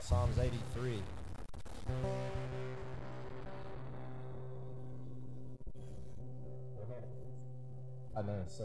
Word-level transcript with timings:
Psalms 0.00 0.38
83. 0.38 1.02
I 8.16 8.22
know, 8.22 8.44
so 8.46 8.64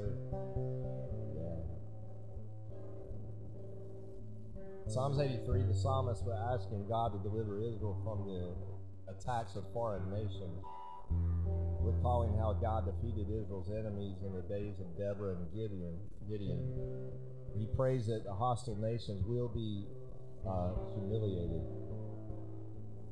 yeah. 1.33 1.59
Psalms 4.87 5.19
83, 5.19 5.63
the 5.63 5.73
psalmist 5.73 6.23
was 6.23 6.37
asking 6.53 6.87
God 6.87 7.13
to 7.13 7.19
deliver 7.19 7.59
Israel 7.59 7.97
from 8.03 8.25
the 8.25 8.53
attacks 9.11 9.55
of 9.55 9.63
foreign 9.73 10.09
nations, 10.11 10.63
recalling 11.79 12.37
how 12.37 12.53
God 12.53 12.85
defeated 12.85 13.27
Israel's 13.31 13.69
enemies 13.69 14.17
in 14.25 14.33
the 14.33 14.41
days 14.43 14.79
of 14.79 14.97
Deborah 14.97 15.35
and 15.35 15.51
Gideon. 15.53 15.97
Gideon. 16.29 17.38
He 17.57 17.67
prays 17.75 18.07
that 18.07 18.23
the 18.23 18.33
hostile 18.33 18.77
nations 18.77 19.23
will 19.25 19.49
be 19.49 19.85
uh, 20.47 20.71
humiliated. 20.93 21.61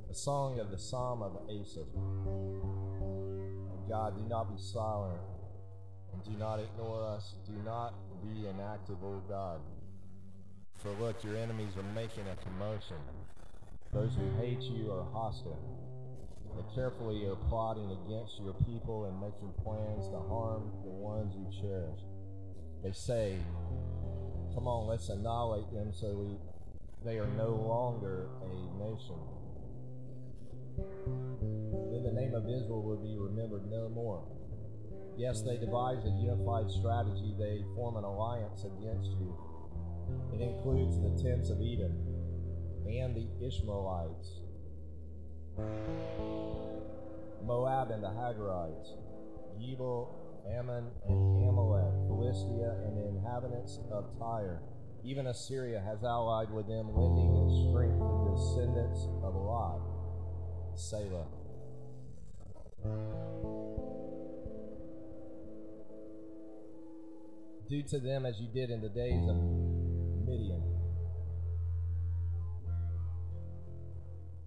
A 0.10 0.14
song 0.14 0.60
of 0.60 0.72
the 0.72 0.78
Psalm 0.78 1.22
of 1.22 1.38
Asaph. 1.50 1.88
God, 3.90 4.18
do 4.18 4.28
not 4.30 4.54
be 4.54 4.62
silent 4.62 5.20
and 6.14 6.24
do 6.24 6.32
not 6.40 6.60
ignore 6.60 7.04
us. 7.04 7.36
Do 7.46 7.54
not 7.64 7.94
be 8.22 8.48
inactive, 8.48 9.04
O 9.04 9.22
God. 9.30 9.62
For 10.78 10.92
look, 11.00 11.24
your 11.24 11.38
enemies 11.38 11.74
are 11.78 11.94
making 11.94 12.26
a 12.28 12.36
commotion. 12.44 12.98
Those 13.94 14.12
who 14.16 14.30
hate 14.42 14.62
you 14.62 14.92
are 14.92 15.06
hostile. 15.12 15.60
They 16.56 16.76
carefully 16.76 17.26
are 17.26 17.36
plotting 17.50 17.92
against 18.06 18.40
your 18.42 18.54
people 18.66 19.06
and 19.06 19.20
making 19.20 19.54
plans 19.64 20.08
to 20.10 20.20
harm 20.28 20.72
the 20.84 20.90
ones 20.90 21.36
you 21.36 21.62
cherish. 21.62 22.00
They 22.84 22.92
say, 22.92 23.38
Come 24.58 24.68
on, 24.68 24.88
let's 24.88 25.10
annihilate 25.10 25.72
them 25.72 25.94
so 25.94 26.08
we, 26.18 26.34
they 27.06 27.20
are 27.20 27.28
no 27.38 27.50
longer 27.50 28.26
a 28.42 28.50
nation. 28.82 29.22
Then 31.94 32.02
the 32.02 32.12
name 32.12 32.34
of 32.34 32.50
Israel 32.50 32.82
will 32.82 32.98
be 32.98 33.16
remembered 33.20 33.70
no 33.70 33.88
more. 33.88 34.24
Yes, 35.16 35.44
they 35.44 35.58
devise 35.58 36.04
a 36.06 36.10
unified 36.10 36.72
strategy. 36.72 37.36
They 37.38 37.64
form 37.76 37.98
an 37.98 38.04
alliance 38.04 38.66
against 38.66 39.12
you. 39.22 39.38
It 40.34 40.42
includes 40.42 40.98
the 41.02 41.14
tents 41.22 41.52
of 41.52 41.62
Edom 41.62 41.94
and 42.90 43.14
the 43.14 43.28
Ishmaelites, 43.46 44.42
Moab 47.46 47.92
and 47.92 48.04
the 48.04 48.10
Hagarites, 48.10 48.98
Gebal, 49.62 50.17
Ammon, 50.56 50.92
and 51.08 51.50
Amalek, 51.50 51.94
Philistia, 52.08 52.76
and 52.86 52.98
the 52.98 53.08
inhabitants 53.08 53.80
of 53.92 54.06
Tyre. 54.20 54.62
Even 55.04 55.28
Assyria 55.28 55.80
has 55.80 56.04
allied 56.04 56.52
with 56.52 56.68
them, 56.68 56.94
lending 56.96 57.36
its 57.46 57.70
strength 57.70 57.98
to 57.98 58.04
the 58.04 58.32
descendants 58.36 59.08
of 59.24 59.36
Lot. 59.36 59.82
Selah. 60.76 61.28
Do 67.70 67.84
to 67.84 68.00
them 68.00 68.26
as 68.26 68.40
you 68.40 68.48
did 68.48 68.70
in 68.70 68.82
the 68.82 68.90
days 68.90 69.28
of 69.28 69.36
Midian, 70.26 70.64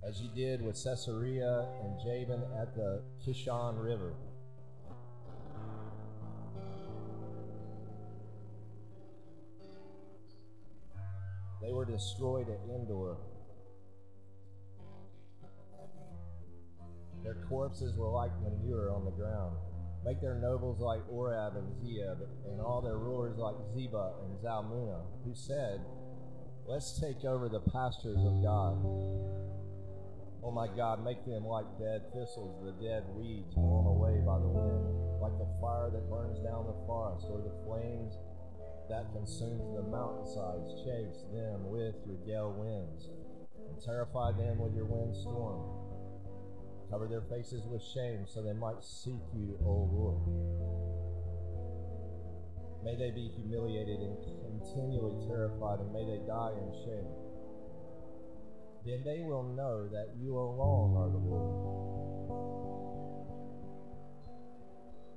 as 0.03 0.21
you 0.21 0.29
did 0.35 0.63
with 0.63 0.77
Sisera 0.77 1.67
and 1.83 1.99
Jabin 2.01 2.43
at 2.59 2.75
the 2.75 3.03
Kishon 3.25 3.83
River. 3.83 4.15
They 11.63 11.73
were 11.73 11.85
destroyed 11.85 12.49
at 12.49 12.59
Endor. 12.75 13.17
Their 17.23 17.37
corpses 17.49 17.97
were 17.97 18.11
like 18.11 18.33
manure 18.41 18.91
on 18.91 19.05
the 19.05 19.11
ground. 19.11 19.57
Make 20.05 20.23
their 20.23 20.37
nobles 20.37 20.81
like 20.81 21.07
Orab 21.13 21.59
and 21.59 21.69
Zeeb, 21.85 22.17
and 22.49 22.61
all 22.61 22.81
their 22.81 22.97
rulers 22.97 23.37
like 23.37 23.57
Zebah 23.77 24.25
and 24.25 24.39
Zalmunna, 24.39 25.03
who 25.25 25.35
said, 25.35 25.85
Let's 26.67 26.99
take 26.99 27.25
over 27.25 27.49
the 27.49 27.61
pastures 27.61 28.25
of 28.25 28.43
God. 28.43 28.81
Oh 30.43 30.51
my 30.51 30.69
God, 30.75 31.05
make 31.05 31.27
them 31.27 31.45
like 31.45 31.67
dead 31.79 32.09
thistles, 32.15 32.65
the 32.65 32.73
dead 32.81 33.05
weeds 33.13 33.53
blown 33.53 33.85
away 33.85 34.25
by 34.25 34.39
the 34.41 34.49
wind, 34.49 35.21
like 35.21 35.37
the 35.37 35.51
fire 35.61 35.91
that 35.93 36.09
burns 36.09 36.41
down 36.41 36.65
the 36.65 36.81
forest, 36.87 37.27
or 37.29 37.45
the 37.45 37.53
flames 37.69 38.17
that 38.91 39.13
consumes 39.15 39.71
the 39.73 39.87
mountainsides. 39.87 40.75
Chase 40.83 41.23
them 41.33 41.71
with 41.71 41.95
your 42.05 42.19
gale 42.27 42.53
winds, 42.53 43.09
and 43.71 43.81
terrify 43.81 44.33
them 44.33 44.59
with 44.59 44.75
your 44.75 44.85
windstorm. 44.85 45.63
Cover 46.91 47.07
their 47.07 47.23
faces 47.23 47.63
with 47.71 47.83
shame 47.83 48.27
so 48.27 48.43
they 48.43 48.53
might 48.53 48.83
seek 48.83 49.23
you, 49.33 49.57
O 49.63 49.87
Lord. 49.95 50.27
May 52.83 52.97
they 52.97 53.13
be 53.15 53.29
humiliated 53.29 54.01
and 54.01 54.19
continually 54.43 55.15
terrified, 55.29 55.79
and 55.79 55.93
may 55.93 56.05
they 56.05 56.19
die 56.27 56.51
in 56.59 56.73
shame. 56.83 57.15
Then 58.85 59.05
they 59.05 59.23
will 59.23 59.45
know 59.45 59.87
that 59.87 60.17
you 60.19 60.37
alone 60.37 60.97
are 60.97 61.11
the 61.11 61.23
Lord. 61.23 61.55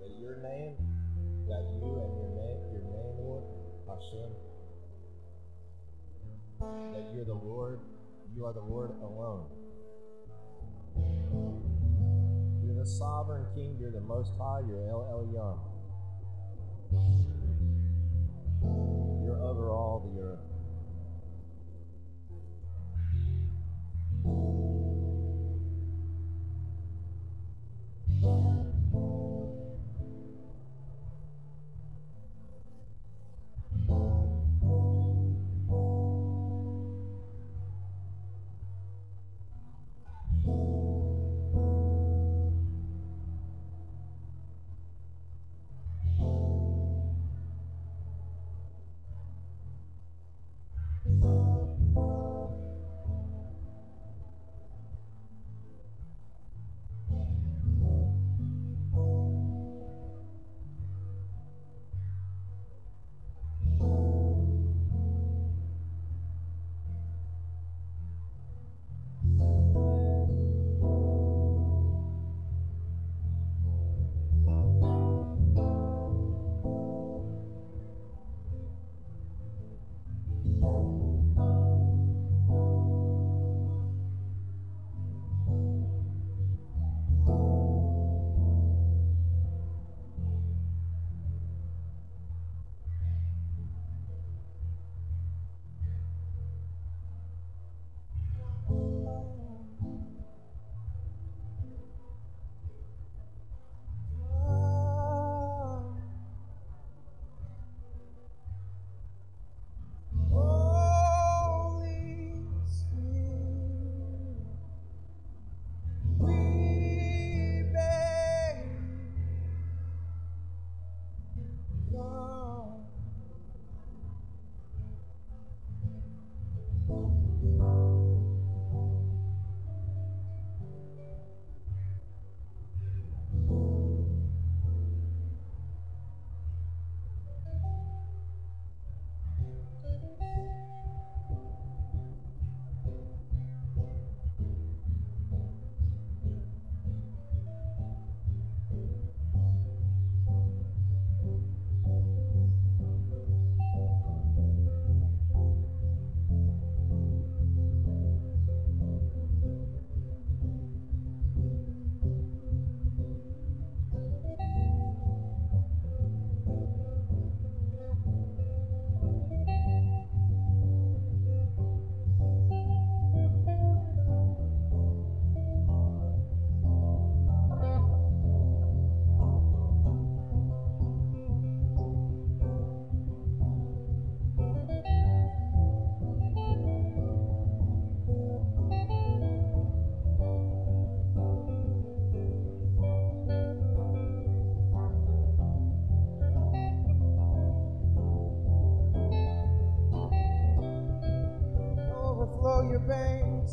That 0.01 0.13
your 0.19 0.37
name, 0.43 0.75
that 1.47 1.65
you 1.81 2.03
and 2.03 2.22
Hashem, 3.93 4.31
that 6.59 7.05
you're 7.13 7.25
the 7.25 7.33
Lord, 7.33 7.79
you 8.35 8.45
are 8.45 8.53
the 8.53 8.61
Lord 8.61 8.89
alone. 9.01 9.45
You're 12.65 12.75
the 12.75 12.85
sovereign 12.85 13.45
king, 13.53 13.77
you're 13.79 13.91
the 13.91 14.01
most 14.01 14.31
high, 14.39 14.61
you're 14.67 14.89
El 14.89 15.03
Elyon. 15.13 15.59
You're 19.23 19.43
over 19.43 19.69
all 19.71 20.11
the 20.11 20.21
earth. 20.21 20.52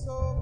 Banks, 0.07 0.40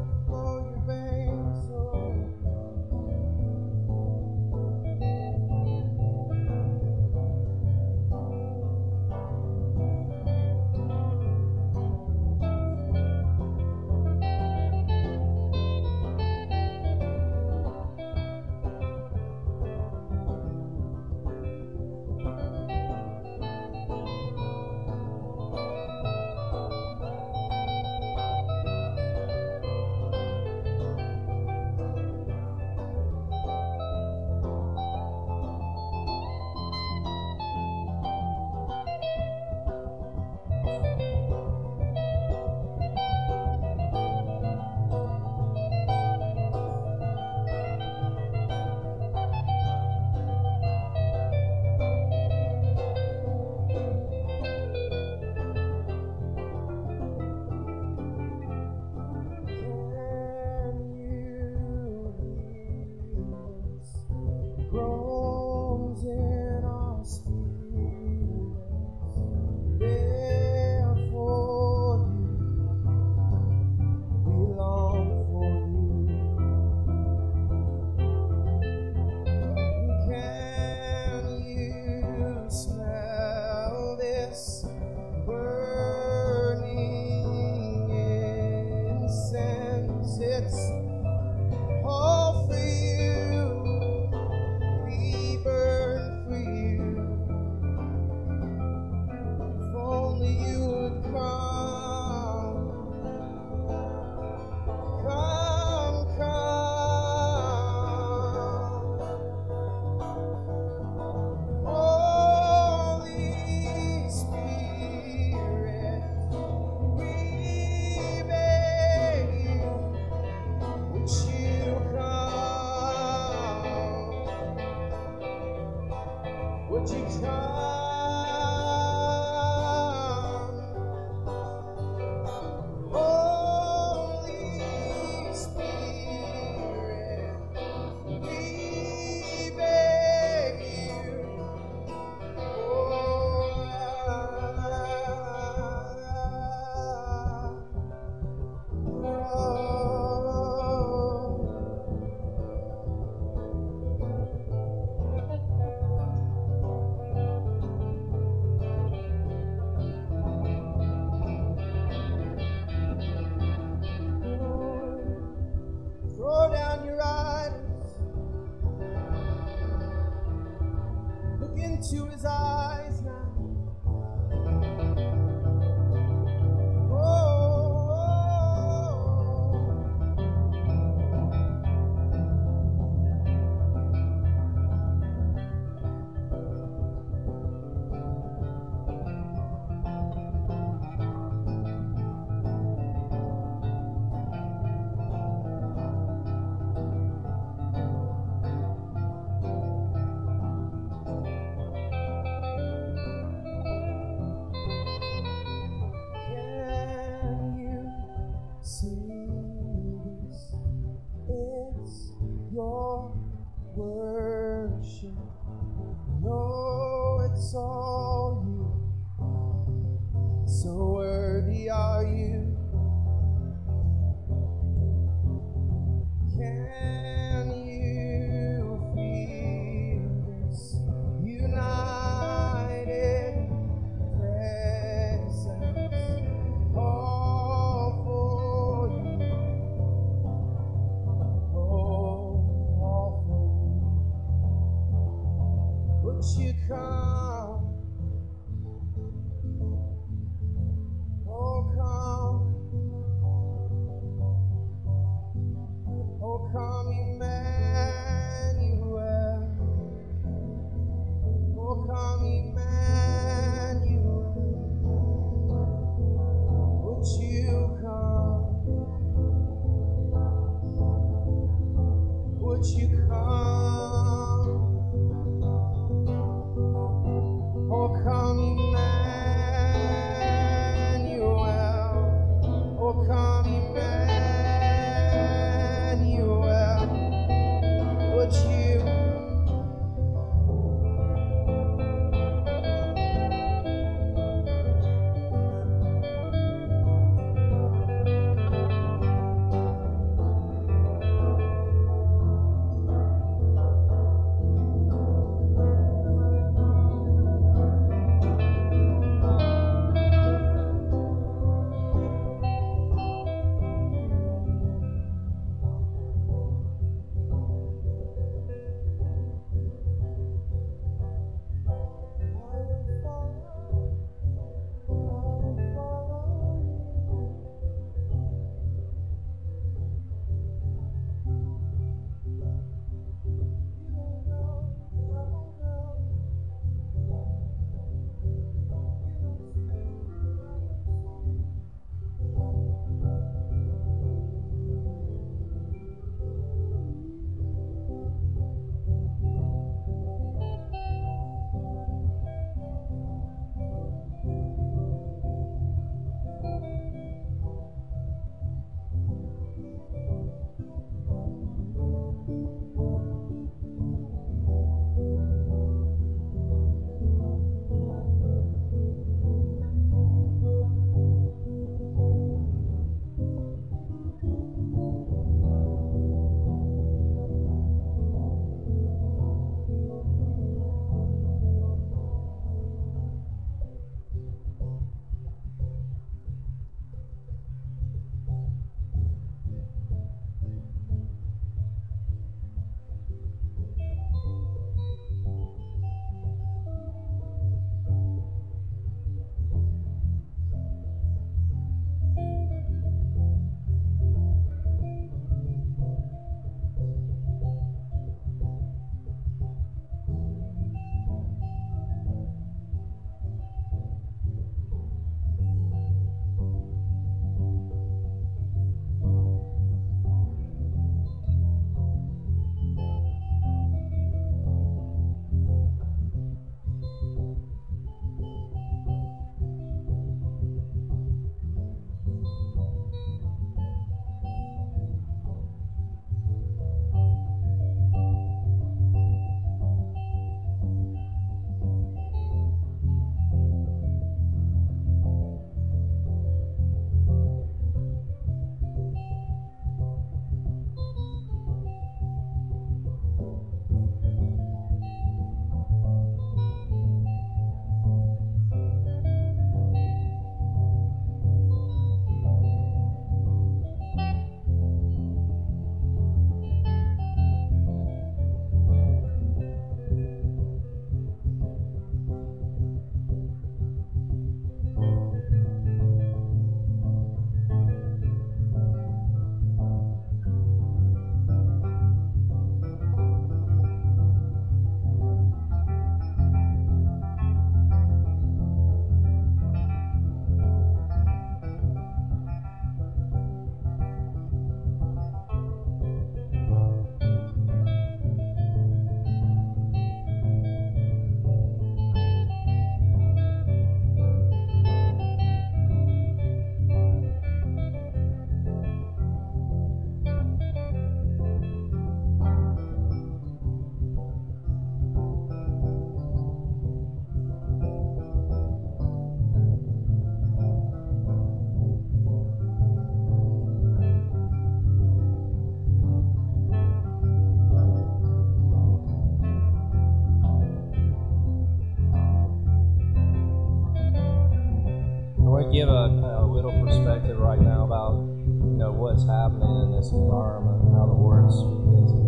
give 535.59 535.69
a, 535.69 535.91
a 536.23 536.27
little 536.31 536.55
perspective 536.63 537.19
right 537.19 537.41
now 537.41 537.67
about 537.67 537.99
you 537.99 538.55
know 538.63 538.71
what's 538.71 539.03
happening 539.03 539.51
in 539.67 539.75
this 539.75 539.91
environment, 539.91 540.71
how 540.71 540.87
the 540.87 540.95
word's 540.95 541.35
speaking 541.35 541.83
to. 541.83 541.99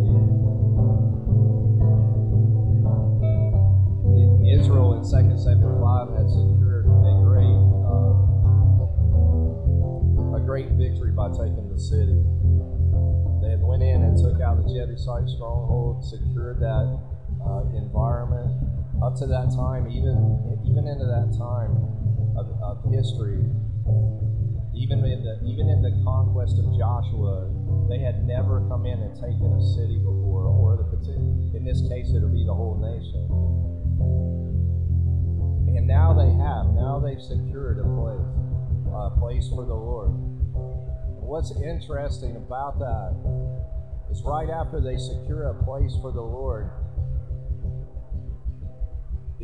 In 4.14 4.46
Israel 4.54 4.94
in 4.94 5.02
2 5.02 5.10
Samuel 5.34 5.82
5 5.82 6.14
had 6.14 6.30
secured 6.30 6.86
a 6.86 7.14
great 7.26 7.58
uh, 7.90 8.14
a 10.38 10.40
great 10.46 10.70
victory 10.78 11.10
by 11.10 11.26
taking 11.34 11.66
the 11.74 11.80
city. 11.82 12.22
They 13.42 13.50
had 13.50 13.66
went 13.66 13.82
in 13.82 14.06
and 14.06 14.14
took 14.14 14.38
out 14.38 14.62
the 14.62 14.70
Jebusite 14.70 15.26
stronghold, 15.26 16.06
secured 16.06 16.62
that 16.62 16.86
uh, 17.42 17.66
environment. 17.74 18.46
Up 19.02 19.18
to 19.18 19.26
that 19.26 19.50
time, 19.50 19.90
even 19.90 20.38
even 20.70 20.86
into 20.86 21.10
that 21.10 21.34
time 21.34 21.89
of, 22.40 22.48
of 22.64 22.80
history, 22.88 23.44
even 24.72 25.04
in 25.04 25.20
the 25.20 25.36
even 25.44 25.68
in 25.68 25.84
the 25.84 25.92
conquest 26.04 26.56
of 26.56 26.66
Joshua, 26.72 27.52
they 27.88 28.00
had 28.00 28.24
never 28.24 28.64
come 28.68 28.86
in 28.86 28.96
and 28.96 29.12
taken 29.14 29.52
a 29.52 29.62
city 29.76 29.98
before, 29.98 30.48
or 30.48 30.76
the 30.76 30.90
in 31.54 31.64
this 31.64 31.82
case, 31.88 32.12
it'll 32.16 32.32
be 32.32 32.44
the 32.44 32.54
whole 32.54 32.80
nation. 32.80 33.28
And 35.76 35.86
now 35.86 36.14
they 36.14 36.30
have. 36.40 36.72
Now 36.72 37.00
they've 37.00 37.20
secured 37.20 37.78
a 37.78 37.84
place, 37.84 38.24
a 38.88 39.10
place 39.18 39.48
for 39.48 39.66
the 39.66 39.74
Lord. 39.74 40.10
What's 41.20 41.52
interesting 41.62 42.36
about 42.36 42.78
that 42.78 43.12
is 44.10 44.22
right 44.24 44.50
after 44.50 44.80
they 44.80 44.96
secure 44.96 45.50
a 45.50 45.64
place 45.64 45.94
for 46.02 46.12
the 46.12 46.22
Lord, 46.22 46.70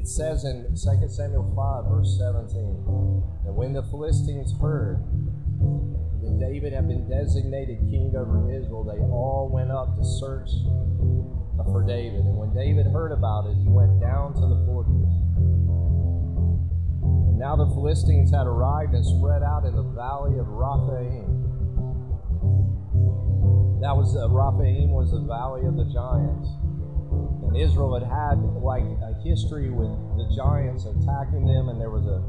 it 0.07 0.11
says 0.11 0.45
in 0.45 0.63
2 0.71 1.09
Samuel 1.11 1.51
5, 1.51 1.91
verse 1.91 2.15
17, 2.23 3.43
that 3.43 3.51
when 3.51 3.75
the 3.75 3.83
Philistines 3.91 4.55
heard 4.63 5.03
that 6.23 6.39
David 6.39 6.73
had 6.73 6.87
been 6.87 7.11
designated 7.11 7.83
king 7.91 8.15
over 8.15 8.47
Israel, 8.47 8.87
they 8.87 9.03
all 9.11 9.51
went 9.51 9.75
up 9.75 9.99
to 9.99 10.07
search 10.07 10.47
for 11.67 11.83
David. 11.83 12.23
And 12.23 12.39
when 12.39 12.55
David 12.55 12.87
heard 12.87 13.11
about 13.11 13.51
it, 13.51 13.59
he 13.59 13.67
went 13.67 13.99
down 13.99 14.31
to 14.39 14.47
the 14.47 14.63
fortress. 14.63 15.11
And 17.27 17.35
now 17.35 17.59
the 17.59 17.67
Philistines 17.75 18.31
had 18.31 18.47
arrived 18.47 18.95
and 18.95 19.03
spread 19.03 19.43
out 19.43 19.67
in 19.67 19.75
the 19.75 19.91
valley 19.91 20.39
of 20.39 20.47
Raphaim. 20.47 21.35
That 23.83 23.91
was 23.91 24.15
uh, 24.15 24.31
Raphaim 24.31 24.95
was 24.95 25.11
the 25.11 25.27
valley 25.27 25.67
of 25.67 25.75
the 25.75 25.91
giants. 25.91 26.47
Israel 27.57 27.99
had 27.99 28.07
had 28.07 28.37
like 28.61 28.85
a 28.85 29.17
history 29.25 29.71
with 29.71 29.91
the 30.17 30.29
giants 30.37 30.85
attacking 30.85 31.47
them, 31.47 31.69
and 31.69 31.81
there 31.81 31.91
was 31.91 32.05
a 32.07 32.21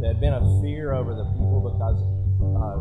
there 0.00 0.12
had 0.12 0.20
been 0.20 0.34
a 0.34 0.44
fear 0.60 0.92
over 0.92 1.14
the 1.14 1.24
people 1.32 1.64
because, 1.64 1.96
uh, 2.60 2.76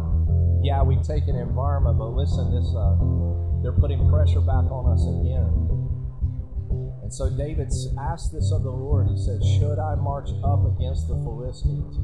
yeah, 0.61 0.83
we've 0.83 1.03
taken 1.03 1.35
environment, 1.35 1.97
but 1.97 2.11
listen, 2.11 2.51
this 2.51 2.67
uh, 2.75 2.99
they're 3.63 3.79
putting 3.79 4.09
pressure 4.09 4.41
back 4.41 4.67
on 4.67 4.91
us 4.91 5.03
again. 5.07 5.47
And 7.03 7.13
so 7.13 7.29
David 7.29 7.71
asked 7.99 8.33
this 8.33 8.51
of 8.51 8.63
the 8.63 8.71
Lord. 8.71 9.07
He 9.07 9.17
said, 9.17 9.39
"Should 9.59 9.79
I 9.79 9.95
march 9.95 10.29
up 10.43 10.67
against 10.67 11.07
the 11.07 11.15
Philistines? 11.23 11.95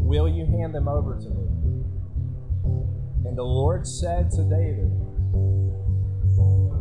Will 0.00 0.28
you 0.28 0.46
hand 0.46 0.74
them 0.74 0.88
over 0.88 1.18
to 1.20 1.28
me?" 1.28 1.46
And 3.26 3.36
the 3.36 3.44
Lord 3.44 3.86
said 3.86 4.30
to 4.32 4.42
David, 4.48 4.90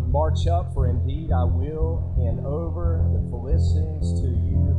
March 0.09 0.47
up, 0.47 0.73
for 0.73 0.89
indeed 0.89 1.31
I 1.31 1.43
will 1.43 2.15
hand 2.17 2.43
over 2.43 3.05
the 3.13 3.21
Philistines 3.29 4.19
to 4.21 4.27
you. 4.27 4.73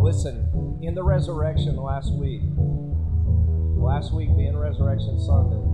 Listen, 0.00 0.78
in 0.82 0.94
the 0.94 1.02
resurrection 1.02 1.74
last 1.76 2.14
week, 2.14 2.42
last 3.74 4.14
week 4.14 4.30
being 4.36 4.56
Resurrection 4.56 5.18
Sunday, 5.18 5.66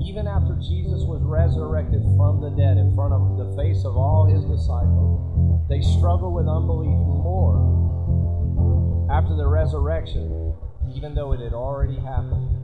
even 0.00 0.26
after 0.26 0.56
Jesus 0.56 1.04
was 1.04 1.20
resurrected 1.22 2.00
from 2.16 2.40
the 2.40 2.50
dead 2.56 2.78
in 2.78 2.94
front 2.94 3.12
of 3.12 3.36
the 3.36 3.54
face 3.54 3.84
of 3.84 3.98
all 3.98 4.24
his 4.24 4.44
disciples, 4.48 5.60
they 5.68 5.82
struggle 5.82 6.32
with 6.32 6.48
unbelief 6.48 6.96
more 6.96 7.60
after 9.12 9.36
the 9.36 9.46
resurrection, 9.46 10.54
even 10.96 11.14
though 11.14 11.32
it 11.32 11.40
had 11.40 11.52
already 11.52 11.96
happened 12.00 12.57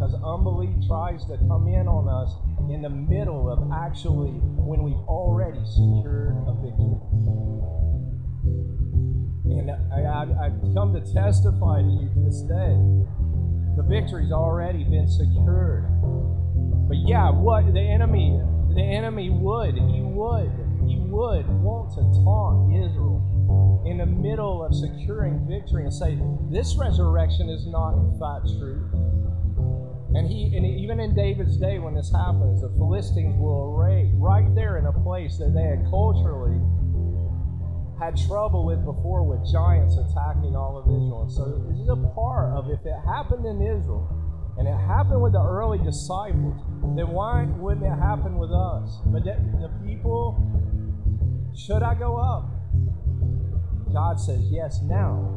because 0.00 0.14
unbelief 0.24 0.72
tries 0.88 1.26
to 1.26 1.36
come 1.44 1.68
in 1.68 1.84
on 1.84 2.08
us 2.08 2.32
in 2.72 2.80
the 2.80 2.88
middle 2.88 3.52
of 3.52 3.60
actually 3.68 4.32
when 4.56 4.82
we've 4.82 5.04
already 5.04 5.60
secured 5.68 6.32
a 6.48 6.56
victory. 6.56 6.96
And 9.60 9.68
I, 9.92 10.48
have 10.48 10.56
come 10.72 10.96
to 10.96 11.04
testify 11.04 11.84
to 11.84 11.92
you 11.92 12.08
this 12.24 12.40
day. 12.48 12.80
The 13.76 13.84
victory's 13.84 14.32
already 14.32 14.84
been 14.84 15.04
secured. 15.04 15.84
But 16.88 16.96
yeah, 17.04 17.28
what 17.28 17.68
the 17.68 17.84
enemy, 17.84 18.40
the 18.72 18.80
enemy 18.80 19.28
would, 19.28 19.74
he 19.76 20.00
would, 20.00 20.48
he 20.88 20.96
would 20.96 21.44
want 21.60 21.92
to 22.00 22.02
taunt 22.24 22.72
Israel 22.72 23.84
in 23.84 23.98
the 23.98 24.06
middle 24.06 24.64
of 24.64 24.72
securing 24.72 25.44
victory 25.46 25.84
and 25.84 25.92
say, 25.92 26.16
this 26.48 26.74
resurrection 26.76 27.50
is 27.50 27.66
not 27.66 28.00
in 28.00 28.16
fact 28.16 28.48
true. 28.56 28.88
And 30.14 30.26
he, 30.26 30.56
and 30.56 30.66
even 30.66 30.98
in 30.98 31.14
David's 31.14 31.56
day, 31.56 31.78
when 31.78 31.94
this 31.94 32.10
happens, 32.10 32.62
the 32.62 32.70
Philistines 32.76 33.38
will 33.38 33.74
array 33.74 34.10
right 34.14 34.52
there 34.54 34.78
in 34.78 34.86
a 34.86 34.92
place 34.92 35.38
that 35.38 35.54
they 35.54 35.62
had 35.62 35.86
culturally 35.88 36.58
had 38.00 38.16
trouble 38.26 38.64
with 38.64 38.82
before, 38.84 39.22
with 39.22 39.44
giants 39.52 39.94
attacking 39.94 40.56
all 40.56 40.80
of 40.80 40.88
Israel. 40.88 41.28
So 41.28 41.62
this 41.68 41.78
is 41.78 41.88
a 41.88 42.00
part 42.14 42.56
of 42.56 42.70
if 42.70 42.80
it 42.84 42.96
happened 43.06 43.44
in 43.46 43.60
Israel 43.60 44.08
and 44.58 44.66
it 44.66 44.74
happened 44.74 45.22
with 45.22 45.32
the 45.32 45.44
early 45.44 45.78
disciples, 45.78 46.58
then 46.96 47.08
why 47.12 47.44
wouldn't 47.44 47.86
it 47.86 47.98
happen 48.00 48.36
with 48.36 48.50
us? 48.50 48.98
But 49.06 49.24
the, 49.24 49.36
the 49.60 49.70
people, 49.86 50.40
should 51.54 51.82
I 51.82 51.94
go 51.94 52.16
up? 52.16 52.48
God 53.92 54.18
says, 54.18 54.40
yes, 54.50 54.80
now. 54.82 55.36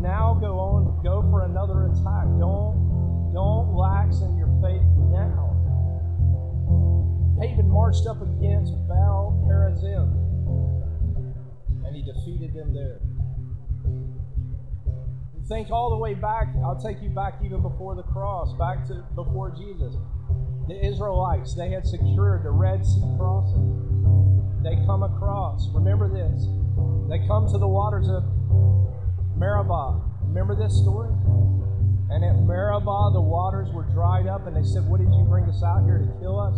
Now 0.00 0.38
go 0.40 0.58
on, 0.58 1.02
go 1.02 1.22
for 1.30 1.44
another 1.44 1.90
attack. 1.90 2.24
Don't 2.38 2.98
don't 3.32 3.74
lax 3.74 4.20
in 4.20 4.36
your 4.36 4.48
faith 4.62 4.82
now. 5.10 5.54
David 7.40 7.66
marched 7.66 8.06
up 8.06 8.20
against 8.20 8.72
Baal 8.88 9.46
Perazim, 9.46 10.10
and 11.86 11.94
he 11.94 12.02
defeated 12.02 12.52
them 12.54 12.74
there. 12.74 13.00
Think 15.48 15.70
all 15.70 15.90
the 15.90 15.96
way 15.96 16.14
back. 16.14 16.48
I'll 16.62 16.78
take 16.78 17.00
you 17.00 17.08
back 17.08 17.40
even 17.42 17.62
before 17.62 17.94
the 17.94 18.02
cross, 18.02 18.52
back 18.58 18.86
to 18.88 19.04
before 19.14 19.50
Jesus. 19.50 19.94
The 20.68 20.84
Israelites, 20.84 21.54
they 21.54 21.70
had 21.70 21.86
secured 21.86 22.44
the 22.44 22.50
Red 22.50 22.84
Sea 22.84 23.00
crossing. 23.16 24.60
They 24.62 24.76
come 24.84 25.02
across. 25.02 25.66
Remember 25.72 26.08
this. 26.08 26.44
They 27.08 27.26
come 27.26 27.48
to 27.50 27.56
the 27.56 27.68
waters 27.68 28.08
of 28.08 28.24
Meribah. 29.38 30.02
Remember 30.24 30.54
this 30.54 30.76
story? 30.76 31.08
And 32.10 32.24
at 32.24 32.36
Meribah, 32.40 33.12
the 33.12 33.20
waters 33.20 33.68
were 33.72 33.84
dried 33.92 34.26
up, 34.26 34.46
and 34.46 34.56
they 34.56 34.64
said, 34.64 34.88
What 34.88 35.00
did 35.00 35.12
you 35.12 35.24
bring 35.28 35.44
us 35.44 35.62
out 35.62 35.84
here 35.84 35.98
to 35.98 36.08
kill 36.20 36.40
us? 36.40 36.56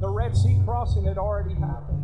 The 0.00 0.08
Red 0.08 0.36
Sea 0.36 0.60
crossing 0.64 1.04
had 1.04 1.18
already 1.18 1.54
happened. 1.54 2.00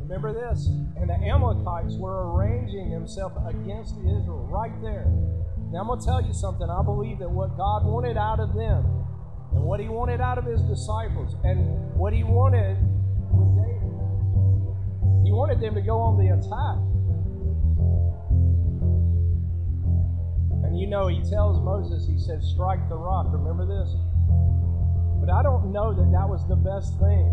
Remember 0.00 0.32
this? 0.32 0.66
And 0.96 1.08
the 1.08 1.16
Amalekites 1.24 1.96
were 1.96 2.32
arranging 2.32 2.90
themselves 2.90 3.36
against 3.48 3.96
Israel 3.96 4.48
right 4.50 4.72
there. 4.82 5.08
Now, 5.72 5.80
I'm 5.80 5.86
going 5.86 6.00
to 6.00 6.04
tell 6.04 6.20
you 6.20 6.34
something. 6.34 6.68
I 6.68 6.82
believe 6.84 7.18
that 7.20 7.30
what 7.30 7.56
God 7.56 7.84
wanted 7.84 8.16
out 8.16 8.40
of 8.40 8.52
them, 8.52 8.84
and 9.52 9.64
what 9.64 9.80
He 9.80 9.88
wanted 9.88 10.20
out 10.20 10.36
of 10.36 10.44
His 10.44 10.60
disciples, 10.62 11.36
and 11.44 11.96
what 11.96 12.12
He 12.12 12.24
wanted 12.24 12.76
with 13.32 13.56
David, 13.56 13.96
He 15.24 15.32
wanted 15.32 15.60
them 15.60 15.74
to 15.76 15.80
go 15.80 15.96
on 15.96 16.20
the 16.20 16.28
attack. 16.28 16.91
And 20.72 20.80
you 20.80 20.86
know, 20.86 21.04
he 21.04 21.20
tells 21.28 21.60
Moses, 21.60 22.08
he 22.08 22.16
said, 22.16 22.40
strike 22.40 22.88
the 22.88 22.96
rock. 22.96 23.28
Remember 23.28 23.68
this? 23.68 23.92
But 25.20 25.28
I 25.28 25.44
don't 25.44 25.68
know 25.68 25.92
that 25.92 26.08
that 26.16 26.24
was 26.24 26.48
the 26.48 26.56
best 26.56 26.96
thing. 26.96 27.28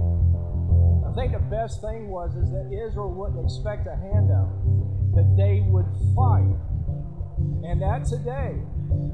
I 1.08 1.16
think 1.16 1.32
the 1.32 1.48
best 1.48 1.80
thing 1.80 2.12
was 2.12 2.36
is 2.36 2.52
that 2.52 2.68
Israel 2.68 3.16
wouldn't 3.16 3.40
expect 3.40 3.88
a 3.88 3.96
handout, 3.96 4.52
that 5.16 5.24
they 5.40 5.64
would 5.72 5.88
fight. 6.12 6.52
And 7.64 7.80
that 7.80 8.04
today, 8.12 8.60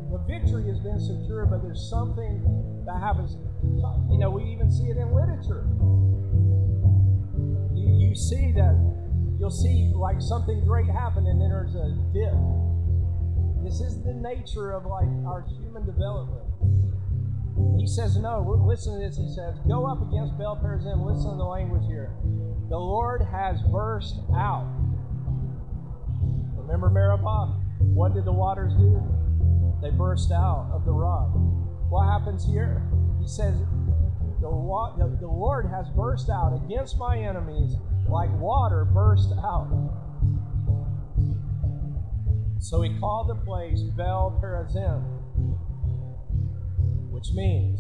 the 0.10 0.18
victory 0.26 0.74
has 0.74 0.82
been 0.82 0.98
secured, 0.98 1.54
but 1.54 1.62
there's 1.62 1.86
something 1.86 2.42
that 2.90 2.98
happens. 2.98 3.38
You 4.10 4.18
know, 4.18 4.34
we 4.34 4.50
even 4.50 4.74
see 4.74 4.90
it 4.90 4.98
in 4.98 5.14
literature. 5.14 5.70
You, 7.78 8.10
you 8.10 8.18
see 8.18 8.58
that, 8.58 8.74
you'll 9.38 9.54
see 9.54 9.94
like 9.94 10.18
something 10.18 10.66
great 10.66 10.90
happen, 10.90 11.30
and 11.30 11.38
then 11.38 11.54
there's 11.54 11.78
a 11.78 11.94
dip 12.10 12.34
this 13.66 13.82
is 13.82 14.04
the 14.04 14.14
nature 14.14 14.72
of 14.74 14.86
like 14.86 15.10
our 15.26 15.44
human 15.58 15.86
development. 15.86 16.46
He 17.80 17.88
says, 17.88 18.16
No, 18.16 18.46
listen 18.66 18.94
to 18.94 19.00
this. 19.00 19.18
He 19.18 19.28
says, 19.34 19.58
Go 19.68 19.88
up 19.88 20.06
against 20.08 20.38
Baal 20.38 20.62
Perazim. 20.62 21.02
Listen 21.04 21.32
to 21.32 21.38
the 21.38 21.44
language 21.44 21.82
here. 21.88 22.14
The 22.70 22.78
Lord 22.78 23.22
has 23.32 23.58
burst 23.72 24.20
out. 24.36 24.70
Remember 26.56 26.90
Meribah? 26.90 27.58
What 27.80 28.14
did 28.14 28.26
the 28.26 28.32
waters 28.32 28.74
do? 28.74 29.02
They 29.82 29.90
burst 29.90 30.32
out 30.32 30.70
of 30.72 30.86
the 30.86 30.92
rock. 30.92 31.32
What 31.90 32.06
happens 32.06 32.46
here? 32.46 32.82
He 33.20 33.28
says, 33.28 33.58
the, 34.42 34.50
wa- 34.50 34.96
the, 34.98 35.18
the 35.20 35.28
Lord 35.28 35.66
has 35.74 35.88
burst 35.96 36.30
out 36.30 36.62
against 36.66 36.98
my 36.98 37.18
enemies 37.18 37.76
like 38.08 38.30
water 38.40 38.86
burst 38.86 39.32
out. 39.42 40.05
So 42.66 42.82
he 42.82 42.90
called 43.00 43.30
the 43.30 43.36
place 43.36 43.80
Bel 43.96 44.40
Perazim, 44.42 45.04
which 47.12 47.26
means 47.36 47.80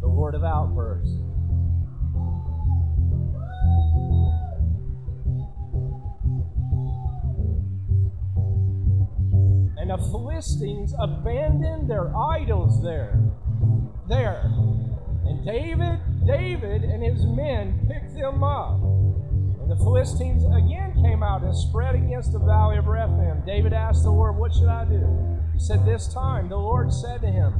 the 0.00 0.08
Lord 0.08 0.34
of 0.34 0.42
outbursts. 0.42 1.14
And 9.78 9.90
the 9.90 9.98
Philistines 10.10 10.92
abandoned 10.98 11.88
their 11.88 12.12
idols 12.16 12.82
there. 12.82 13.16
There. 14.08 14.42
And 15.24 15.46
David, 15.46 16.00
David 16.26 16.82
and 16.82 17.00
his 17.00 17.24
men 17.26 17.86
picked 17.88 18.12
them 18.16 18.42
up. 18.42 18.80
The 19.68 19.76
Philistines 19.76 20.44
again 20.44 20.94
came 21.04 21.22
out 21.22 21.42
and 21.42 21.54
spread 21.54 21.94
against 21.94 22.32
the 22.32 22.38
valley 22.38 22.78
of 22.78 22.86
Rephaim. 22.86 23.42
David 23.44 23.74
asked 23.74 24.02
the 24.02 24.10
Lord, 24.10 24.38
What 24.38 24.54
should 24.54 24.68
I 24.68 24.86
do? 24.86 25.04
He 25.52 25.60
said, 25.60 25.84
This 25.84 26.08
time 26.08 26.48
the 26.48 26.56
Lord 26.56 26.90
said 26.90 27.20
to 27.20 27.26
him, 27.26 27.52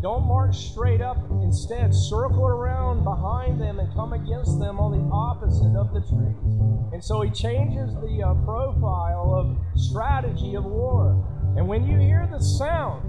Don't 0.00 0.26
march 0.26 0.56
straight 0.56 1.02
up. 1.02 1.18
Instead, 1.42 1.94
circle 1.94 2.46
around 2.46 3.04
behind 3.04 3.60
them 3.60 3.78
and 3.78 3.92
come 3.92 4.14
against 4.14 4.58
them 4.58 4.80
on 4.80 4.92
the 4.92 5.04
opposite 5.12 5.76
of 5.76 5.92
the 5.92 6.00
trees. 6.00 6.94
And 6.94 7.04
so 7.04 7.20
he 7.20 7.28
changes 7.28 7.92
the 7.92 8.24
uh, 8.24 8.32
profile 8.42 9.34
of 9.36 9.78
strategy 9.78 10.54
of 10.54 10.64
war. 10.64 11.12
And 11.58 11.68
when 11.68 11.86
you 11.86 11.98
hear 11.98 12.26
the 12.32 12.40
sound, 12.40 13.04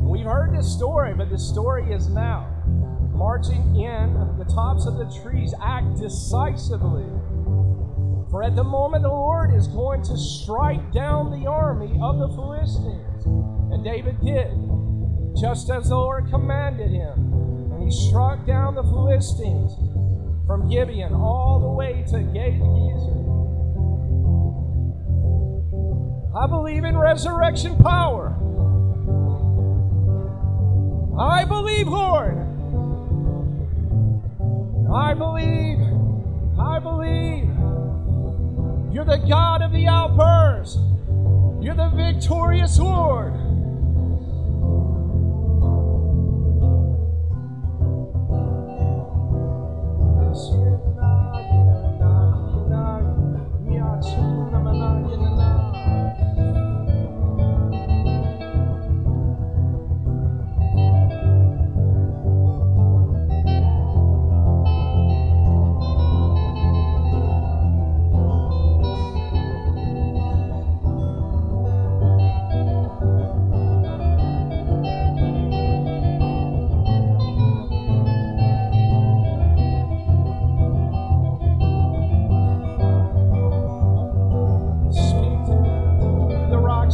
we've 0.00 0.26
heard 0.26 0.58
this 0.58 0.66
story, 0.74 1.14
but 1.14 1.30
the 1.30 1.38
story 1.38 1.92
is 1.92 2.08
now. 2.08 2.50
Marching 3.14 3.76
in 3.76 4.34
the 4.38 4.44
tops 4.44 4.86
of 4.86 4.98
the 4.98 5.06
trees, 5.22 5.54
act 5.62 6.00
decisively. 6.00 7.06
For 8.34 8.42
at 8.42 8.56
the 8.56 8.64
moment 8.64 9.04
the 9.04 9.10
Lord 9.10 9.54
is 9.54 9.68
going 9.68 10.02
to 10.02 10.18
strike 10.18 10.90
down 10.90 11.30
the 11.30 11.48
army 11.48 11.96
of 12.02 12.18
the 12.18 12.26
Philistines. 12.34 13.24
And 13.70 13.84
David 13.84 14.20
did, 14.24 14.50
just 15.40 15.70
as 15.70 15.88
the 15.88 15.94
Lord 15.94 16.28
commanded 16.30 16.90
him. 16.90 17.12
And 17.72 17.84
he 17.84 17.92
struck 17.92 18.44
down 18.44 18.74
the 18.74 18.82
Philistines 18.82 19.76
from 20.48 20.68
Gibeon 20.68 21.14
all 21.14 21.60
the 21.60 21.68
way 21.68 22.04
to 22.08 22.16
Gezer. 22.34 23.14
I 26.36 26.48
believe 26.48 26.82
in 26.82 26.98
resurrection 26.98 27.78
power. 27.78 28.34
I 31.20 31.44
believe, 31.44 31.86
Lord. 31.86 32.36
I 34.92 35.14
believe. 35.14 35.78
I 36.58 36.80
believe. 36.80 37.53
You're 38.94 39.04
the 39.04 39.16
God 39.16 39.60
of 39.60 39.72
the 39.72 39.88
outburst. 39.88 40.78
You're 41.60 41.74
the 41.74 41.90
victorious 41.96 42.78
Lord. 42.78 43.34
Yes. 53.68 54.33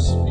Christmas. 0.00 0.29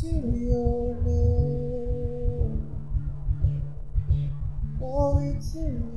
To 0.00 0.06
your 0.06 0.94
name. 1.04 2.66
Glory 4.78 5.36
to 5.52 5.87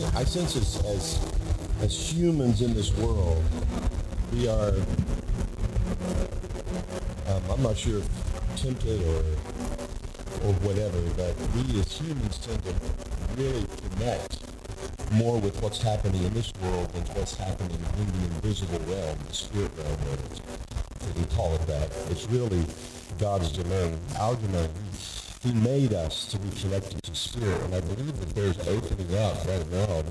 I, 0.00 0.08
sen- 0.08 0.16
I 0.16 0.24
sense 0.24 0.56
as, 0.56 0.84
as 0.86 1.32
as 1.82 2.12
humans 2.12 2.62
in 2.62 2.74
this 2.74 2.96
world, 2.96 3.42
we 4.32 4.48
are. 4.48 4.74
Um, 7.26 7.42
I'm 7.50 7.62
not 7.62 7.76
sure 7.76 7.98
if 7.98 8.08
tempted 8.56 9.02
or 9.02 9.24
or 10.48 10.54
whatever, 10.64 11.00
but 11.16 11.36
we 11.54 11.80
as 11.80 11.92
humans 11.92 12.38
tend 12.38 12.62
to 12.64 12.74
really 13.36 13.66
connect 13.90 14.38
more 15.12 15.38
with 15.38 15.60
what's 15.62 15.82
happening 15.82 16.22
in 16.22 16.32
this 16.32 16.52
world 16.62 16.88
than 16.92 17.02
what's 17.16 17.34
happening 17.36 17.76
in 17.98 18.06
the 18.06 18.34
invisible 18.34 18.78
realm, 18.86 19.18
the 19.28 19.34
spirit 19.34 19.70
realm, 19.76 19.98
we 21.06 21.24
can 21.24 21.36
call 21.36 21.54
it 21.54 21.66
that. 21.66 21.90
It's 22.10 22.26
really 22.30 22.64
God's 23.18 23.52
domain, 23.52 23.98
our 24.18 24.34
domain. 24.36 24.68
He 25.42 25.54
made 25.54 25.94
us 25.94 26.26
to 26.32 26.38
be 26.38 26.50
connected 26.60 27.02
to 27.02 27.14
spirit, 27.14 27.62
and 27.62 27.74
I 27.74 27.80
believe 27.80 28.20
that 28.20 28.34
there's 28.34 28.58
opening 28.68 29.16
up 29.16 29.36
right 29.46 29.70
now 29.72 30.02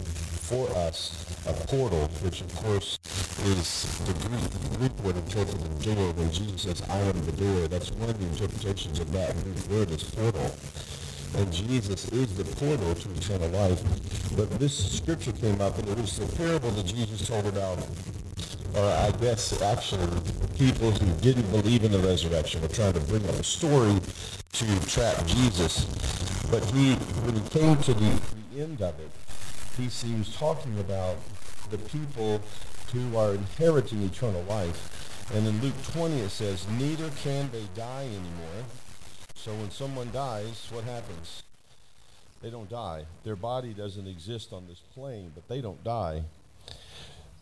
for 0.50 0.68
us 0.76 1.24
a 1.46 1.54
portal, 1.68 2.10
which 2.24 2.42
of 2.42 2.56
course 2.56 2.98
is 3.46 3.86
the 4.08 4.14
Greek, 4.28 4.80
Greek 4.80 5.04
word 5.04 5.18
interpreted 5.18 5.62
in 5.68 5.96
door. 5.96 6.14
When 6.14 6.32
Jesus 6.32 6.64
says, 6.64 6.82
"I 6.90 6.98
am 6.98 7.24
the 7.26 7.32
door," 7.34 7.68
that's 7.68 7.92
one 7.92 8.10
of 8.10 8.18
the 8.18 8.26
interpretations 8.26 9.00
of 9.00 9.12
that 9.12 9.36
Greek 9.44 9.70
word 9.70 9.92
is 9.92 10.02
portal. 10.02 10.50
And 11.36 11.54
Jesus 11.54 12.06
is 12.10 12.34
the 12.34 12.46
portal 12.46 12.96
to 12.96 13.10
eternal 13.12 13.50
life. 13.50 13.84
But 14.36 14.60
this 14.60 14.74
scripture 14.98 15.32
came 15.32 15.62
up, 15.62 15.78
and 15.78 15.90
it 15.90 16.00
was 16.00 16.18
the 16.18 16.26
parable 16.26 16.72
that 16.72 16.88
Jesus 16.88 17.28
told 17.28 17.46
about 17.46 17.78
or 18.76 18.86
I 18.86 19.12
guess 19.20 19.62
actually 19.62 20.08
people 20.58 20.92
who 20.92 21.12
didn't 21.22 21.50
believe 21.52 21.84
in 21.84 21.92
the 21.92 22.00
resurrection 22.00 22.62
were 22.62 22.68
trying 22.68 22.94
to 22.94 23.00
bring 23.02 23.28
up 23.28 23.36
a 23.36 23.44
story 23.44 23.99
to 24.60 24.90
trap 24.90 25.26
Jesus. 25.26 25.86
But 26.52 26.66
he, 26.66 26.94
when 27.24 27.36
he 27.36 27.50
came 27.50 27.78
to 27.78 27.94
the, 27.94 28.22
the 28.52 28.62
end 28.62 28.82
of 28.82 29.00
it, 29.00 29.10
he 29.78 29.88
seems 29.88 30.36
talking 30.36 30.78
about 30.80 31.16
the 31.70 31.78
people 31.78 32.42
who 32.92 33.16
are 33.16 33.34
inheriting 33.34 34.04
eternal 34.04 34.44
life. 34.44 35.32
And 35.34 35.48
in 35.48 35.62
Luke 35.62 35.82
20 35.94 36.20
it 36.20 36.30
says, 36.30 36.68
neither 36.78 37.10
can 37.22 37.50
they 37.52 37.64
die 37.74 38.04
anymore. 38.06 38.66
So 39.34 39.54
when 39.54 39.72
someone 39.72 40.10
dies, 40.12 40.68
what 40.72 40.84
happens? 40.84 41.44
They 42.42 42.50
don't 42.50 42.70
die. 42.70 43.06
Their 43.24 43.38
body 43.38 43.74
doesn't 43.74 44.08
exist 44.08 44.52
on 44.52 44.68
this 44.68 44.82
plane, 44.94 45.32
but 45.34 45.48
they 45.48 45.62
don't 45.62 45.82
die. 45.86 46.24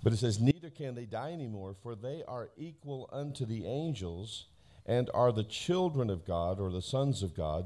But 0.03 0.13
it 0.13 0.17
says, 0.17 0.39
Neither 0.39 0.69
can 0.69 0.93
they 0.93 1.05
die 1.05 1.31
anymore, 1.31 1.75
for 1.81 1.95
they 1.95 2.23
are 2.27 2.49
equal 2.57 3.09
unto 3.11 3.45
the 3.45 3.65
angels 3.65 4.45
and 4.87 5.09
are 5.13 5.31
the 5.31 5.43
children 5.43 6.09
of 6.09 6.25
God 6.25 6.59
or 6.59 6.71
the 6.71 6.81
sons 6.81 7.21
of 7.21 7.35
God, 7.35 7.65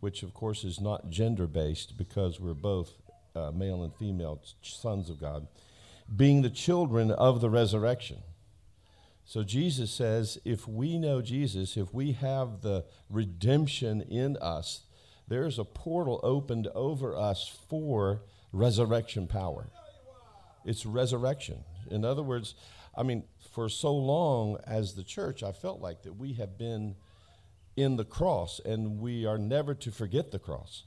which 0.00 0.22
of 0.22 0.34
course 0.34 0.62
is 0.62 0.80
not 0.80 1.10
gender 1.10 1.46
based 1.46 1.96
because 1.96 2.38
we're 2.38 2.54
both 2.54 2.92
uh, 3.34 3.50
male 3.50 3.82
and 3.82 3.94
female 3.94 4.42
sons 4.62 5.08
of 5.08 5.20
God, 5.20 5.46
being 6.14 6.42
the 6.42 6.50
children 6.50 7.10
of 7.10 7.40
the 7.40 7.50
resurrection. 7.50 8.18
So 9.24 9.44
Jesus 9.44 9.92
says, 9.92 10.38
if 10.44 10.66
we 10.66 10.98
know 10.98 11.22
Jesus, 11.22 11.76
if 11.76 11.94
we 11.94 12.12
have 12.12 12.62
the 12.62 12.84
redemption 13.08 14.02
in 14.02 14.36
us, 14.38 14.82
there's 15.28 15.58
a 15.58 15.64
portal 15.64 16.18
opened 16.24 16.66
over 16.74 17.16
us 17.16 17.48
for 17.68 18.22
resurrection 18.52 19.28
power. 19.28 19.68
It's 20.64 20.84
resurrection. 20.84 21.62
In 21.90 22.04
other 22.04 22.22
words, 22.22 22.54
I 22.96 23.04
mean, 23.04 23.22
for 23.50 23.68
so 23.68 23.92
long 23.92 24.58
as 24.66 24.94
the 24.94 25.02
church, 25.02 25.42
I 25.42 25.52
felt 25.52 25.80
like 25.80 26.02
that 26.02 26.16
we 26.16 26.34
have 26.34 26.56
been 26.56 26.94
in 27.76 27.96
the 27.96 28.04
cross 28.04 28.60
and 28.64 29.00
we 29.00 29.26
are 29.26 29.38
never 29.38 29.74
to 29.74 29.90
forget 29.90 30.30
the 30.30 30.38
cross. 30.38 30.84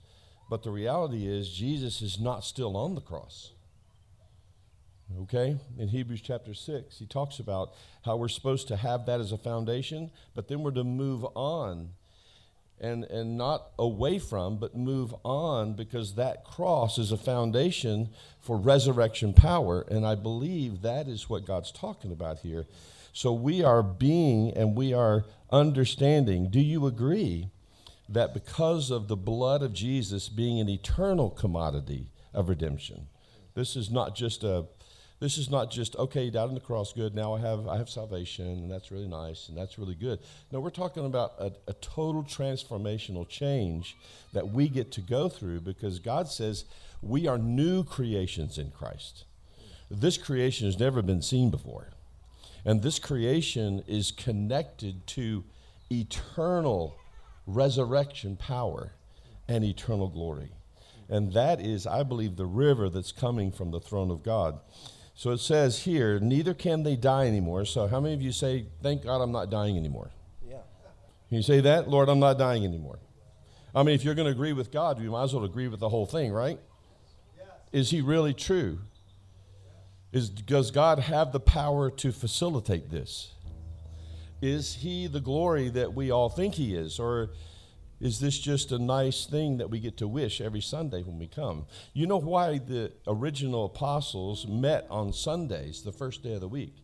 But 0.50 0.64
the 0.64 0.72
reality 0.72 1.28
is, 1.28 1.50
Jesus 1.50 2.02
is 2.02 2.20
not 2.20 2.44
still 2.44 2.78
on 2.78 2.96
the 2.96 3.02
cross. 3.02 3.52
Okay? 5.24 5.58
In 5.78 5.90
Hebrews 5.90 6.22
chapter 6.22 6.54
6, 6.54 6.98
he 6.98 7.06
talks 7.06 7.40
about 7.40 7.74
how 8.06 8.16
we're 8.16 8.28
supposed 8.28 8.68
to 8.70 8.78
have 8.78 9.06
that 9.06 9.20
as 9.20 9.32
a 9.32 9.38
foundation, 9.38 10.12
but 10.34 10.48
then 10.48 10.64
we're 10.64 10.72
to 10.72 10.84
move 10.84 11.26
on 11.36 11.90
and, 12.80 13.06
and 13.06 13.38
not 13.38 13.70
away 13.80 14.20
from, 14.20 14.58
but 14.58 14.76
move 14.76 15.14
on 15.24 15.74
because 15.74 16.16
that 16.16 16.44
cross 16.44 16.98
is 16.98 17.12
a 17.12 17.18
foundation 17.18 18.10
for 18.40 18.58
resurrection 18.58 19.34
power. 19.34 19.86
And 19.90 20.06
I 20.06 20.16
believe 20.16 20.82
that 20.82 21.08
is 21.08 21.30
what 21.30 21.46
God's 21.46 21.72
talking 21.72 22.12
about 22.12 22.40
here. 22.40 22.66
So 23.14 23.32
we 23.32 23.64
are 23.64 23.84
being 23.84 24.52
and 24.58 24.76
we 24.76 24.94
are 24.94 25.24
understanding. 25.52 26.50
Do 26.50 26.60
you 26.60 26.86
agree 26.88 27.50
that 28.10 28.34
because 28.34 28.92
of 28.92 29.08
the 29.08 29.16
blood 29.16 29.62
of 29.62 29.74
Jesus 29.74 30.28
being 30.28 30.60
an 30.60 30.68
eternal 30.68 31.30
commodity 31.30 32.12
of 32.34 32.50
redemption, 32.50 33.08
this 33.54 33.76
is 33.76 33.92
not 33.92 34.16
just 34.16 34.44
a 34.44 34.66
this 35.24 35.38
is 35.38 35.50
not 35.50 35.72
just 35.72 35.96
okay 35.96 36.30
down 36.30 36.50
on 36.50 36.54
the 36.54 36.60
cross 36.60 36.92
good 36.92 37.16
now 37.16 37.34
i 37.34 37.40
have 37.40 37.66
i 37.70 37.78
have 37.78 37.90
salvation 37.90 38.46
and 38.46 38.70
that's 38.70 38.92
really 38.92 39.08
nice 39.08 39.48
and 39.48 39.58
that's 39.58 39.80
really 39.80 39.96
good. 39.96 40.20
No 40.52 40.60
we're 40.60 40.70
talking 40.70 41.06
about 41.06 41.36
a, 41.40 41.54
a, 41.66 41.74
total 41.76 42.24
transformational 42.24 43.26
change 43.30 43.96
that 44.34 44.50
we 44.50 44.68
get 44.68 44.92
to 44.92 45.00
go 45.02 45.30
through 45.30 45.62
because 45.62 46.00
god 46.00 46.28
says 46.28 46.66
we 47.02 47.26
are 47.26 47.38
new 47.38 47.86
creations 47.86 48.58
in 48.58 48.72
christ. 48.72 49.24
This 49.90 50.18
creation 50.18 50.68
has 50.68 50.78
never 50.78 51.02
been 51.02 51.22
seen 51.22 51.50
before. 51.50 51.92
And 52.66 52.82
this 52.82 53.00
creation 53.00 53.82
is 53.88 54.12
connected 54.12 55.08
to 55.08 55.46
eternal 55.90 56.98
resurrection 57.48 58.36
power 58.36 58.92
and 59.48 59.64
eternal 59.64 60.10
glory. 60.10 60.50
And 61.08 61.32
that 61.32 61.62
is 61.62 61.88
i 61.88 62.04
believe 62.04 62.36
the 62.36 62.46
river 62.46 62.90
that's 62.90 63.14
coming 63.14 63.54
from 63.54 63.72
the 63.72 63.80
throne 63.80 64.12
of 64.12 64.22
god 64.22 64.60
so 65.16 65.32
it 65.32 65.40
says 65.40 65.80
here, 65.80 66.20
neither 66.20 66.54
can 66.54 66.84
they 66.84 66.96
die 66.96 67.28
anymore. 67.28 67.66
So 67.66 67.88
how 67.88 68.00
many 68.00 68.14
of 68.14 68.22
you 68.22 68.32
say, 68.32 68.66
thank 68.82 69.04
God 69.04 69.22
I'm 69.22 69.32
not 69.32 69.50
dying 69.50 69.78
anymore? 69.78 70.10
Yeah. 70.48 70.58
Can 71.30 71.38
you 71.38 71.44
say 71.44 71.62
that? 71.62 71.88
Lord, 71.88 72.10
I'm 72.10 72.20
not 72.20 72.38
dying 72.38 72.66
anymore. 72.66 73.00
I 73.76 73.84
mean, 73.84 73.96
if 73.96 74.04
you're 74.04 74.16
going 74.16 74.28
to 74.28 74.32
agree 74.32 74.54
with 74.54 74.72
God, 74.72 75.02
you 75.02 75.12
might 75.12 75.24
as 75.24 75.34
well 75.34 75.44
agree 75.44 75.68
with 75.68 75.80
the 75.80 75.90
whole 75.90 76.06
thing, 76.06 76.32
right? 76.32 76.60
Yes. 77.38 77.48
Is 77.72 77.90
he 77.92 78.02
really 78.02 78.34
true? 78.34 78.80
Is, 80.12 80.30
does 80.30 80.70
God 80.70 81.00
have 81.00 81.32
the 81.32 81.40
power 81.40 81.90
to 81.90 82.12
facilitate 82.12 82.92
this? 82.92 83.32
Is 84.42 84.76
he 84.76 85.08
the 85.08 85.22
glory 85.22 85.70
that 85.70 85.94
we 85.94 86.12
all 86.12 86.30
think 86.30 86.56
he 86.56 86.76
is? 86.76 87.00
Or 87.00 87.30
is 88.04 88.20
this 88.20 88.38
just 88.38 88.74
a 88.74 88.78
nice 88.78 89.26
thing 89.26 89.58
that 89.58 89.70
we 89.70 89.80
get 89.80 89.96
to 89.96 90.08
wish 90.10 90.42
every 90.42 90.60
Sunday 90.60 91.04
when 91.04 91.18
we 91.18 91.26
come? 91.26 91.66
You 91.94 92.06
know 92.06 92.18
why 92.18 92.58
the 92.58 92.92
original 93.08 93.64
apostles 93.64 94.46
met 94.46 94.86
on 94.90 95.14
Sundays, 95.14 95.84
the 95.84 95.94
first 95.94 96.22
day 96.22 96.34
of 96.34 96.42
the 96.42 96.50
week? 96.50 96.76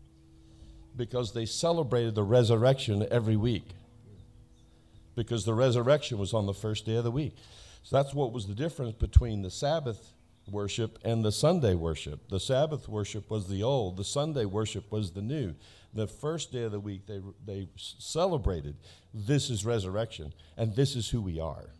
Because 0.96 1.34
they 1.34 1.44
celebrated 1.44 2.14
the 2.14 2.22
resurrection 2.22 3.06
every 3.10 3.36
week. 3.36 3.68
Because 5.14 5.44
the 5.44 5.52
resurrection 5.52 6.16
was 6.16 6.32
on 6.32 6.46
the 6.46 6.54
first 6.54 6.86
day 6.86 6.96
of 6.96 7.04
the 7.04 7.10
week. 7.10 7.36
So 7.82 7.96
that's 7.96 8.14
what 8.14 8.32
was 8.32 8.46
the 8.46 8.54
difference 8.54 8.94
between 8.94 9.42
the 9.42 9.50
Sabbath 9.50 10.14
worship 10.50 10.98
and 11.04 11.22
the 11.22 11.32
Sunday 11.32 11.74
worship. 11.74 12.30
The 12.30 12.40
Sabbath 12.40 12.88
worship 12.88 13.30
was 13.30 13.46
the 13.46 13.62
old, 13.62 13.98
the 13.98 14.04
Sunday 14.04 14.46
worship 14.46 14.90
was 14.90 15.10
the 15.10 15.20
new 15.20 15.54
the 15.92 16.06
first 16.06 16.52
day 16.52 16.62
of 16.62 16.72
the 16.72 16.80
week, 16.80 17.06
they, 17.06 17.20
they 17.44 17.68
celebrated 17.76 18.76
this 19.12 19.50
is 19.50 19.64
resurrection, 19.64 20.32
and 20.56 20.74
this 20.76 20.94
is 20.94 21.08
who 21.10 21.20
we 21.20 21.40
are. 21.40 21.70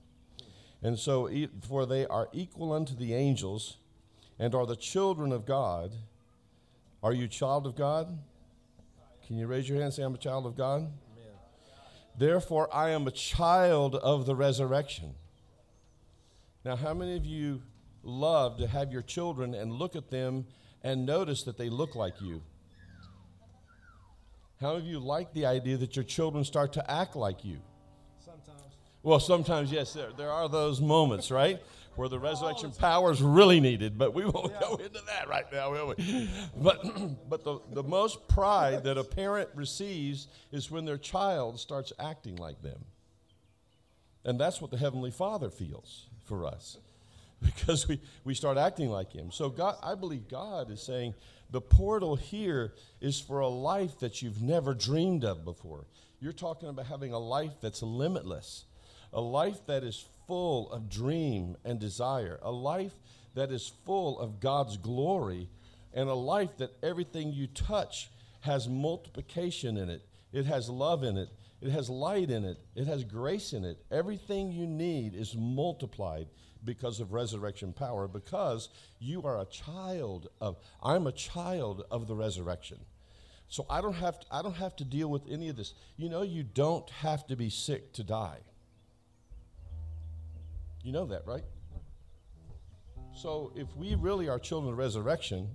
And 0.82 0.98
so, 0.98 1.30
for 1.68 1.86
they 1.86 2.06
are 2.06 2.28
equal 2.32 2.72
unto 2.72 2.94
the 2.94 3.14
angels 3.14 3.76
and 4.38 4.54
are 4.54 4.66
the 4.66 4.76
children 4.76 5.30
of 5.30 5.46
God. 5.46 5.92
Are 7.02 7.12
you 7.12 7.28
child 7.28 7.66
of 7.66 7.76
God? 7.76 8.18
Can 9.26 9.38
you 9.38 9.46
raise 9.46 9.68
your 9.68 9.76
hand 9.76 9.86
and 9.86 9.94
say, 9.94 10.02
I'm 10.02 10.14
a 10.14 10.18
child 10.18 10.46
of 10.46 10.56
God? 10.56 10.80
Amen. 10.80 10.92
Therefore, 12.18 12.68
I 12.74 12.90
am 12.90 13.06
a 13.06 13.10
child 13.10 13.94
of 13.94 14.26
the 14.26 14.34
resurrection. 14.34 15.14
Now, 16.64 16.76
how 16.76 16.94
many 16.94 17.16
of 17.16 17.24
you 17.24 17.62
love 18.02 18.58
to 18.58 18.66
have 18.66 18.92
your 18.92 19.02
children 19.02 19.54
and 19.54 19.72
look 19.72 19.94
at 19.94 20.10
them 20.10 20.46
and 20.82 21.06
notice 21.06 21.42
that 21.44 21.58
they 21.58 21.68
look 21.68 21.94
like 21.94 22.20
you? 22.20 22.42
How 24.60 24.74
many 24.74 24.84
of 24.84 24.86
you 24.90 24.98
like 24.98 25.32
the 25.32 25.46
idea 25.46 25.78
that 25.78 25.96
your 25.96 26.04
children 26.04 26.44
start 26.44 26.74
to 26.74 26.90
act 26.90 27.16
like 27.16 27.44
you? 27.44 27.58
Sometimes. 28.22 28.74
Well, 29.02 29.18
sometimes, 29.18 29.72
yes, 29.72 29.94
there, 29.94 30.10
there 30.16 30.30
are 30.30 30.50
those 30.50 30.82
moments, 30.82 31.30
right? 31.30 31.62
Where 31.96 32.10
the 32.10 32.18
resurrection 32.18 32.70
power 32.72 33.10
is 33.10 33.22
really 33.22 33.58
needed, 33.58 33.96
but 33.96 34.12
we 34.12 34.24
won't 34.26 34.52
yeah. 34.52 34.60
go 34.60 34.74
into 34.76 35.00
that 35.06 35.28
right 35.28 35.50
now, 35.50 35.72
will 35.72 35.94
we? 35.96 36.28
But, 36.56 36.82
but 37.28 37.42
the, 37.42 37.60
the 37.72 37.82
most 37.82 38.28
pride 38.28 38.84
that 38.84 38.98
a 38.98 39.04
parent 39.04 39.48
receives 39.54 40.28
is 40.52 40.70
when 40.70 40.84
their 40.84 40.98
child 40.98 41.58
starts 41.58 41.92
acting 41.98 42.36
like 42.36 42.60
them. 42.62 42.84
And 44.26 44.38
that's 44.38 44.60
what 44.60 44.70
the 44.70 44.76
Heavenly 44.76 45.10
Father 45.10 45.48
feels 45.48 46.06
for 46.26 46.44
us 46.44 46.76
because 47.42 47.88
we, 47.88 47.98
we 48.24 48.34
start 48.34 48.58
acting 48.58 48.90
like 48.90 49.12
Him. 49.12 49.30
So, 49.30 49.48
God, 49.48 49.76
I 49.82 49.94
believe 49.94 50.28
God 50.28 50.70
is 50.70 50.82
saying, 50.82 51.14
the 51.50 51.60
portal 51.60 52.16
here 52.16 52.72
is 53.00 53.20
for 53.20 53.40
a 53.40 53.48
life 53.48 53.98
that 54.00 54.22
you've 54.22 54.42
never 54.42 54.74
dreamed 54.74 55.24
of 55.24 55.44
before. 55.44 55.86
You're 56.20 56.32
talking 56.32 56.68
about 56.68 56.86
having 56.86 57.12
a 57.12 57.18
life 57.18 57.54
that's 57.60 57.82
limitless, 57.82 58.64
a 59.12 59.20
life 59.20 59.66
that 59.66 59.82
is 59.82 60.06
full 60.26 60.70
of 60.70 60.88
dream 60.88 61.56
and 61.64 61.80
desire, 61.80 62.38
a 62.42 62.52
life 62.52 62.94
that 63.34 63.50
is 63.50 63.72
full 63.84 64.18
of 64.20 64.40
God's 64.40 64.76
glory, 64.76 65.48
and 65.92 66.08
a 66.08 66.14
life 66.14 66.56
that 66.58 66.76
everything 66.82 67.32
you 67.32 67.46
touch 67.48 68.10
has 68.40 68.68
multiplication 68.68 69.76
in 69.76 69.88
it. 69.88 70.02
It 70.32 70.46
has 70.46 70.68
love 70.68 71.02
in 71.02 71.16
it. 71.16 71.28
It 71.60 71.70
has 71.70 71.90
light 71.90 72.30
in 72.30 72.44
it. 72.44 72.58
It 72.74 72.86
has 72.86 73.04
grace 73.04 73.52
in 73.52 73.64
it. 73.64 73.84
Everything 73.90 74.52
you 74.52 74.66
need 74.66 75.14
is 75.14 75.34
multiplied 75.36 76.28
because 76.64 77.00
of 77.00 77.12
resurrection 77.12 77.72
power 77.72 78.06
because 78.08 78.68
you 78.98 79.22
are 79.22 79.40
a 79.40 79.46
child 79.46 80.28
of 80.40 80.58
I'm 80.82 81.06
a 81.06 81.12
child 81.12 81.84
of 81.90 82.06
the 82.06 82.14
resurrection. 82.14 82.78
So 83.48 83.66
I 83.68 83.80
don't 83.80 83.94
have 83.94 84.20
to, 84.20 84.26
I 84.30 84.42
don't 84.42 84.56
have 84.56 84.76
to 84.76 84.84
deal 84.84 85.08
with 85.08 85.22
any 85.28 85.48
of 85.48 85.56
this. 85.56 85.74
You 85.96 86.08
know 86.08 86.22
you 86.22 86.42
don't 86.42 86.88
have 86.90 87.26
to 87.26 87.36
be 87.36 87.50
sick 87.50 87.92
to 87.94 88.04
die. 88.04 88.38
You 90.82 90.92
know 90.92 91.06
that, 91.06 91.26
right? 91.26 91.44
So 93.12 93.52
if 93.56 93.66
we 93.76 93.96
really 93.96 94.28
are 94.28 94.38
children 94.38 94.72
of 94.72 94.78
resurrection, 94.78 95.48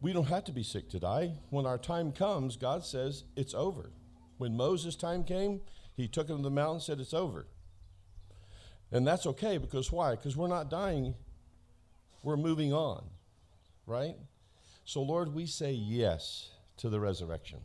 we 0.00 0.12
don't 0.12 0.28
have 0.28 0.44
to 0.44 0.52
be 0.52 0.62
sick 0.62 0.88
to 0.90 1.00
die. 1.00 1.32
When 1.50 1.66
our 1.66 1.78
time 1.78 2.12
comes, 2.12 2.56
God 2.56 2.84
says 2.84 3.24
it's 3.34 3.54
over. 3.54 3.90
When 4.38 4.56
Moses' 4.56 4.96
time 4.96 5.24
came, 5.24 5.62
he 5.96 6.08
took 6.08 6.28
him 6.28 6.38
to 6.38 6.42
the 6.42 6.50
mountain 6.50 6.76
and 6.76 6.82
said 6.82 7.00
it's 7.00 7.14
over. 7.14 7.46
And 8.92 9.06
that's 9.06 9.26
okay 9.26 9.58
because 9.58 9.90
why? 9.90 10.12
Because 10.12 10.36
we're 10.36 10.48
not 10.48 10.70
dying, 10.70 11.14
we're 12.22 12.36
moving 12.36 12.72
on, 12.72 13.04
right? 13.86 14.14
So, 14.84 15.02
Lord, 15.02 15.34
we 15.34 15.46
say 15.46 15.72
yes 15.72 16.50
to 16.78 16.88
the 16.88 17.00
resurrection. 17.00 17.58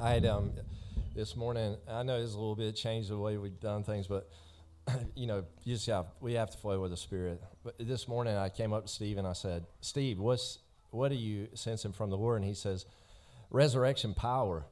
I 0.00 0.10
had 0.10 0.26
um, 0.26 0.52
this 1.14 1.36
morning, 1.36 1.76
I 1.88 2.02
know 2.02 2.20
it's 2.20 2.34
a 2.34 2.36
little 2.36 2.56
bit 2.56 2.74
changed 2.76 3.10
the 3.10 3.16
way 3.16 3.36
we've 3.36 3.58
done 3.60 3.84
things, 3.84 4.06
but 4.06 4.28
you 5.14 5.26
know, 5.26 5.44
you 5.64 5.74
just 5.74 5.86
have, 5.86 6.06
we 6.20 6.34
have 6.34 6.50
to 6.50 6.58
flow 6.58 6.80
with 6.80 6.90
the 6.90 6.96
Spirit. 6.96 7.40
But 7.62 7.76
this 7.78 8.06
morning 8.08 8.36
I 8.36 8.48
came 8.48 8.72
up 8.72 8.86
to 8.86 8.92
Steve 8.92 9.18
and 9.18 9.26
I 9.26 9.32
said, 9.32 9.64
Steve, 9.80 10.18
what's, 10.18 10.58
what 10.90 11.10
are 11.10 11.16
you 11.16 11.48
sensing 11.54 11.92
from 11.92 12.10
the 12.10 12.16
Lord? 12.16 12.36
And 12.36 12.44
he 12.44 12.54
says, 12.54 12.86
resurrection 13.50 14.14
power. 14.14 14.64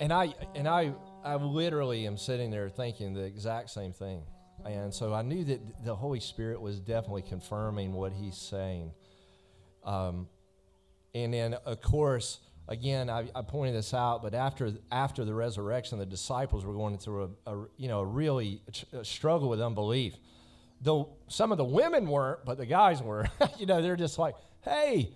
And 0.00 0.12
I, 0.12 0.34
and 0.54 0.66
I, 0.66 0.92
I 1.24 1.36
literally 1.36 2.06
am 2.06 2.16
sitting 2.16 2.50
there 2.50 2.68
thinking 2.68 3.14
the 3.14 3.22
exact 3.22 3.70
same 3.70 3.92
thing. 3.92 4.22
And 4.64 4.92
so 4.92 5.12
I 5.12 5.22
knew 5.22 5.44
that 5.44 5.84
the 5.84 5.94
Holy 5.94 6.20
Spirit 6.20 6.60
was 6.60 6.78
definitely 6.80 7.22
confirming 7.22 7.92
what 7.92 8.12
he's 8.12 8.36
saying. 8.36 8.92
Um, 9.84 10.28
and 11.14 11.34
then, 11.34 11.54
of 11.54 11.80
course, 11.80 12.38
again, 12.68 13.10
I, 13.10 13.28
I, 13.34 13.42
pointed 13.42 13.74
this 13.74 13.92
out, 13.92 14.22
but 14.22 14.34
after 14.34 14.72
after 14.90 15.24
the 15.24 15.34
resurrection, 15.34 15.98
the 15.98 16.06
disciples 16.06 16.64
were 16.64 16.74
going 16.74 16.98
through 16.98 17.36
a, 17.46 17.52
a 17.52 17.66
you 17.76 17.88
know 17.88 18.00
a 18.00 18.04
really 18.04 18.62
a 18.92 19.04
struggle 19.04 19.48
with 19.48 19.60
unbelief. 19.60 20.14
Though 20.80 21.10
some 21.28 21.52
of 21.52 21.58
the 21.58 21.64
women 21.64 22.06
weren't, 22.06 22.44
but 22.44 22.58
the 22.58 22.66
guys 22.66 23.02
were. 23.02 23.28
you 23.58 23.66
know, 23.66 23.82
they're 23.82 23.96
just 23.96 24.18
like, 24.18 24.36
"Hey, 24.62 25.12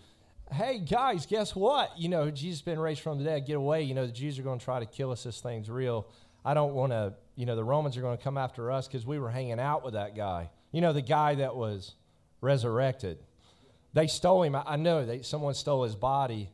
hey 0.53 0.78
guys, 0.78 1.26
guess 1.26 1.55
what? 1.55 1.99
You 1.99 2.09
know, 2.09 2.30
Jesus 2.30 2.62
been 2.62 2.78
raised 2.78 3.01
from 3.01 3.18
the 3.18 3.24
dead. 3.24 3.47
Get 3.47 3.57
away. 3.57 3.82
You 3.82 3.94
know, 3.94 4.07
the 4.07 4.12
Jews 4.12 4.38
are 4.38 4.42
going 4.42 4.59
to 4.59 4.64
try 4.64 4.78
to 4.78 4.86
kill 4.86 5.11
us. 5.11 5.24
This 5.24 5.40
thing's 5.40 5.70
real. 5.70 6.07
I 6.44 6.55
don't 6.55 6.74
want 6.74 6.92
to, 6.92 7.14
you 7.34 7.47
know, 7.47 7.57
the 7.57 7.64
Romans 7.64 7.97
are 7.97 8.01
going 8.01 8.16
to 8.16 8.22
come 8.22 8.38
after 8.38 8.70
us 8.70 8.86
because 8.86 9.05
we 9.05 9.18
were 9.18 9.30
hanging 9.30 9.59
out 9.59 9.84
with 9.84 9.94
that 9.94 10.14
guy. 10.14 10.51
You 10.72 10.80
know, 10.80 10.92
the 10.92 11.03
guy 11.03 11.36
that 11.36 11.57
was 11.57 11.94
resurrected. 12.40 13.18
They 13.92 14.07
stole 14.07 14.42
him. 14.42 14.55
I 14.55 14.76
know 14.76 15.05
they, 15.05 15.22
someone 15.22 15.55
stole 15.55 15.84
his 15.84 15.97
body. 15.97 16.51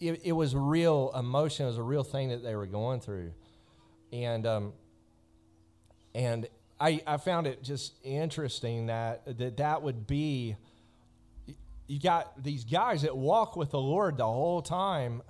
It, 0.00 0.22
it 0.24 0.32
was 0.32 0.54
real 0.56 1.12
emotion. 1.16 1.66
It 1.66 1.68
was 1.68 1.78
a 1.78 1.82
real 1.82 2.04
thing 2.04 2.30
that 2.30 2.42
they 2.42 2.56
were 2.56 2.66
going 2.66 3.00
through. 3.00 3.32
And, 4.12 4.46
um, 4.46 4.72
and 6.14 6.46
I, 6.80 7.02
I 7.06 7.18
found 7.18 7.46
it 7.46 7.62
just 7.62 7.94
interesting 8.02 8.86
that, 8.86 9.38
that 9.38 9.58
that 9.58 9.82
would 9.82 10.06
be 10.06 10.56
you 11.86 12.00
got 12.00 12.42
these 12.42 12.64
guys 12.64 13.02
that 13.02 13.16
walk 13.16 13.56
with 13.56 13.70
the 13.70 13.80
Lord 13.80 14.16
the 14.16 14.26
whole 14.26 14.62
time, 14.62 15.22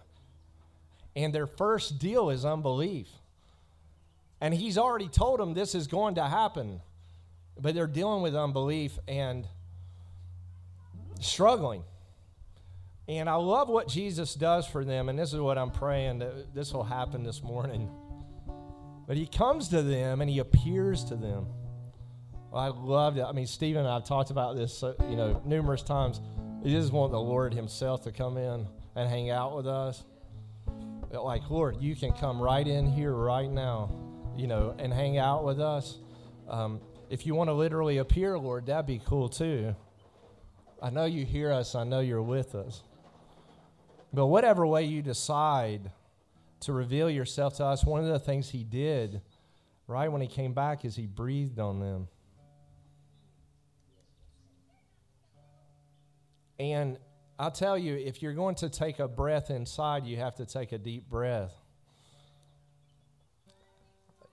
And 1.16 1.32
their 1.32 1.46
first 1.46 1.98
deal 1.98 2.30
is 2.30 2.44
unbelief. 2.44 3.08
And 4.40 4.52
he's 4.52 4.76
already 4.76 5.08
told 5.08 5.38
them 5.38 5.54
this 5.54 5.74
is 5.74 5.86
going 5.86 6.16
to 6.16 6.24
happen. 6.24 6.80
But 7.58 7.74
they're 7.74 7.86
dealing 7.86 8.22
with 8.22 8.34
unbelief 8.34 8.98
and 9.06 9.46
struggling. 11.20 11.84
And 13.06 13.28
I 13.28 13.34
love 13.34 13.68
what 13.68 13.86
Jesus 13.86 14.34
does 14.34 14.66
for 14.66 14.84
them. 14.84 15.08
And 15.08 15.18
this 15.18 15.32
is 15.32 15.40
what 15.40 15.56
I'm 15.56 15.70
praying 15.70 16.18
that 16.18 16.54
this 16.54 16.72
will 16.72 16.84
happen 16.84 17.22
this 17.22 17.42
morning. 17.42 17.90
But 19.06 19.16
he 19.16 19.26
comes 19.26 19.68
to 19.68 19.82
them 19.82 20.20
and 20.20 20.30
he 20.30 20.38
appears 20.38 21.04
to 21.04 21.16
them. 21.16 21.46
I 22.52 22.68
love 22.68 23.18
it. 23.18 23.22
I 23.22 23.32
mean, 23.32 23.46
Stephen 23.46 23.80
and 23.80 23.88
I 23.88 23.94
have 23.94 24.04
talked 24.04 24.30
about 24.30 24.56
this, 24.56 24.82
uh, 24.82 24.94
you 25.08 25.16
know, 25.16 25.42
numerous 25.44 25.82
times. 25.82 26.20
He 26.64 26.70
just 26.70 26.92
want 26.92 27.12
the 27.12 27.20
Lord 27.20 27.52
Himself 27.52 28.00
to 28.04 28.10
come 28.10 28.38
in 28.38 28.66
and 28.96 29.08
hang 29.08 29.28
out 29.28 29.54
with 29.54 29.66
us. 29.66 30.02
Like, 31.10 31.50
Lord, 31.50 31.76
you 31.78 31.94
can 31.94 32.12
come 32.12 32.40
right 32.40 32.66
in 32.66 32.86
here 32.86 33.12
right 33.12 33.50
now, 33.50 33.90
you 34.34 34.46
know, 34.46 34.74
and 34.78 34.92
hang 34.92 35.18
out 35.18 35.44
with 35.44 35.60
us. 35.60 35.98
Um, 36.48 36.80
if 37.10 37.26
you 37.26 37.34
want 37.34 37.48
to 37.48 37.54
literally 37.54 37.98
appear, 37.98 38.38
Lord, 38.38 38.64
that'd 38.64 38.86
be 38.86 39.00
cool 39.04 39.28
too. 39.28 39.76
I 40.82 40.88
know 40.88 41.04
you 41.04 41.26
hear 41.26 41.52
us. 41.52 41.74
I 41.74 41.84
know 41.84 42.00
you're 42.00 42.22
with 42.22 42.54
us. 42.54 42.82
But 44.14 44.26
whatever 44.28 44.66
way 44.66 44.84
you 44.84 45.02
decide 45.02 45.90
to 46.60 46.72
reveal 46.72 47.10
yourself 47.10 47.56
to 47.58 47.64
us, 47.66 47.84
one 47.84 48.00
of 48.00 48.08
the 48.08 48.18
things 48.18 48.48
He 48.48 48.64
did 48.64 49.20
right 49.86 50.08
when 50.10 50.22
He 50.22 50.28
came 50.28 50.54
back 50.54 50.86
is 50.86 50.96
He 50.96 51.06
breathed 51.06 51.58
on 51.58 51.80
them. 51.80 52.08
And 56.58 56.98
I'll 57.38 57.50
tell 57.50 57.76
you, 57.76 57.96
if 57.96 58.22
you're 58.22 58.32
going 58.34 58.54
to 58.56 58.68
take 58.68 58.98
a 58.98 59.08
breath 59.08 59.50
inside, 59.50 60.06
you 60.06 60.16
have 60.18 60.36
to 60.36 60.46
take 60.46 60.72
a 60.72 60.78
deep 60.78 61.08
breath. 61.08 61.52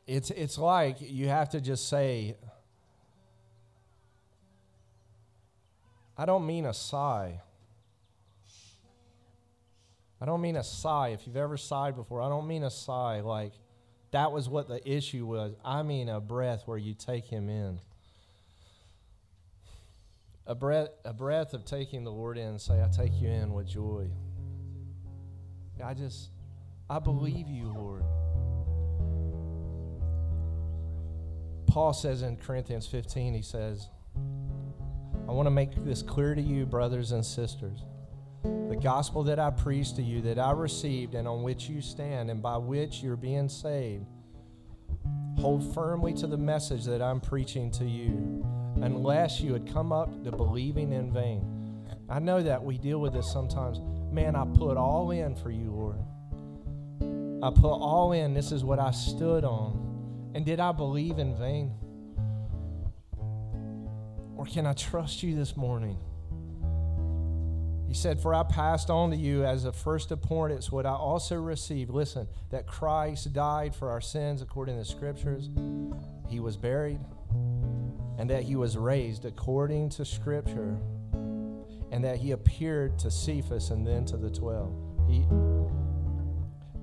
It's, 0.06 0.30
it's 0.30 0.58
like 0.58 0.98
you 1.00 1.28
have 1.28 1.50
to 1.50 1.62
just 1.62 1.88
say, 1.90 2.36
I 6.18 6.26
don't 6.26 6.46
mean 6.46 6.66
a 6.66 6.74
sigh. 6.74 7.42
I 10.20 10.26
don't 10.26 10.42
mean 10.42 10.56
a 10.56 10.64
sigh. 10.64 11.10
If 11.10 11.26
you've 11.26 11.38
ever 11.38 11.58
sighed 11.58 11.96
before, 11.96 12.22
I 12.22 12.30
don't 12.30 12.48
mean 12.48 12.64
a 12.64 12.70
sigh 12.70 13.22
like 13.22 13.54
that 14.12 14.32
was 14.32 14.48
what 14.48 14.68
the 14.68 14.88
issue 14.88 15.26
was. 15.26 15.54
I 15.66 15.82
mean 15.82 16.10
a 16.10 16.20
breath 16.20 16.64
where 16.66 16.78
you 16.78 16.94
take 16.94 17.26
him 17.26 17.50
in 17.50 17.80
a 20.48 20.56
breath, 20.56 20.90
a 21.06 21.14
breath 21.14 21.54
of 21.54 21.66
taking 21.66 22.04
the 22.04 22.12
Lord 22.12 22.38
in 22.38 22.58
say, 22.60 22.82
I 22.82 22.88
take 22.88 23.20
you 23.22 23.30
in 23.30 23.54
with 23.54 23.68
joy. 23.68 24.08
I 25.84 25.94
just, 25.94 26.30
I 26.90 27.00
believe 27.00 27.48
you, 27.48 27.72
Lord. 27.74 28.04
Paul 31.68 31.94
says 31.94 32.22
in 32.22 32.38
Corinthians 32.38 32.86
15, 32.86 33.34
he 33.34 33.42
says, 33.42 33.88
I 35.28 35.32
want 35.32 35.46
to 35.46 35.52
make 35.52 35.74
this 35.86 36.02
clear 36.02 36.36
to 36.36 36.42
you, 36.42 36.66
brothers 36.66 37.14
and 37.14 37.26
sisters. 37.26 37.86
The 38.44 38.78
gospel 38.82 39.24
that 39.24 39.40
I 39.40 39.52
preached 39.52 39.96
to 39.96 40.02
you, 40.02 40.22
that 40.24 40.38
I 40.38 40.52
received, 40.52 41.16
and 41.16 41.28
on 41.28 41.44
which 41.44 41.70
you 41.70 41.82
stand, 41.82 42.30
and 42.30 42.42
by 42.42 42.58
which 42.58 43.02
you're 43.02 43.16
being 43.16 43.48
saved, 43.48 44.06
hold 45.38 45.74
firmly 45.74 46.14
to 46.16 46.28
the 46.28 46.38
message 46.38 46.84
that 46.86 47.02
I'm 47.02 47.22
preaching 47.22 47.72
to 47.72 47.86
you 47.86 48.46
unless 48.82 49.40
you 49.40 49.54
had 49.54 49.72
come 49.72 49.92
up 49.92 50.24
to 50.24 50.32
believing 50.32 50.92
in 50.92 51.14
vain. 51.14 51.62
I 52.10 52.20
know 52.20 52.42
that 52.44 52.64
we 52.64 52.78
deal 52.78 53.00
with 53.00 53.14
this 53.14 53.32
sometimes. 53.32 53.80
Man, 54.12 54.36
I 54.36 54.46
put 54.46 54.76
all 54.76 55.12
in 55.12 55.36
for 55.36 55.50
you, 55.50 55.72
Lord. 55.72 55.98
I 57.44 57.50
put 57.50 57.74
all 57.74 58.12
in. 58.12 58.34
This 58.34 58.52
is 58.52 58.64
what 58.64 58.80
I 58.80 58.92
stood 58.92 59.46
on. 59.46 60.32
And 60.36 60.46
did 60.46 60.60
I 60.60 60.72
believe 60.72 61.20
in 61.20 61.36
vain? 61.36 61.74
Or 64.36 64.46
can 64.46 64.66
I 64.66 64.74
trust 64.74 65.24
you 65.24 65.36
this 65.36 65.56
morning? 65.56 65.98
He 67.88 67.94
said, 67.94 68.22
For 68.22 68.34
I 68.34 68.44
passed 68.44 68.90
on 68.90 69.12
to 69.12 69.18
you 69.18 69.46
as 69.46 69.66
a 69.66 69.72
first 69.72 70.12
importance 70.12 70.72
what 70.72 70.86
I 70.86 70.94
also 70.94 71.36
received. 71.36 71.92
Listen, 71.92 72.28
that 72.50 72.66
Christ 72.66 73.34
died 73.34 73.76
for 73.76 73.90
our 73.90 74.02
sins 74.02 74.42
according 74.42 74.76
to 74.76 74.80
the 74.80 74.86
scriptures. 74.86 75.50
He 76.28 76.40
was 76.40 76.58
buried 76.58 77.00
and 78.18 78.30
that 78.30 78.44
he 78.44 78.56
was 78.56 78.78
raised 78.78 79.26
according 79.26 79.90
to 79.90 80.06
Scripture, 80.06 80.78
and 81.92 82.04
that 82.04 82.18
he 82.18 82.32
appeared 82.32 82.98
to 83.00 83.12
Cephas 83.12 83.70
and 83.70 83.86
then 83.86 84.06
to 84.06 84.18
the 84.18 84.30
twelve. 84.30 84.74
He, 85.08 85.26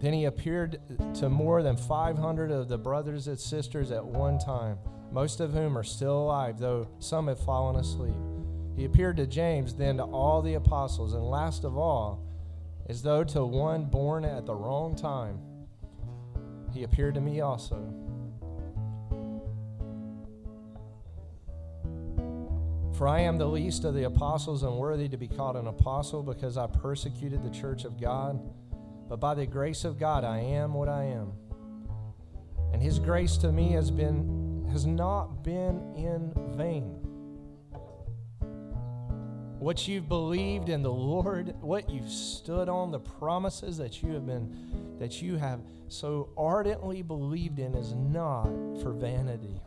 then 0.01 0.13
he 0.13 0.27
appeared 0.27 0.81
to 1.15 1.29
more 1.29 1.63
than 1.63 1.77
500 1.77 2.51
of 2.51 2.69
the 2.69 2.79
brothers 2.79 3.27
and 3.27 3.39
sisters 3.39 3.91
at 3.91 4.05
one 4.05 4.39
time, 4.39 4.79
most 5.11 5.41
of 5.41 5.53
whom 5.53 5.77
are 5.77 5.83
still 5.83 6.23
alive, 6.23 6.59
though 6.59 6.89
some 6.99 7.27
have 7.27 7.41
fallen 7.41 7.77
asleep. 7.77 8.15
He 8.77 8.85
appeared 8.85 9.17
to 9.17 9.27
James, 9.27 9.75
then 9.75 9.97
to 9.97 10.05
all 10.05 10.41
the 10.41 10.55
apostles, 10.55 11.15
and 11.15 11.25
last 11.25 11.65
of 11.65 11.77
all, 11.77 12.23
as 12.89 13.03
though 13.03 13.25
to 13.25 13.45
one 13.45 13.87
born 13.87 14.25
at 14.25 14.47
the 14.47 14.55
wrong 14.55 14.95
time, 14.95 15.41
he 16.73 16.85
appeared 16.85 17.15
to 17.15 17.21
me 17.21 17.41
also. 17.41 17.93
For 22.99 23.07
I 23.07 23.21
am 23.21 23.39
the 23.39 23.47
least 23.47 23.85
of 23.85 23.95
the 23.95 24.07
apostles 24.07 24.65
and 24.65 24.77
worthy 24.77 25.09
to 25.09 25.17
be 25.17 25.29
called 25.29 25.55
an 25.55 25.69
apostle 25.69 26.21
because 26.21 26.57
I 26.57 26.67
persecuted 26.67 27.45
the 27.45 27.51
church 27.51 27.85
of 27.85 28.01
God. 28.01 28.41
But 29.09 29.21
by 29.21 29.37
the 29.37 29.47
grace 29.47 29.85
of 29.85 30.01
God, 30.01 30.25
I 30.25 30.41
am 30.41 30.75
what 30.75 30.89
I 30.89 31.05
am. 31.05 31.33
And 32.73 32.83
his 32.83 32.99
grace 32.99 33.37
to 33.37 33.53
me 33.53 33.71
has 33.71 33.93
been 33.93 34.67
has 34.73 34.85
not 34.85 35.45
been 35.45 35.95
in 35.95 36.33
vain. 36.57 36.99
What 39.61 39.87
you've 39.87 40.09
believed 40.09 40.69
in 40.69 40.83
the 40.83 40.93
Lord, 40.93 41.55
what 41.61 41.89
you've 41.89 42.11
stood 42.11 42.69
on, 42.69 42.91
the 42.91 42.99
promises 42.99 43.77
that 43.77 44.03
you 44.03 44.11
have 44.15 44.27
been 44.27 44.97
that 44.99 45.23
you 45.23 45.37
have 45.37 45.61
so 45.87 46.31
ardently 46.37 47.03
believed 47.03 47.61
in 47.61 47.77
is 47.77 47.95
not 47.95 48.49
for 48.83 48.91
vanity. 48.91 49.63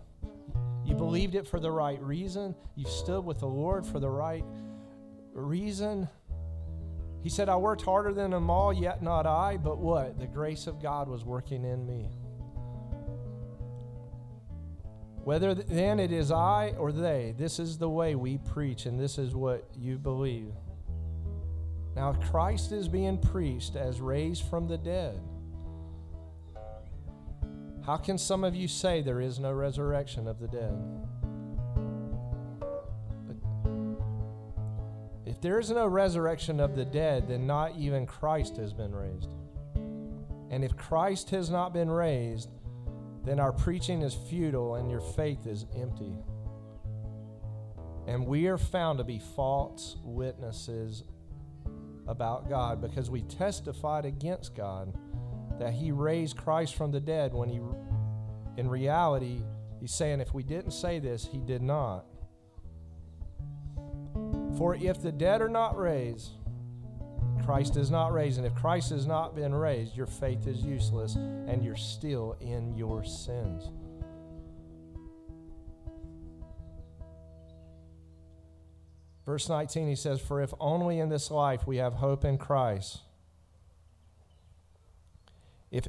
You 0.92 0.98
mm. 0.98 1.00
believed 1.00 1.36
it 1.36 1.48
for 1.48 1.62
the 1.62 1.72
right 1.72 2.02
reason. 2.04 2.54
You 2.76 2.86
stood 2.86 3.24
with 3.24 3.39
the 3.39 3.48
Lord 3.48 3.86
for 3.86 4.02
the 4.02 4.10
right 4.10 4.44
reason. 5.32 6.10
He 7.24 7.30
said, 7.30 7.48
I 7.48 7.56
worked 7.56 7.84
harder 7.84 8.12
than 8.12 8.32
them 8.32 8.50
all, 8.50 8.74
yet 8.74 9.02
not 9.02 9.26
I, 9.26 9.56
but 9.56 9.78
what? 9.78 10.20
The 10.20 10.28
grace 10.28 10.68
of 10.68 10.82
God 10.82 11.08
was 11.08 11.24
working 11.24 11.64
in 11.64 11.86
me. 11.86 12.10
Whether 15.24 15.54
then 15.54 15.98
it 15.98 16.12
is 16.12 16.30
I 16.30 16.74
or 16.78 16.92
they, 16.92 17.36
this 17.38 17.58
is 17.58 17.78
the 17.78 17.89
way 17.89 18.16
we 18.16 18.39
preach, 18.39 18.86
and 18.86 19.00
this 19.00 19.18
is 19.18 19.34
what 19.34 19.70
you 19.78 19.98
believe. 19.98 20.52
Now, 21.96 22.12
Christ 22.30 22.74
is 22.74 22.89
being 22.89 23.18
preached 23.18 23.78
as 23.78 24.02
raised 24.02 24.44
from 24.50 24.68
the 24.68 24.78
dead. 24.78 25.22
How 27.86 27.97
can 27.97 28.17
some 28.17 28.43
of 28.43 28.55
you 28.55 28.67
say 28.67 29.01
there 29.01 29.21
is 29.21 29.39
no 29.39 29.51
resurrection 29.51 30.27
of 30.27 30.39
the 30.39 30.47
dead? 30.47 30.77
If 35.25 35.41
there 35.41 35.59
is 35.59 35.71
no 35.71 35.88
resurrection 35.88 36.59
of 36.59 36.75
the 36.75 36.86
dead, 36.86 37.27
then 37.27 37.47
not 37.47 37.75
even 37.75 38.05
Christ 38.05 38.57
has 38.57 38.71
been 38.71 38.93
raised. 38.93 39.29
And 40.51 40.63
if 40.63 40.75
Christ 40.77 41.32
has 41.32 41.49
not 41.49 41.73
been 41.73 41.89
raised, 41.89 42.49
then 43.23 43.39
our 43.39 43.51
preaching 43.51 44.01
is 44.03 44.13
futile 44.13 44.75
and 44.75 44.91
your 44.91 45.01
faith 45.01 45.47
is 45.47 45.65
empty. 45.75 46.13
And 48.05 48.27
we 48.27 48.47
are 48.47 48.57
found 48.57 48.99
to 48.99 49.03
be 49.03 49.19
false 49.36 49.95
witnesses 50.03 51.03
about 52.07 52.49
God 52.49 52.82
because 52.82 53.09
we 53.09 53.21
testified 53.21 54.05
against 54.05 54.55
God 54.55 54.93
that 55.62 55.74
he 55.74 55.91
raised 55.91 56.38
Christ 56.38 56.74
from 56.74 56.91
the 56.91 56.99
dead 56.99 57.36
when 57.36 57.47
he, 57.47 57.59
in 58.57 58.68
reality, 58.68 59.43
he's 59.80 59.93
saying 59.93 60.20
if 60.20 60.34
we 60.34 60.41
didn't 60.41 60.72
say 60.72 60.97
this, 60.97 61.24
he 61.24 61.38
did 61.38 61.62
not. 61.62 62.03
For 64.57 64.76
if 64.76 65.03
the 65.03 65.12
dead 65.12 65.39
are 65.39 65.49
not 65.49 65.78
raised, 65.78 66.32
Christ 67.45 67.78
is 67.78 67.91
not 67.91 68.12
raised. 68.12 68.39
And 68.39 68.47
if 68.47 68.55
Christ 68.55 68.89
has 68.89 69.05
not 69.05 69.36
been 69.36 69.53
raised, 69.53 69.95
your 69.95 70.07
faith 70.07 70.47
is 70.47 70.64
useless 70.64 71.14
and 71.14 71.64
you're 71.64 71.76
still 71.76 72.36
in 72.41 72.76
your 72.76 73.03
sins. 73.03 73.70
Verse 79.28 79.47
19, 79.47 79.88
he 79.88 79.95
says, 79.95 80.20
For 80.20 80.41
if 80.41 80.55
only 80.59 80.99
in 80.99 81.09
this 81.09 81.30
life 81.30 81.68
we 81.68 81.78
have 81.78 81.93
hope 81.93 82.26
in 82.26 82.39
Christ 82.39 83.01
if 85.72 85.88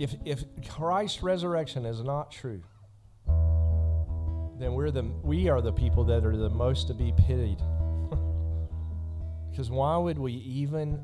if, 0.00 0.14
if 0.24 0.44
Christ's 0.66 1.22
resurrection 1.22 1.84
is 1.84 2.02
not 2.02 2.32
true, 2.32 2.62
then 3.26 4.72
we're 4.72 4.90
the, 4.90 5.02
we 5.22 5.50
are 5.50 5.60
the 5.60 5.72
people 5.72 6.04
that 6.04 6.24
are 6.24 6.36
the 6.36 6.48
most 6.48 6.88
to 6.88 6.94
be 6.94 7.12
pitied. 7.12 7.58
because 9.50 9.70
why 9.70 9.98
would 9.98 10.18
we 10.18 10.32
even 10.32 10.98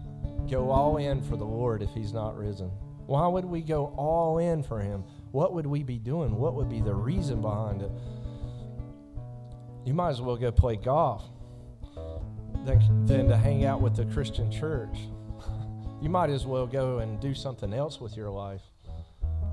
go 0.47 0.70
all 0.70 0.97
in 0.97 1.22
for 1.22 1.36
the 1.36 1.44
Lord 1.44 1.82
if 1.82 1.90
He's 1.90 2.12
not 2.12 2.36
risen? 2.36 2.70
Why 3.07 3.26
would 3.26 3.44
we 3.44 3.62
go 3.62 3.94
all 3.97 4.38
in 4.38 4.62
for 4.62 4.80
Him? 4.80 5.05
What 5.32 5.55
would 5.55 5.66
we 5.66 5.82
be 5.82 5.99
doing? 5.99 6.36
What 6.36 6.55
would 6.55 6.68
be 6.68 6.80
the 6.80 6.94
reason 6.94 7.40
behind 7.40 7.82
it? 7.82 7.90
You 9.84 9.94
might 9.94 10.11
as 10.11 10.20
well 10.20 10.36
go 10.36 10.51
play 10.51 10.76
golf 10.76 11.24
than, 12.64 13.07
than 13.07 13.28
to 13.28 13.36
hang 13.36 13.64
out 13.64 13.80
with 13.80 13.97
the 13.97 14.05
Christian 14.07 14.51
church. 14.51 14.99
You 16.03 16.11
might 16.11 16.28
as 16.28 16.44
well 16.44 16.66
go 16.66 16.99
and 16.99 17.18
do 17.18 17.34
something 17.34 17.72
else 17.72 18.03
with 18.03 18.18
your 18.18 18.28
life 18.28 18.61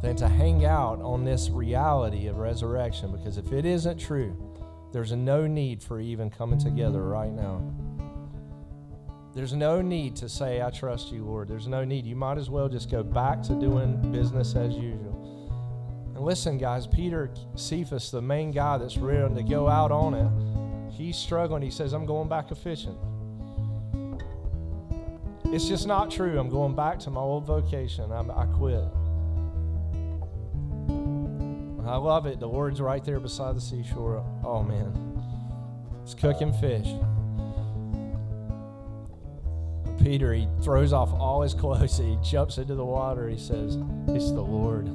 than 0.02 0.18
to 0.18 0.28
hang 0.28 0.66
out 0.66 1.02
on 1.02 1.24
this 1.24 1.50
reality 1.50 2.28
of 2.28 2.36
resurrection 2.36 3.14
because 3.14 3.38
if 3.38 3.54
it 3.54 3.66
isn't 3.66 3.98
true, 3.98 4.36
there's 4.92 5.14
no 5.14 5.48
need 5.48 5.82
for 5.82 6.02
even 6.02 6.30
coming 6.30 6.60
together 6.60 7.02
right 7.02 7.32
now. 7.32 7.64
There's 9.36 9.54
no 9.54 9.82
need 9.82 10.16
to 10.18 10.30
say, 10.30 10.62
I 10.62 10.70
trust 10.70 11.12
you, 11.12 11.26
Lord. 11.26 11.48
There's 11.48 11.68
no 11.68 11.84
need. 11.84 12.06
You 12.06 12.16
might 12.16 12.38
as 12.38 12.52
well 12.52 12.70
just 12.70 12.92
go 12.92 13.02
back 13.02 13.42
to 13.44 13.60
doing 13.60 14.12
business 14.12 14.56
as 14.56 14.76
usual. 14.76 16.12
And 16.14 16.24
listen, 16.24 16.60
guys, 16.60 16.86
Peter 16.86 17.32
Cephas, 17.56 18.12
the 18.12 18.22
main 18.22 18.52
guy 18.52 18.78
that's 18.78 18.98
ready 18.98 19.34
to 19.34 19.44
go 19.44 19.68
out 19.68 19.92
on 19.92 20.14
it, 20.14 20.94
he's 20.94 21.18
struggling. 21.18 21.64
He 21.64 21.72
says, 21.72 21.94
I'm 21.94 22.06
going 22.06 22.30
back 22.30 22.52
a 22.52 22.56
fishing. 22.56 22.96
It's 25.46 25.68
just 25.68 25.88
not 25.88 26.12
true. 26.12 26.40
I'm 26.40 26.50
going 26.50 26.76
back 26.76 27.00
to 27.00 27.10
my 27.10 27.22
old 27.22 27.46
vocation. 27.46 28.12
I'm, 28.12 28.30
I 28.30 28.46
quit. 28.46 28.84
I 31.88 31.98
love 31.98 32.28
it. 32.28 32.40
The 32.40 32.48
Lord's 32.48 32.82
right 32.82 33.04
there 33.04 33.20
beside 33.20 33.56
the 33.56 33.62
seashore. 33.62 34.24
Oh, 34.44 34.62
man. 34.64 35.22
It's 36.04 36.14
cooking 36.14 36.54
fish. 36.54 36.88
Peter, 40.04 40.34
he 40.34 40.50
throws 40.62 40.92
off 40.92 41.14
all 41.14 41.42
his 41.42 41.54
clothes. 41.54 41.98
He 41.98 42.18
jumps 42.22 42.58
into 42.58 42.76
the 42.76 42.84
water. 42.84 43.30
He 43.30 43.38
says, 43.38 43.78
It's 44.10 44.32
the 44.32 44.42
Lord. 44.42 44.88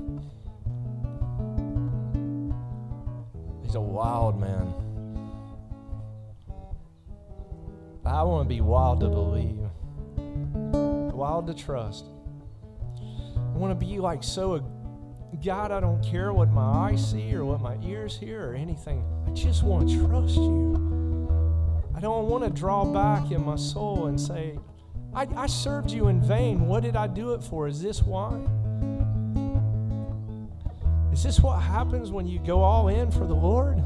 He's 3.62 3.74
a 3.74 3.80
wild 3.80 4.38
man. 4.38 4.74
I 8.04 8.22
want 8.22 8.48
to 8.48 8.54
be 8.54 8.60
wild 8.60 9.00
to 9.00 9.08
believe, 9.08 9.58
wild 11.14 11.46
to 11.46 11.54
trust. 11.54 12.04
I 12.98 13.56
want 13.56 13.78
to 13.78 13.86
be 13.86 13.98
like 13.98 14.22
so 14.22 14.58
God, 15.44 15.70
I 15.70 15.80
don't 15.80 16.02
care 16.02 16.32
what 16.32 16.50
my 16.50 16.88
eyes 16.88 17.10
see 17.10 17.34
or 17.34 17.44
what 17.44 17.60
my 17.60 17.76
ears 17.82 18.16
hear 18.16 18.50
or 18.50 18.54
anything. 18.54 19.04
I 19.26 19.30
just 19.30 19.62
want 19.62 19.88
to 19.88 20.06
trust 20.06 20.36
you. 20.36 21.28
I 21.94 22.00
don't 22.00 22.28
want 22.28 22.44
to 22.44 22.50
draw 22.50 22.84
back 22.84 23.30
in 23.30 23.44
my 23.44 23.56
soul 23.56 24.06
and 24.06 24.20
say, 24.20 24.58
I, 25.14 25.26
I 25.36 25.46
served 25.46 25.90
you 25.90 26.08
in 26.08 26.20
vain. 26.20 26.66
What 26.66 26.82
did 26.82 26.96
I 26.96 27.06
do 27.06 27.34
it 27.34 27.42
for? 27.42 27.66
Is 27.66 27.80
this 27.82 28.02
why? 28.02 28.40
Is 31.12 31.22
this 31.22 31.40
what 31.40 31.60
happens 31.60 32.12
when 32.12 32.26
you 32.26 32.38
go 32.38 32.60
all 32.60 32.88
in 32.88 33.10
for 33.10 33.26
the 33.26 33.34
Lord? 33.34 33.82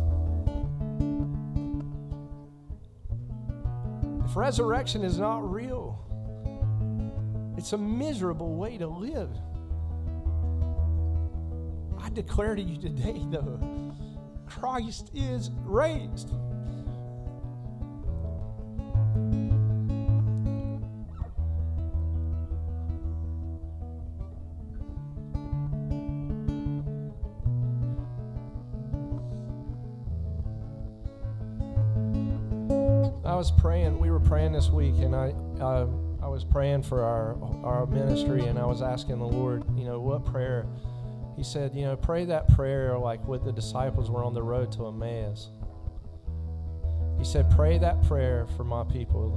If 4.25 4.37
resurrection 4.37 5.03
is 5.03 5.19
not 5.19 5.51
real, 5.51 5.99
it's 7.57 7.73
a 7.73 7.79
miserable 7.79 8.57
way 8.57 8.77
to 8.79 8.87
live. 8.87 9.31
I 12.03 12.11
declare 12.11 12.55
to 12.55 12.63
you 12.63 12.77
today, 12.77 13.23
though, 13.31 13.95
Christ 14.47 15.11
is 15.15 15.51
raised. 15.65 16.31
Was 33.43 33.51
praying. 33.51 33.99
We 33.99 34.09
were 34.09 34.21
praying 34.21 34.53
this 34.53 34.71
week, 34.71 34.95
and 34.99 35.17
I 35.17 35.35
uh, 35.61 35.89
I 36.23 36.29
was 36.29 36.45
praying 36.45 36.85
for 36.85 37.03
our 37.03 37.37
our 37.65 37.87
ministry, 37.87 38.47
and 38.47 38.57
I 38.57 38.65
was 38.65 38.83
asking 38.83 39.19
the 39.19 39.27
Lord, 39.27 39.65
you 39.77 39.85
know, 39.85 39.99
what 39.99 40.25
prayer 40.25 40.65
he 41.37 41.43
said, 41.43 41.75
you 41.75 41.85
know, 41.85 41.97
pray 41.97 42.25
that 42.27 42.47
prayer 42.55 42.97
like 42.97 43.27
what 43.27 43.45
the 43.45 43.51
disciples 43.51 44.13
were 44.13 44.23
on 44.23 44.33
the 44.33 44.45
road 44.45 44.71
to 44.73 44.87
Emmaus. 44.87 45.49
He 47.19 47.25
said, 47.25 47.51
pray 47.51 47.79
that 47.79 48.01
prayer 48.07 48.47
for 48.57 48.63
my 48.63 48.85
people. 48.85 49.35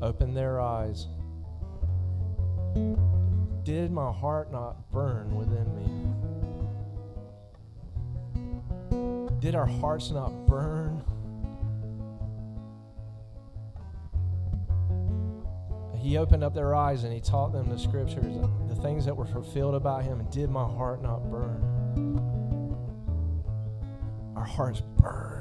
Open 0.00 0.32
their 0.32 0.60
eyes. 0.60 1.08
Did 3.64 3.90
my 3.90 4.12
heart 4.12 4.52
not 4.52 4.92
burn 4.92 5.34
within 5.34 5.74
me? 5.74 5.88
Did 9.40 9.56
our 9.56 9.66
hearts 9.66 10.12
not 10.12 10.46
burn? 10.46 11.02
He 16.06 16.18
opened 16.18 16.44
up 16.44 16.54
their 16.54 16.72
eyes 16.72 17.02
and 17.02 17.12
he 17.12 17.18
taught 17.18 17.52
them 17.52 17.68
the 17.68 17.76
scriptures 17.76 18.36
the 18.68 18.76
things 18.76 19.04
that 19.06 19.16
were 19.16 19.26
fulfilled 19.26 19.74
about 19.74 20.04
him, 20.04 20.20
and 20.20 20.30
did 20.30 20.48
my 20.50 20.62
heart 20.62 21.02
not 21.02 21.28
burn? 21.28 21.60
Our 24.36 24.44
hearts 24.44 24.82
burn. 25.00 25.35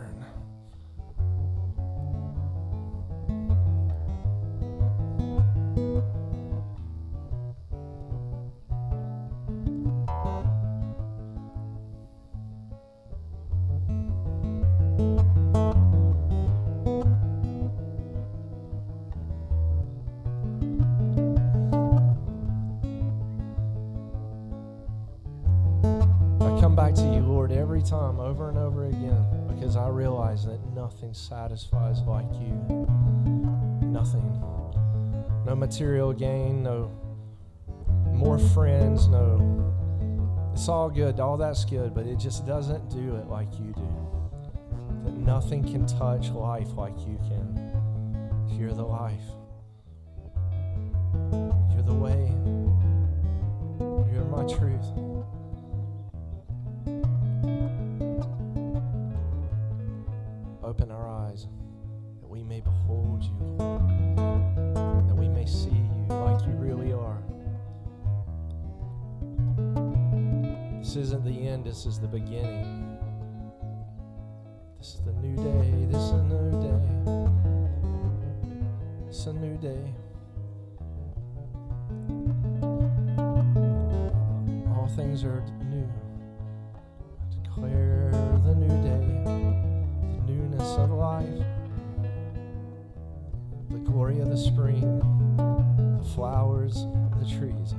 Nothing 30.85 31.15
satisfies 31.15 32.01
like 32.03 32.31
you. 32.33 32.53
Nothing. 33.81 34.39
No 35.43 35.55
material 35.55 36.13
gain, 36.13 36.61
no 36.61 36.91
more 38.13 38.37
friends, 38.37 39.07
no. 39.07 39.23
It's 40.53 40.69
all 40.69 40.91
good, 40.91 41.19
all 41.19 41.37
that's 41.37 41.65
good, 41.65 41.95
but 41.95 42.05
it 42.05 42.19
just 42.19 42.45
doesn't 42.45 42.87
do 42.91 43.15
it 43.15 43.25
like 43.25 43.51
you 43.53 43.73
do. 43.73 43.89
That 45.05 45.15
nothing 45.15 45.63
can 45.63 45.87
touch 45.87 46.29
life 46.29 46.71
like 46.77 46.99
you 46.99 47.17
can. 47.29 48.45
You're 48.47 48.73
the 48.73 48.85
life. 48.85 49.27
You're 51.73 51.81
the 51.81 51.95
way. 51.95 52.31
You're 54.13 54.25
my 54.25 54.45
truth. 54.45 55.14
This 70.95 71.07
isn't 71.07 71.25
the 71.25 71.47
end, 71.47 71.65
this 71.65 71.85
is 71.85 71.99
the 71.99 72.07
beginning. 72.07 72.97
This 74.77 74.95
is 74.95 75.01
the 75.01 75.11
new 75.11 75.35
day, 75.35 75.85
this 75.91 76.01
is 76.01 76.11
a 76.11 76.23
new 76.23 76.51
day. 76.61 76.79
It's 79.09 79.25
a 79.25 79.33
new 79.33 79.57
day. 79.57 79.93
All 84.73 84.87
things 84.95 85.25
are 85.25 85.43
new. 85.69 85.89
Declare 87.43 88.11
the 88.45 88.55
new 88.55 88.75
day, 88.81 89.04
life, 91.05 91.45
the 93.69 93.77
glory 93.77 94.19
of 94.21 94.29
the 94.29 94.37
spring, 94.37 94.81
the 95.99 96.03
flowers, 96.15 96.87
the 97.19 97.27
trees. 97.37 97.75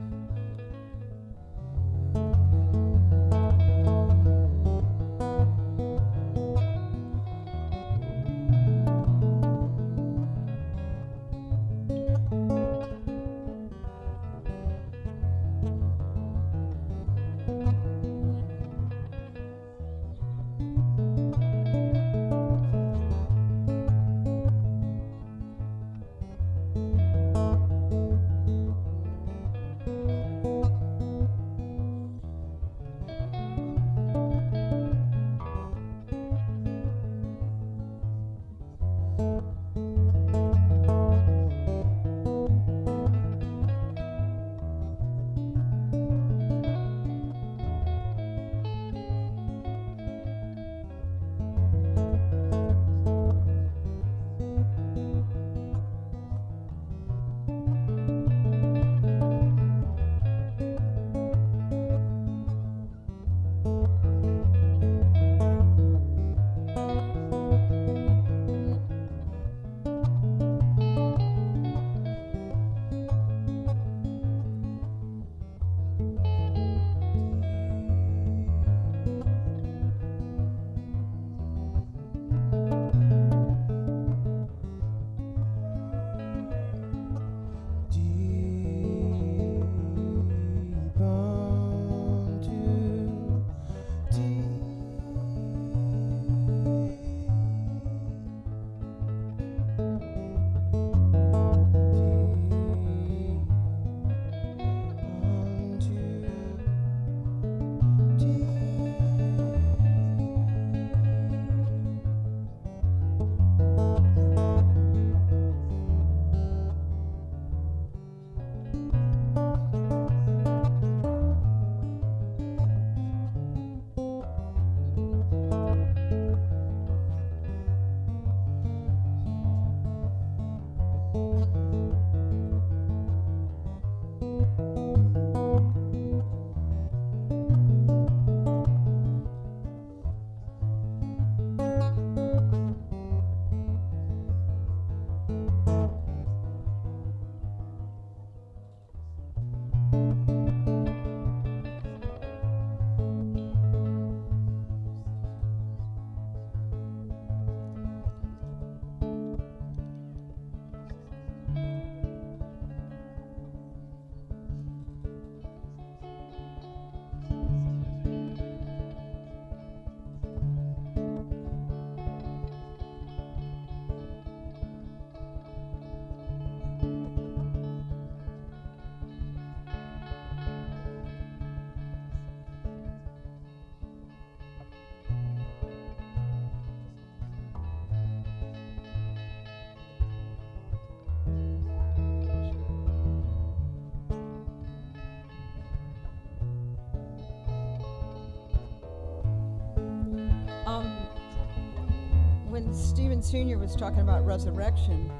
Sr. 203.27 203.59
was 203.59 203.74
talking 203.74 204.03
about 204.03 204.24
resurrection, 204.24 205.11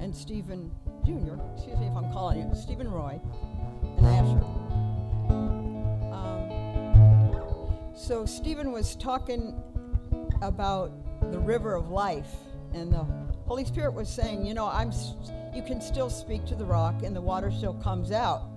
and 0.00 0.16
Stephen 0.16 0.70
Jr., 1.04 1.34
excuse 1.54 1.78
me 1.78 1.86
if 1.86 1.94
I'm 1.94 2.10
calling 2.10 2.38
you, 2.38 2.54
Stephen 2.54 2.90
Roy 2.90 3.20
and 3.98 4.06
Asher. 4.06 4.42
Um, 6.10 7.92
so 7.94 8.24
Stephen 8.24 8.72
was 8.72 8.96
talking 8.96 9.62
about 10.40 10.90
the 11.30 11.38
river 11.38 11.74
of 11.74 11.90
life, 11.90 12.32
and 12.72 12.90
the 12.90 13.06
Holy 13.44 13.66
Spirit 13.66 13.92
was 13.92 14.08
saying, 14.08 14.46
you 14.46 14.54
know, 14.54 14.68
I'm, 14.68 14.90
you 15.54 15.62
can 15.62 15.82
still 15.82 16.08
speak 16.08 16.46
to 16.46 16.54
the 16.54 16.64
rock, 16.64 17.02
and 17.02 17.14
the 17.14 17.20
water 17.20 17.50
still 17.50 17.74
comes 17.74 18.10
out. 18.10 18.48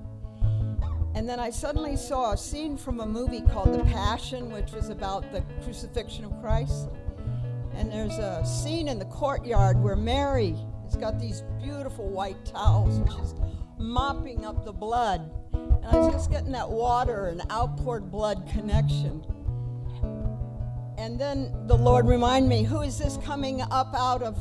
And 1.14 1.28
then 1.28 1.42
I 1.42 1.50
suddenly 1.50 1.98
saw 1.98 2.32
a 2.32 2.38
scene 2.38 2.78
from 2.78 3.02
a 3.02 3.06
movie 3.06 3.42
called 3.42 3.74
The 3.78 3.84
Passion, 3.84 4.50
which 4.50 4.72
was 4.72 4.88
about 4.88 5.30
the 5.34 5.44
crucifixion 5.62 6.24
of 6.24 6.40
Christ. 6.40 6.88
And 7.76 7.92
there's 7.92 8.18
a 8.18 8.44
scene 8.46 8.88
in 8.88 9.00
the 9.00 9.06
courtyard 9.06 9.82
where 9.82 9.96
Mary 9.96 10.56
has 10.84 10.96
got 10.96 11.20
these 11.20 11.44
beautiful 11.62 12.10
white 12.10 12.44
towels 12.46 12.98
and 12.98 13.12
she's 13.12 13.36
mopping 13.78 14.46
up 14.46 14.64
the 14.66 14.72
blood. 14.72 15.30
And 15.54 15.86
I 15.86 15.98
was 15.98 16.14
just 16.14 16.32
getting 16.32 16.52
that 16.54 16.70
water 16.70 17.28
and 17.28 17.42
outpoured 17.52 18.10
blood 18.10 18.48
connection. 18.52 19.24
And 20.98 21.20
then 21.20 21.54
the 21.68 21.76
Lord 21.76 22.08
reminded 22.08 22.50
me, 22.50 22.64
who 22.64 22.82
is 22.82 22.98
this 22.98 23.18
coming 23.18 23.62
up 23.62 23.94
out 23.94 24.24
of 24.24 24.38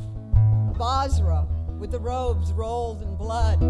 Bozrah 0.79 1.47
with 1.79 1.91
the 1.91 1.99
robes 1.99 2.53
rolled 2.53 3.03
in 3.03 3.17
blood? 3.17 3.61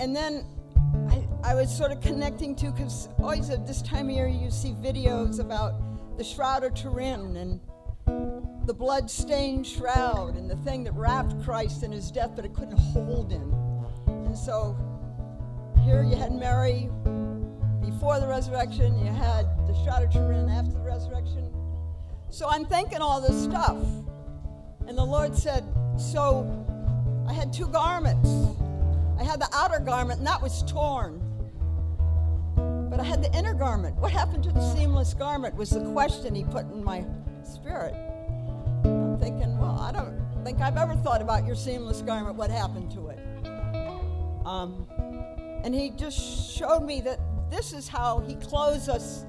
And 0.00 0.14
then 0.14 0.44
I, 1.08 1.24
I 1.44 1.54
was 1.54 1.74
sort 1.74 1.92
of 1.92 2.00
connecting 2.00 2.56
to, 2.56 2.70
because 2.70 3.08
always 3.18 3.48
at 3.50 3.66
this 3.66 3.80
time 3.82 4.08
of 4.08 4.16
year 4.16 4.28
you 4.28 4.50
see 4.50 4.72
videos 4.72 5.38
about 5.40 5.74
the 6.20 6.26
Shroud 6.26 6.64
of 6.64 6.74
Turin 6.74 7.34
and 7.34 7.58
the 8.66 8.74
blood-stained 8.74 9.66
shroud 9.66 10.36
and 10.36 10.50
the 10.50 10.56
thing 10.56 10.84
that 10.84 10.92
wrapped 10.92 11.42
Christ 11.42 11.82
in 11.82 11.90
his 11.90 12.10
death, 12.10 12.32
but 12.36 12.44
it 12.44 12.52
couldn't 12.52 12.76
hold 12.76 13.32
him. 13.32 13.54
And 14.06 14.36
so 14.36 14.76
here 15.82 16.02
you 16.02 16.16
had 16.16 16.32
Mary 16.32 16.90
before 17.80 18.20
the 18.20 18.26
resurrection, 18.28 18.98
you 18.98 19.10
had 19.10 19.46
the 19.66 19.72
Shroud 19.82 20.02
of 20.02 20.12
Turin 20.12 20.50
after 20.50 20.72
the 20.72 20.80
resurrection. 20.80 21.50
So 22.28 22.46
I'm 22.50 22.66
thinking 22.66 22.98
all 22.98 23.22
this 23.22 23.42
stuff. 23.44 23.78
And 24.86 24.98
the 24.98 25.06
Lord 25.06 25.34
said, 25.34 25.64
So 25.96 26.44
I 27.26 27.32
had 27.32 27.50
two 27.50 27.66
garments. 27.68 28.28
I 29.18 29.24
had 29.24 29.40
the 29.40 29.48
outer 29.54 29.78
garment, 29.78 30.18
and 30.18 30.26
that 30.26 30.42
was 30.42 30.62
torn. 30.64 31.29
But 32.90 32.98
I 32.98 33.04
had 33.04 33.22
the 33.22 33.32
inner 33.36 33.54
garment. 33.54 33.96
What 33.96 34.10
happened 34.10 34.42
to 34.44 34.52
the 34.52 34.74
seamless 34.74 35.14
garment 35.14 35.54
was 35.54 35.70
the 35.70 35.80
question 35.92 36.34
he 36.34 36.42
put 36.42 36.70
in 36.72 36.82
my 36.82 37.04
spirit. 37.44 37.94
I'm 38.84 39.16
thinking, 39.18 39.56
well, 39.58 39.78
I 39.78 39.92
don't 39.92 40.20
think 40.44 40.60
I've 40.60 40.76
ever 40.76 40.96
thought 40.96 41.22
about 41.22 41.46
your 41.46 41.54
seamless 41.54 42.02
garment. 42.02 42.36
What 42.36 42.50
happened 42.50 42.90
to 42.92 43.08
it? 43.08 43.18
Um, 44.44 44.86
and 45.62 45.72
he 45.72 45.90
just 45.90 46.18
showed 46.52 46.80
me 46.80 47.00
that 47.02 47.20
this 47.50 47.72
is 47.72 47.86
how 47.86 48.18
he 48.20 48.34
clothes 48.34 48.88
us 48.88 49.24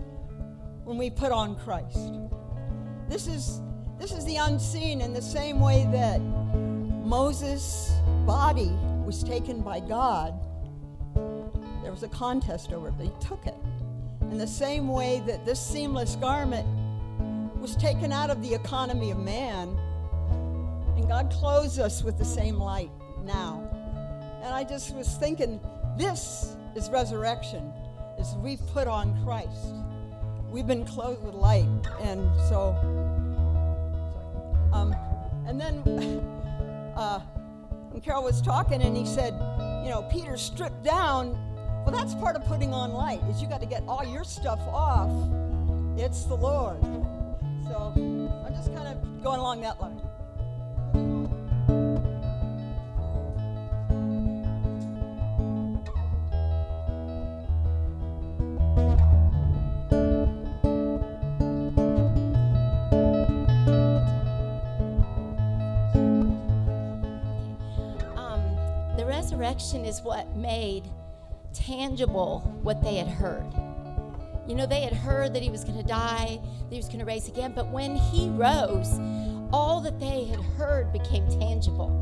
when 0.84 0.98
we 0.98 1.12
put 1.12 1.32
on 1.32 1.56
Christ. 1.58 2.14
This 3.08 3.28
is 3.28 3.62
this 4.00 4.12
is 4.12 4.26
the 4.26 4.38
unseen 4.38 5.02
in 5.02 5.14
the 5.14 5.22
same 5.22 5.60
way 5.60 5.88
that 5.92 6.20
Moses' 6.20 7.94
body 8.26 8.72
was 9.06 9.24
taken 9.24 9.62
by 9.62 9.80
God. 9.80 10.34
There 11.92 11.96
was 11.96 12.04
a 12.04 12.18
contest 12.18 12.72
over 12.72 12.88
it, 12.88 12.94
but 12.96 13.06
he 13.06 13.12
took 13.20 13.46
it. 13.46 13.56
In 14.22 14.38
the 14.38 14.48
same 14.48 14.88
way 14.88 15.22
that 15.28 15.46
this 15.46 15.60
seamless 15.60 16.16
garment 16.16 16.66
was 17.60 17.76
taken 17.76 18.14
out 18.14 18.30
of 18.30 18.42
the 18.42 18.54
economy 18.54 19.12
of 19.12 19.18
man, 19.18 19.78
and 20.96 21.06
God 21.10 21.30
clothes 21.30 21.80
us 21.80 22.02
with 22.02 22.18
the 22.18 22.24
same 22.24 22.56
light 22.56 22.92
now. 23.26 23.62
And 24.42 24.54
I 24.54 24.64
just 24.64 24.96
was 24.96 25.18
thinking, 25.18 25.60
this 25.98 26.56
is 26.78 26.90
resurrection, 26.90 27.74
is 28.18 28.36
we've 28.36 28.66
put 28.68 28.88
on 28.88 29.22
Christ. 29.26 29.76
We've 30.50 30.66
been 30.66 30.86
clothed 30.86 31.26
with 31.26 31.36
light, 31.36 31.68
and 32.00 32.26
so. 32.48 32.70
Um, 34.72 34.96
and 35.46 35.60
then 35.60 35.82
uh, 36.96 37.20
when 37.90 38.02
Carol 38.02 38.24
was 38.24 38.42
talking, 38.42 38.82
and 38.82 38.96
he 38.96 39.06
said, 39.06 39.34
you 39.84 39.90
know, 39.90 40.08
Peter 40.10 40.38
stripped 40.38 40.84
down. 40.86 41.38
Well, 41.84 41.92
that's 41.92 42.14
part 42.16 42.36
of 42.36 42.46
putting 42.46 42.74
on 42.74 42.94
light. 42.94 43.22
Is 43.30 43.42
you 43.42 43.48
got 43.48 43.60
to 43.62 43.66
get 43.66 43.84
all 43.88 44.06
your 44.06 44.24
stuff 44.24 44.60
off. 44.68 45.10
It's 45.98 46.24
the 46.26 46.36
Lord. 46.36 46.80
So 47.64 47.94
I'm 47.96 48.54
just 48.54 48.74
kind 48.74 48.88
of 48.88 49.24
going 49.24 49.40
along 49.40 49.62
that 49.62 49.82
line. 49.82 50.00
um, 68.16 68.98
the 68.98 69.06
resurrection 69.06 69.84
is 69.84 70.02
what 70.02 70.36
made 70.36 70.90
tangible 71.54 72.40
what 72.62 72.82
they 72.82 72.96
had 72.96 73.08
heard. 73.08 73.52
You 74.48 74.56
know, 74.56 74.66
they 74.66 74.82
had 74.82 74.94
heard 74.94 75.34
that 75.34 75.42
he 75.42 75.50
was 75.50 75.64
going 75.64 75.78
to 75.78 75.84
die, 75.84 76.40
that 76.42 76.72
he 76.72 76.78
was 76.78 76.88
going 76.88 77.00
to 77.00 77.06
rise 77.06 77.28
again, 77.28 77.54
but 77.56 77.70
when 77.72 77.96
he 77.96 78.30
rose, 78.30 79.00
all 79.54 79.82
that 79.82 80.00
they 80.00 80.26
had 80.26 80.40
heard 80.40 80.92
became 80.92 81.28
tangible. 81.40 81.98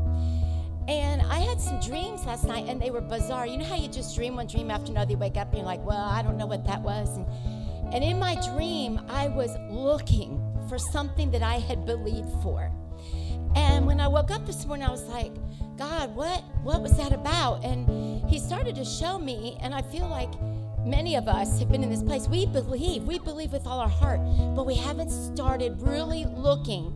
And 0.88 1.22
I 1.22 1.40
had 1.40 1.60
some 1.60 1.78
dreams 1.80 2.24
last 2.24 2.44
night, 2.44 2.64
and 2.66 2.80
they 2.80 2.90
were 2.90 3.00
bizarre. 3.00 3.46
You 3.46 3.58
know 3.58 3.64
how 3.64 3.76
you 3.76 3.88
just 3.88 4.16
dream 4.16 4.36
one 4.36 4.46
dream 4.46 4.70
after 4.70 4.90
another, 4.90 5.12
you 5.12 5.18
wake 5.18 5.36
up 5.36 5.48
and 5.48 5.58
you're 5.58 5.66
like, 5.66 5.84
well, 5.84 6.04
I 6.04 6.22
don't 6.22 6.36
know 6.36 6.46
what 6.46 6.66
that 6.66 6.82
was. 6.82 7.16
And, 7.16 7.26
and 7.94 8.02
in 8.02 8.18
my 8.18 8.34
dream, 8.52 9.00
I 9.08 9.28
was 9.28 9.56
looking 9.70 10.42
for 10.68 10.78
something 10.78 11.30
that 11.32 11.42
I 11.42 11.58
had 11.58 11.86
believed 11.86 12.30
for. 12.42 12.72
And 13.54 13.86
when 13.86 14.00
I 14.00 14.08
woke 14.08 14.30
up 14.30 14.46
this 14.46 14.64
morning, 14.66 14.86
I 14.86 14.90
was 14.90 15.04
like, 15.04 15.32
God, 15.80 16.14
what 16.14 16.42
what 16.62 16.82
was 16.82 16.94
that 16.98 17.10
about? 17.10 17.64
And 17.64 18.28
he 18.28 18.38
started 18.38 18.74
to 18.76 18.84
show 18.84 19.18
me, 19.18 19.56
and 19.62 19.74
I 19.74 19.80
feel 19.80 20.06
like 20.06 20.28
many 20.84 21.16
of 21.16 21.26
us 21.26 21.58
have 21.58 21.72
been 21.72 21.82
in 21.82 21.88
this 21.88 22.02
place. 22.02 22.28
We 22.28 22.44
believe, 22.44 23.04
we 23.04 23.18
believe 23.18 23.50
with 23.50 23.66
all 23.66 23.80
our 23.80 23.88
heart, 23.88 24.20
but 24.54 24.66
we 24.66 24.74
haven't 24.74 25.08
started 25.08 25.80
really 25.80 26.26
looking 26.26 26.94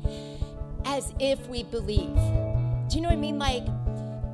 as 0.85 1.14
if 1.18 1.49
we 1.49 1.62
believe. 1.62 2.14
Do 2.91 2.97
you 2.97 3.01
know 3.01 3.09
what 3.09 3.14
I 3.14 3.16
mean? 3.16 3.39
Like 3.39 3.64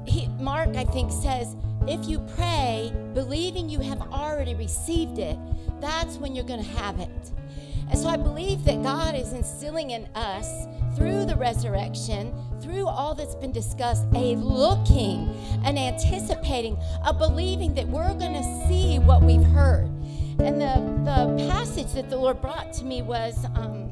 he, 0.05 0.27
Mark, 0.41 0.75
I 0.75 0.83
think, 0.83 1.13
says, 1.13 1.55
if 1.87 2.09
you 2.09 2.19
pray 2.35 2.93
believing 3.15 3.69
you 3.69 3.79
have 3.79 4.03
already 4.11 4.57
received 4.57 5.21
it, 5.21 5.39
that's 5.81 6.17
when 6.17 6.35
you're 6.35 6.45
going 6.45 6.65
to 6.65 6.71
have 6.73 6.99
it. 6.99 7.31
And 7.91 7.99
so 7.99 8.09
I 8.09 8.17
believe 8.17 8.65
that 8.65 8.83
God 8.85 9.17
is 9.17 9.33
instilling 9.33 9.91
in 9.91 10.07
us 10.15 10.67
through 10.97 11.25
the 11.25 11.35
resurrection, 11.35 12.33
through 12.61 12.87
all 12.87 13.15
that's 13.15 13.35
been 13.35 13.51
discussed, 13.51 14.07
a 14.15 14.37
looking, 14.37 15.29
an 15.65 15.77
anticipating, 15.77 16.79
a 17.05 17.13
believing 17.13 17.75
that 17.75 17.89
we're 17.89 18.15
going 18.15 18.35
to 18.35 18.69
see 18.69 19.01
what 19.01 19.23
we've 19.23 19.43
heard. 19.43 19.87
And 20.39 20.61
the, 20.61 20.75
the 21.05 21.49
passage 21.51 21.93
that 21.95 22.09
the 22.09 22.17
Lord 22.17 22.41
brought 22.41 22.73
to 22.75 22.85
me 22.85 23.03
was 23.03 23.45
um, 23.57 23.91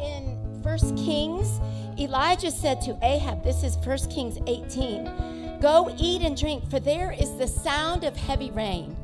in 0.00 0.60
First 0.62 0.96
Kings. 0.96 1.60
Elijah 1.98 2.50
said 2.50 2.80
to 2.82 2.98
Ahab, 3.02 3.44
this 3.44 3.62
is 3.62 3.76
First 3.84 4.10
Kings 4.10 4.38
18, 4.46 5.58
Go 5.60 5.94
eat 5.98 6.22
and 6.22 6.36
drink, 6.36 6.70
for 6.70 6.80
there 6.80 7.12
is 7.12 7.36
the 7.36 7.46
sound 7.46 8.04
of 8.04 8.16
heavy 8.16 8.50
rain. 8.50 8.96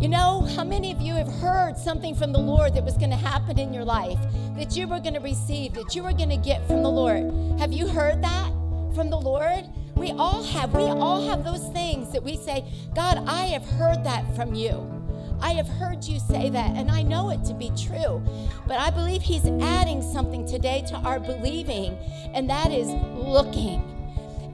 You 0.00 0.08
know, 0.08 0.42
how 0.54 0.64
many 0.64 0.92
of 0.92 1.00
you 1.00 1.14
have 1.14 1.28
heard 1.40 1.76
something 1.76 2.14
from 2.14 2.32
the 2.32 2.38
Lord 2.38 2.74
that 2.74 2.84
was 2.84 2.96
going 2.96 3.10
to 3.10 3.16
happen 3.16 3.58
in 3.58 3.72
your 3.72 3.84
life, 3.84 4.18
that 4.56 4.76
you 4.76 4.86
were 4.86 5.00
going 5.00 5.14
to 5.14 5.20
receive, 5.20 5.74
that 5.74 5.94
you 5.94 6.02
were 6.02 6.12
going 6.12 6.30
to 6.30 6.36
get 6.36 6.66
from 6.66 6.82
the 6.82 6.90
Lord? 6.90 7.32
Have 7.58 7.72
you 7.72 7.88
heard 7.88 8.22
that 8.22 8.48
from 8.94 9.10
the 9.10 9.18
Lord? 9.18 9.64
We 9.96 10.12
all 10.12 10.44
have. 10.44 10.72
We 10.72 10.82
all 10.82 11.28
have 11.28 11.42
those 11.42 11.66
things 11.70 12.12
that 12.12 12.22
we 12.22 12.36
say, 12.36 12.64
God, 12.94 13.24
I 13.26 13.46
have 13.46 13.64
heard 13.64 14.04
that 14.04 14.24
from 14.36 14.54
you. 14.54 14.98
I 15.40 15.52
have 15.52 15.68
heard 15.68 16.04
you 16.04 16.20
say 16.20 16.50
that, 16.50 16.76
and 16.76 16.90
I 16.90 17.02
know 17.02 17.30
it 17.30 17.44
to 17.44 17.54
be 17.54 17.70
true. 17.76 18.22
But 18.66 18.78
I 18.78 18.90
believe 18.90 19.22
He's 19.22 19.46
adding 19.46 20.02
something 20.02 20.46
today 20.46 20.84
to 20.88 20.94
our 20.94 21.18
believing, 21.18 21.96
and 22.34 22.48
that 22.50 22.70
is 22.70 22.88
looking. 22.88 23.82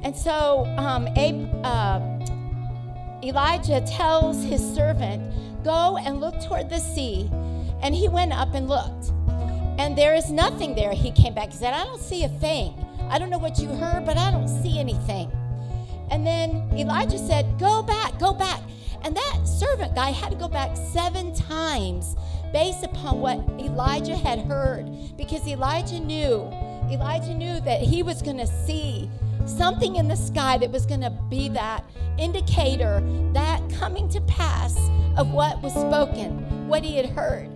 And 0.03 0.15
so, 0.15 0.67
um, 0.77 1.09
Abe, 1.17 1.49
uh, 1.65 2.14
Elijah 3.25 3.81
tells 3.81 4.45
his 4.45 4.61
servant, 4.75 5.23
Go 5.65 5.97
and 5.97 6.21
look 6.21 6.39
toward 6.43 6.69
the 6.69 6.79
sea. 6.79 7.31
And 7.81 7.95
he 7.95 8.09
went 8.09 8.33
up 8.33 8.55
and 8.55 8.69
looked. 8.69 9.13
And 9.79 9.97
there 9.97 10.15
is 10.15 10.31
nothing 10.31 10.75
there. 10.75 10.93
He 10.93 11.11
came 11.11 11.35
back. 11.35 11.51
He 11.51 11.57
said, 11.57 11.73
I 11.73 11.85
don't 11.85 12.01
see 12.01 12.25
a 12.25 12.29
thing. 12.29 12.75
I 13.09 13.19
don't 13.19 13.31
know 13.31 13.39
what 13.39 13.59
you 13.59 13.69
heard, 13.69 14.05
but 14.05 14.19
I 14.19 14.31
don't 14.31 14.49
see 14.49 14.79
anything. 14.79 15.33
And 16.11 16.27
then 16.27 16.69
Elijah 16.77 17.19
said, 17.19 17.59
Go 17.59 17.83
back, 17.83 18.19
go 18.19 18.35
back. 18.35 18.61
And 19.03 19.17
that 19.17 19.41
servant 19.45 19.95
guy 19.95 20.11
had 20.11 20.31
to 20.31 20.37
go 20.37 20.49
back 20.49 20.77
seven 20.77 21.35
times 21.35 22.17
based 22.53 22.85
upon 22.85 23.21
what 23.21 23.39
Elijah 23.59 24.17
had 24.17 24.39
heard 24.41 24.87
because 25.17 25.47
Elijah 25.47 26.01
knew, 26.01 26.43
Elijah 26.91 27.35
knew 27.35 27.61
that 27.61 27.81
he 27.81 28.03
was 28.03 28.23
going 28.23 28.39
to 28.39 28.47
see 28.47 29.11
something 29.47 29.97
in 29.97 30.09
the 30.09 30.17
sky 30.17 30.59
that 30.59 30.71
was 30.71 30.87
going 30.87 31.01
to 31.01 31.11
be 31.29 31.49
that 31.51 31.85
indicator, 32.19 33.03
that 33.33 33.63
coming 33.79 34.09
to 34.11 34.21
pass 34.23 34.77
of 35.17 35.33
what 35.33 35.61
was 35.63 35.73
spoken, 35.73 36.69
what 36.69 36.83
he 36.83 36.97
had 36.97 37.07
heard. 37.07 37.49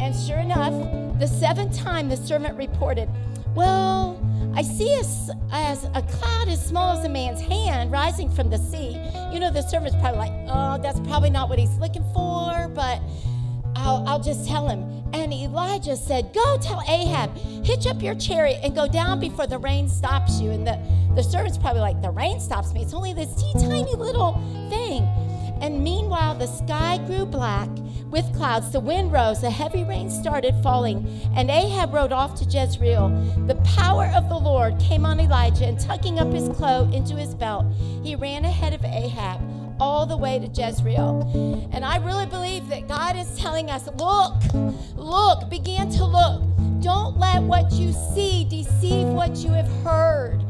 And 0.00 0.14
sure 0.14 0.38
enough, 0.38 0.72
the 1.18 1.26
seventh 1.26 1.76
time 1.76 2.08
the 2.08 2.16
servant 2.16 2.56
reported, 2.58 3.08
Well, 3.54 4.20
I 4.54 4.62
see 4.62 4.94
as, 4.94 5.30
as 5.52 5.84
a 5.94 6.02
cloud 6.02 6.48
as 6.48 6.64
small 6.64 6.96
as 6.96 7.04
a 7.04 7.08
man's 7.08 7.40
hand 7.40 7.92
rising 7.92 8.30
from 8.30 8.50
the 8.50 8.58
sea. 8.58 9.00
You 9.32 9.40
know, 9.40 9.50
the 9.50 9.62
servant's 9.62 9.96
probably 9.96 10.18
like, 10.18 10.32
Oh, 10.48 10.78
that's 10.82 11.00
probably 11.00 11.30
not 11.30 11.48
what 11.48 11.58
he's 11.58 11.76
looking 11.78 12.04
for, 12.12 12.68
but 12.74 13.00
I'll, 13.76 14.04
I'll 14.06 14.22
just 14.22 14.46
tell 14.48 14.68
him. 14.68 15.03
And 15.14 15.32
Elijah 15.32 15.96
said, 15.96 16.34
Go 16.34 16.58
tell 16.58 16.82
Ahab, 16.88 17.36
hitch 17.64 17.86
up 17.86 18.02
your 18.02 18.16
chariot 18.16 18.60
and 18.64 18.74
go 18.74 18.88
down 18.88 19.20
before 19.20 19.46
the 19.46 19.58
rain 19.58 19.88
stops 19.88 20.40
you. 20.40 20.50
And 20.50 20.66
the, 20.66 20.78
the 21.14 21.22
servant's 21.22 21.56
probably 21.56 21.82
like, 21.82 22.02
The 22.02 22.10
rain 22.10 22.40
stops 22.40 22.74
me. 22.74 22.82
It's 22.82 22.92
only 22.92 23.12
this 23.12 23.32
teeny 23.36 23.64
tiny 23.64 23.94
little 23.94 24.34
thing. 24.68 25.04
And 25.60 25.84
meanwhile, 25.84 26.34
the 26.34 26.48
sky 26.48 26.98
grew 27.06 27.24
black 27.26 27.68
with 28.10 28.24
clouds. 28.34 28.72
The 28.72 28.80
wind 28.80 29.12
rose. 29.12 29.42
A 29.44 29.50
heavy 29.50 29.84
rain 29.84 30.10
started 30.10 30.54
falling. 30.64 31.08
And 31.36 31.48
Ahab 31.48 31.94
rode 31.94 32.12
off 32.12 32.34
to 32.40 32.44
Jezreel. 32.44 33.08
The 33.46 33.54
power 33.76 34.06
of 34.16 34.28
the 34.28 34.36
Lord 34.36 34.78
came 34.80 35.06
on 35.06 35.20
Elijah, 35.20 35.66
and 35.66 35.78
tucking 35.78 36.18
up 36.18 36.32
his 36.32 36.48
cloak 36.56 36.92
into 36.92 37.14
his 37.14 37.34
belt, 37.34 37.66
he 38.02 38.16
ran 38.16 38.44
ahead 38.44 38.74
of 38.74 38.84
Ahab 38.84 39.40
all 39.80 40.06
the 40.06 40.16
way 40.16 40.38
to 40.38 40.46
Jezreel. 40.46 41.68
And 41.72 41.84
I 41.84 41.96
really 41.98 42.26
believe 42.26 42.68
that 42.68 42.88
God 42.88 43.16
is 43.16 43.36
telling 43.36 43.70
us 43.70 43.86
look, 43.98 44.34
look, 44.96 45.48
begin 45.50 45.90
to 45.92 46.04
look. 46.04 46.42
Don't 46.80 47.18
let 47.18 47.42
what 47.42 47.72
you 47.72 47.92
see 48.14 48.44
deceive 48.44 49.06
what 49.06 49.36
you 49.36 49.50
have 49.50 49.68
heard. 49.82 50.42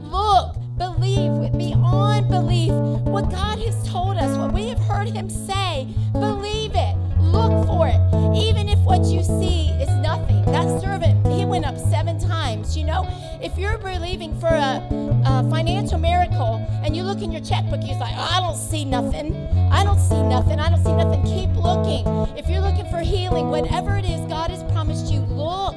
Look, 0.00 0.56
believe 0.76 1.52
beyond 1.56 2.28
belief 2.28 2.72
what 2.72 3.30
God 3.30 3.58
has 3.58 3.88
told 3.88 4.16
us, 4.16 4.36
what 4.36 4.52
we 4.52 4.68
have 4.68 4.78
heard 4.78 5.08
Him 5.08 5.28
say. 5.28 5.88
Believe 6.12 6.72
it. 6.74 6.96
Look 7.20 7.66
for 7.66 7.88
it. 7.88 8.00
Even 8.36 8.68
if 8.68 8.78
what 8.80 9.04
you 9.04 9.22
see 9.22 9.70
is 9.80 9.88
nothing. 10.02 10.44
That 10.46 10.80
servant, 10.80 11.22
went 11.48 11.64
up 11.64 11.78
seven 11.78 12.18
times. 12.18 12.76
You 12.76 12.84
know, 12.84 13.06
if 13.40 13.56
you're 13.58 13.78
believing 13.78 14.38
for 14.38 14.48
a, 14.48 14.86
a 15.26 15.48
financial 15.50 15.98
miracle 15.98 16.64
and 16.84 16.96
you 16.96 17.02
look 17.02 17.22
in 17.22 17.32
your 17.32 17.40
checkbook, 17.40 17.80
you're 17.84 17.98
like, 17.98 18.14
oh, 18.16 18.28
I 18.36 18.40
don't 18.40 18.56
see 18.56 18.84
nothing. 18.84 19.34
I 19.72 19.82
don't 19.82 19.98
see 19.98 20.22
nothing. 20.22 20.60
I 20.60 20.70
don't 20.70 20.84
see 20.84 20.92
nothing. 20.92 21.22
Keep 21.24 21.56
looking. 21.56 22.06
If 22.36 22.48
you're 22.48 22.60
looking 22.60 22.88
for 22.90 22.98
healing, 22.98 23.48
whatever 23.48 23.96
it 23.96 24.04
is 24.04 24.20
God 24.26 24.50
has 24.50 24.62
promised 24.72 25.12
you, 25.12 25.20
look. 25.20 25.76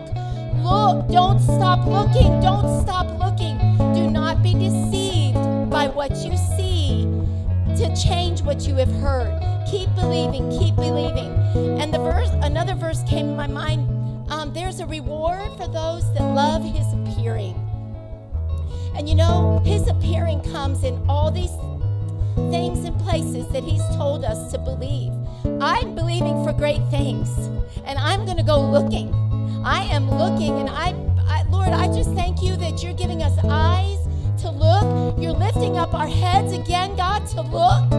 Look. 0.57 1.07
Don't 1.09 1.39
stop 1.39 1.87
looking. 1.87 2.39
Don't 2.41 2.81
stop 2.83 3.07
looking. 3.19 3.57
Do 3.95 4.09
not 4.09 4.43
be 4.43 4.53
deceived 4.53 5.35
by 5.69 5.87
what 5.87 6.11
you 6.17 6.35
see 6.57 7.03
to 7.77 7.95
change 7.95 8.41
what 8.41 8.67
you 8.67 8.75
have 8.75 8.91
heard. 8.95 9.41
Keep 9.69 9.95
believing, 9.95 10.49
keep 10.51 10.75
believing. 10.75 11.31
And 11.79 11.93
the 11.93 11.99
verse, 11.99 12.29
another 12.43 12.75
verse 12.75 13.01
came 13.07 13.29
in 13.29 13.35
my 13.35 13.47
mind. 13.47 13.87
Um, 14.31 14.53
there's 14.53 14.79
a 14.79 14.85
reward 14.85 15.51
for 15.57 15.67
those 15.67 16.11
that 16.13 16.23
love 16.23 16.63
His 16.63 16.87
appearing. 16.93 17.53
And 18.95 19.09
you 19.09 19.13
know, 19.13 19.61
His 19.65 19.85
appearing 19.89 20.41
comes 20.53 20.85
in 20.85 20.95
all 21.09 21.31
these 21.31 21.51
things 22.49 22.85
and 22.85 22.97
places 23.01 23.45
that 23.49 23.65
He's 23.65 23.85
told 23.97 24.23
us 24.23 24.49
to 24.53 24.57
believe. 24.57 25.11
I'm 25.61 25.95
believing 25.95 26.45
for 26.45 26.53
great 26.53 26.79
things, 26.89 27.29
and 27.83 27.99
I'm 27.99 28.23
going 28.23 28.37
to 28.37 28.43
go 28.43 28.61
looking. 28.61 29.13
I 29.65 29.83
am 29.83 30.09
looking, 30.09 30.59
and 30.59 30.69
I, 30.69 30.95
I, 31.27 31.43
Lord, 31.49 31.69
I 31.69 31.87
just 31.87 32.11
thank 32.11 32.41
you 32.41 32.55
that 32.55 32.81
you're 32.81 32.93
giving 32.93 33.21
us 33.23 33.37
eyes 33.43 33.99
to 34.43 34.49
look. 34.49 35.19
You're 35.19 35.33
lifting 35.33 35.77
up 35.77 35.93
our 35.93 36.07
heads 36.07 36.53
again, 36.53 36.95
God, 36.95 37.27
to 37.27 37.41
look, 37.41 37.89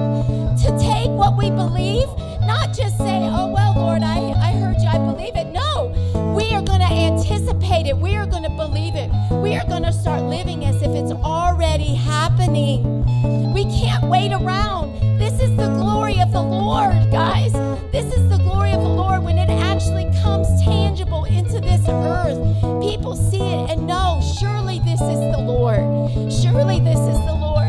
to 0.63 0.79
take 0.81 1.11
what 1.11 1.37
we 1.37 1.51
believe, 1.51 2.09
not 2.47 2.75
just 2.75 2.97
say, 2.97 3.21
oh, 3.29 3.53
well, 3.53 3.75
Lord, 3.77 4.03
I, 4.03 4.31
I 4.31 4.53
heard 4.53 4.81
you, 4.81 4.89
I 4.89 4.97
believe 4.97 5.37
it. 5.37 5.52
Going 6.73 6.89
to 6.89 6.95
anticipate 6.95 7.87
it. 7.87 7.99
We 7.99 8.17
are 8.17 8.25
going 8.25 8.45
to 8.45 8.49
believe 8.49 8.95
it. 8.97 9.11
We 9.31 9.55
are 9.57 9.67
going 9.67 9.83
to 9.83 9.93
start 9.93 10.23
living 10.23 10.65
as 10.65 10.77
if 10.77 10.89
it's 10.89 11.13
already 11.13 11.95
happening. 11.95 13.05
We 13.53 13.65
can't 13.65 14.05
wait 14.05 14.33
around. 14.33 14.99
This 15.19 15.35
is 15.35 15.55
the 15.55 15.69
glory 15.69 16.19
of 16.19 16.33
the 16.33 16.41
Lord, 16.41 17.11
guys. 17.11 17.53
This 17.93 18.07
is 18.15 18.27
the 18.31 18.39
glory 18.39 18.73
of 18.73 18.81
the 18.81 18.89
Lord 18.89 19.23
when 19.23 19.37
it 19.37 19.51
actually 19.51 20.11
comes 20.23 20.49
tangible 20.65 21.25
into 21.25 21.61
this 21.61 21.87
earth. 21.91 22.39
People 22.81 23.17
see 23.17 23.43
it 23.43 23.71
and 23.71 23.87
know, 23.87 24.23
surely 24.41 24.79
this 24.79 25.03
is 25.03 25.21
the 25.31 25.45
Lord. 25.45 26.33
Surely 26.33 26.81
this 26.81 26.99
is 26.99 27.19
the 27.27 27.37
Lord. 27.39 27.62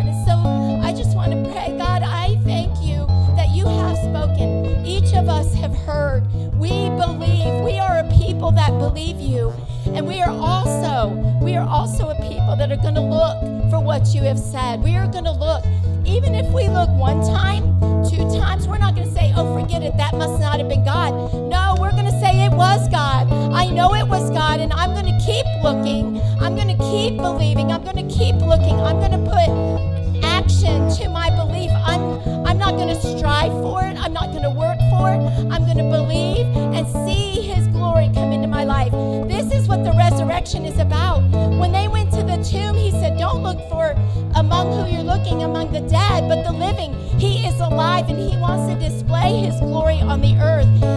Each 4.86 5.14
of 5.14 5.30
us 5.30 5.54
have 5.56 5.74
heard. 5.74 6.24
We 6.60 6.90
believe. 6.90 7.64
We 7.64 7.80
are 7.80 8.00
a 8.00 8.12
people 8.18 8.52
that 8.52 8.70
believe 8.80 9.20
you. 9.20 9.54
And 9.88 10.08
we 10.08 10.22
are 10.22 10.30
also, 10.30 11.10
we 11.42 11.56
are 11.56 11.68
also 11.68 12.10
a 12.10 12.16
people 12.16 12.56
that 12.58 12.72
are 12.72 12.78
going 12.78 12.96
to 12.96 13.02
look 13.02 13.70
for 13.70 13.80
what 13.80 14.14
you 14.14 14.24
have 14.24 14.40
said. 14.40 14.84
We 14.84 14.96
are 14.96 15.08
going 15.08 15.26
to 15.26 15.32
look. 15.32 15.64
Even 16.06 16.36
if 16.36 16.52
we 16.54 16.68
look 16.68 16.90
one 16.90 17.22
time, 17.24 17.64
two 18.10 18.24
times, 18.40 18.68
we're 18.68 18.78
not 18.78 18.96
going 18.96 19.08
to 19.08 19.14
say, 19.14 19.32
oh, 19.38 19.58
forget 19.58 19.84
it, 19.84 19.96
that 19.98 20.14
must 20.16 20.40
not 20.42 20.60
have 20.60 20.68
been 20.68 20.84
God. 20.84 21.12
No, 21.50 21.76
we're 21.80 21.92
going 21.92 22.06
to 22.06 22.20
say 22.20 22.44
it 22.44 22.52
was 22.52 22.90
God. 22.90 23.32
I 23.54 23.68
know 23.68 23.94
it 23.96 24.08
was 24.08 24.30
God, 24.32 24.60
and 24.60 24.74
I'm 24.74 24.92
going 24.92 25.06
to 25.06 25.26
keep 25.26 25.46
looking. 25.64 26.20
I'm 26.42 26.56
going 26.56 26.68
to 26.68 26.84
keep 26.84 27.18
believing. 27.18 27.72
I'm 27.72 27.84
going 27.84 27.96
to 27.96 28.14
keep 28.14 28.36
looking. 28.36 28.76
I'm 28.76 29.00
going 29.00 29.12
to 29.12 29.24
put 29.24 30.24
action 30.26 30.90
to 30.98 31.10
my 31.10 31.30
belief. 31.30 31.72
I'm, 31.86 32.43
I'm 32.54 32.60
not 32.60 32.76
going 32.76 32.90
to 32.90 33.18
strive 33.18 33.52
for 33.64 33.82
it. 33.82 33.98
I'm 33.98 34.14
not 34.14 34.28
going 34.28 34.44
to 34.44 34.52
work 34.52 34.78
for 34.92 35.10
it. 35.10 35.18
I'm 35.52 35.66
going 35.66 35.78
to 35.78 35.90
believe 35.90 36.46
and 36.56 36.86
see 36.88 37.42
His 37.42 37.66
glory 37.70 38.12
come 38.14 38.32
into 38.32 38.48
my 38.48 38.64
life. 38.64 38.92
This 39.28 39.52
is 39.52 39.68
what 39.68 39.84
the 39.84 39.92
resurrection 39.98 40.64
is 40.64 40.78
about. 40.78 41.24
When 41.58 41.72
they 41.72 41.88
went 41.88 42.12
to 42.12 42.22
the 42.22 42.38
tomb, 42.44 42.76
He 42.76 42.92
said, 42.92 43.18
Don't 43.18 43.42
look 43.42 43.58
for 43.70 43.96
among 44.36 44.72
who 44.72 44.94
you're 44.94 45.02
looking 45.02 45.42
among 45.42 45.72
the 45.72 45.82
dead, 45.82 46.30
but 46.30 46.44
the 46.44 46.54
living. 46.54 46.94
He 47.18 47.44
is 47.48 47.60
alive 47.60 48.08
and 48.08 48.20
He 48.20 48.38
wants 48.38 48.72
to 48.72 48.80
display 48.80 49.40
His 49.40 49.60
glory 49.60 50.00
on 50.02 50.22
the 50.22 50.36
earth. 50.36 50.93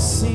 Upon 0.00 0.29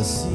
out 0.00 0.29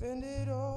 spend 0.00 0.24
it 0.24 0.48
all. 0.48 0.69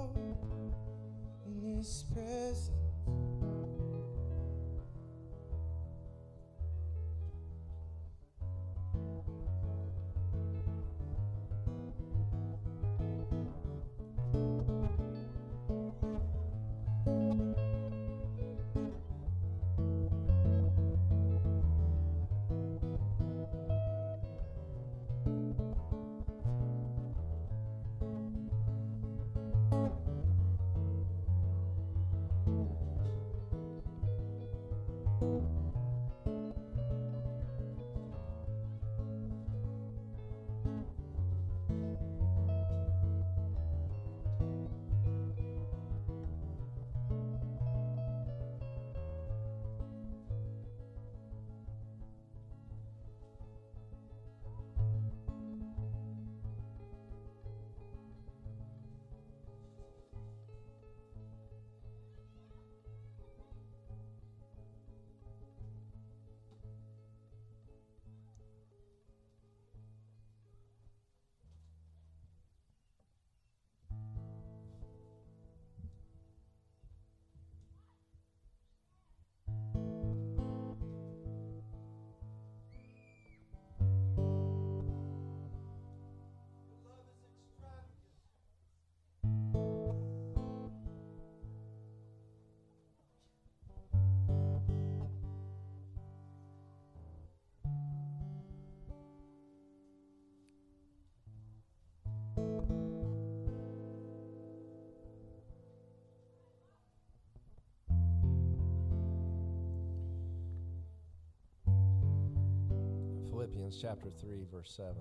Philippians 113.53 113.79
chapter 113.79 114.09
3, 114.09 114.45
verse 114.51 114.73
7. 114.75 114.95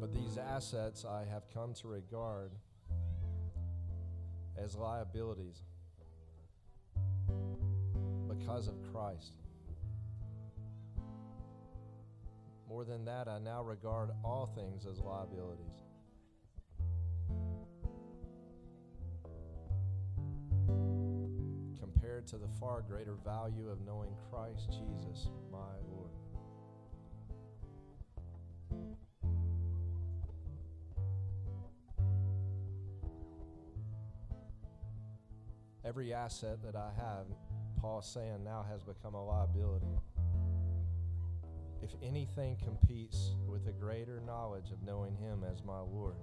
But 0.00 0.14
these 0.14 0.38
assets 0.38 1.04
I 1.04 1.24
have 1.30 1.42
come 1.52 1.74
to 1.74 1.88
regard 1.88 2.52
as 4.56 4.76
liabilities 4.76 5.62
because 8.28 8.68
of 8.68 8.74
Christ. 8.92 9.34
More 12.66 12.84
than 12.84 13.04
that, 13.04 13.28
I 13.28 13.38
now 13.38 13.62
regard 13.62 14.10
all 14.24 14.46
things 14.56 14.86
as 14.86 15.00
liabilities. 15.00 15.85
To 22.26 22.38
the 22.38 22.48
far 22.58 22.82
greater 22.82 23.14
value 23.24 23.68
of 23.68 23.80
knowing 23.86 24.10
Christ 24.30 24.68
Jesus, 24.70 25.28
my 25.52 25.58
Lord. 25.88 26.10
Every 35.84 36.12
asset 36.12 36.58
that 36.64 36.74
I 36.74 36.90
have, 36.96 37.26
Paul's 37.80 38.12
saying, 38.12 38.42
now 38.42 38.66
has 38.68 38.82
become 38.82 39.14
a 39.14 39.24
liability. 39.24 39.86
If 41.80 41.90
anything 42.02 42.56
competes 42.56 43.36
with 43.46 43.68
a 43.68 43.72
greater 43.72 44.20
knowledge 44.26 44.72
of 44.72 44.82
knowing 44.82 45.14
Him 45.14 45.44
as 45.48 45.62
my 45.62 45.78
Lord, 45.78 46.16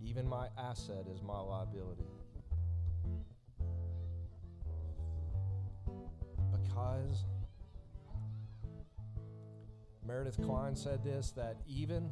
even 0.00 0.28
my 0.28 0.46
asset 0.56 1.06
is 1.12 1.22
my 1.22 1.40
liability. 1.40 2.21
Because 6.72 7.24
Meredith 10.06 10.40
Kline 10.42 10.74
said 10.74 11.04
this 11.04 11.32
that 11.32 11.56
even 11.66 12.10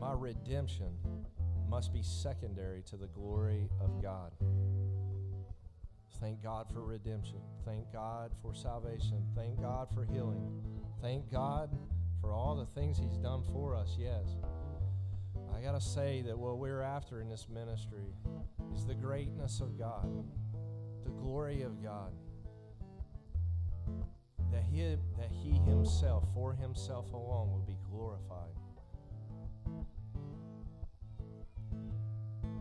my 0.00 0.12
redemption 0.12 0.90
must 1.68 1.92
be 1.92 2.02
secondary 2.02 2.82
to 2.82 2.96
the 2.96 3.06
glory 3.08 3.68
of 3.80 4.02
God. 4.02 4.32
Thank 6.20 6.42
God 6.42 6.66
for 6.72 6.82
redemption. 6.82 7.40
Thank 7.64 7.92
God 7.92 8.32
for 8.42 8.54
salvation. 8.54 9.22
Thank 9.36 9.60
God 9.60 9.88
for 9.94 10.04
healing. 10.04 10.62
Thank 11.00 11.30
God 11.30 11.70
for 12.20 12.32
all 12.32 12.56
the 12.56 12.80
things 12.80 12.98
He's 12.98 13.18
done 13.18 13.42
for 13.52 13.76
us, 13.76 13.96
yes. 13.98 14.36
I 15.54 15.60
got 15.60 15.72
to 15.72 15.80
say 15.80 16.22
that 16.22 16.38
what 16.38 16.58
we're 16.58 16.82
after 16.82 17.20
in 17.20 17.28
this 17.28 17.46
ministry 17.52 18.14
is 18.74 18.84
the 18.84 18.94
greatness 18.94 19.60
of 19.60 19.78
God, 19.78 20.24
the 21.04 21.10
glory 21.10 21.62
of 21.62 21.82
God. 21.82 22.12
That 24.54 24.62
he, 24.70 24.96
that 25.18 25.30
he 25.42 25.58
Himself, 25.68 26.22
for 26.32 26.54
Himself 26.54 27.12
alone, 27.12 27.50
will 27.50 27.64
be 27.66 27.76
glorified. 27.90 28.54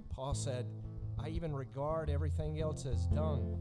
Paul 0.10 0.34
said, 0.34 0.66
I 1.20 1.30
even 1.30 1.54
regard 1.54 2.10
everything 2.10 2.60
else 2.60 2.88
as 2.88 3.06
done. 3.08 3.60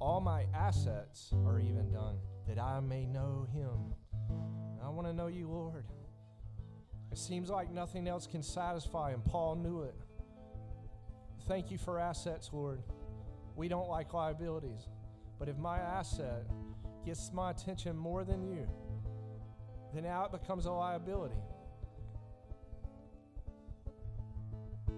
All 0.00 0.20
my 0.20 0.46
assets 0.52 1.32
are 1.46 1.60
even 1.60 1.92
done, 1.92 2.16
that 2.48 2.58
I 2.58 2.80
may 2.80 3.06
know 3.06 3.46
Him. 3.52 3.94
I 4.84 4.88
want 4.88 5.06
to 5.06 5.12
know 5.12 5.28
you, 5.28 5.46
Lord. 5.48 5.84
It 7.12 7.18
seems 7.18 7.48
like 7.48 7.70
nothing 7.70 8.08
else 8.08 8.26
can 8.26 8.42
satisfy, 8.42 9.12
and 9.12 9.24
Paul 9.24 9.54
knew 9.54 9.82
it. 9.82 9.94
Thank 11.46 11.70
you 11.70 11.78
for 11.78 12.00
assets, 12.00 12.50
Lord. 12.52 12.82
We 13.54 13.68
don't 13.68 13.88
like 13.88 14.14
liabilities. 14.14 14.88
But 15.38 15.48
if 15.48 15.56
my 15.56 15.78
asset 15.78 16.44
gets 17.04 17.32
my 17.32 17.50
attention 17.50 17.96
more 17.96 18.24
than 18.24 18.42
you, 18.42 18.66
then 19.94 20.04
now 20.04 20.24
it 20.24 20.32
becomes 20.32 20.66
a 20.66 20.72
liability. 20.72 21.34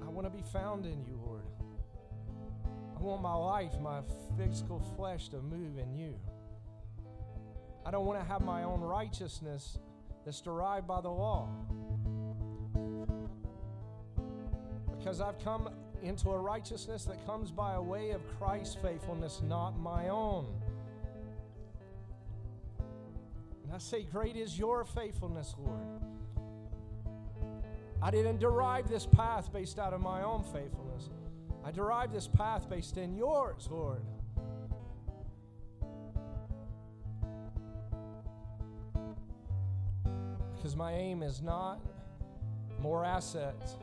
I 0.03 0.09
want 0.09 0.27
to 0.27 0.31
be 0.31 0.43
found 0.53 0.85
in 0.85 1.05
you, 1.05 1.19
Lord. 1.25 1.45
I 2.97 3.01
want 3.01 3.23
my 3.23 3.35
life, 3.35 3.73
my 3.81 4.01
physical 4.37 4.81
flesh 4.97 5.29
to 5.31 5.41
move 5.41 5.79
in 5.79 5.95
you. 5.95 6.15
I 7.85 7.91
don't 7.91 8.07
want 8.07 8.21
to 8.21 8.25
have 8.25 8.43
my 8.43 8.63
own 8.63 8.81
righteousness 8.81 9.79
that's 10.25 10.41
derived 10.41 10.87
by 10.87 11.01
the 11.01 11.11
law. 11.11 11.49
Because 14.97 15.21
I've 15.21 15.43
come 15.43 15.71
into 16.03 16.31
a 16.31 16.39
righteousness 16.39 17.05
that 17.05 17.25
comes 17.27 17.51
by 17.51 17.75
a 17.75 17.83
way 17.83 18.11
of 18.11 18.21
Christ's 18.39 18.77
faithfulness, 18.77 19.41
not 19.43 19.79
my 19.81 20.09
own. 20.09 20.62
Say, 23.83 24.05
Great 24.05 24.37
is 24.37 24.59
your 24.59 24.85
faithfulness, 24.85 25.55
Lord. 25.59 25.81
I 28.01 28.11
didn't 28.11 28.39
derive 28.39 28.89
this 28.89 29.07
path 29.07 29.53
based 29.53 29.79
out 29.79 29.93
of 29.93 30.01
my 30.01 30.23
own 30.23 30.43
faithfulness. 30.43 31.11
I 31.65 31.71
derived 31.71 32.13
this 32.13 32.27
path 32.27 32.69
based 32.69 32.97
in 32.97 33.15
yours, 33.15 33.69
Lord. 33.71 34.03
Because 40.57 40.77
my 40.77 40.93
aim 40.93 41.23
is 41.23 41.43
not 41.43 41.81
more 42.81 43.05
assets 43.05 43.79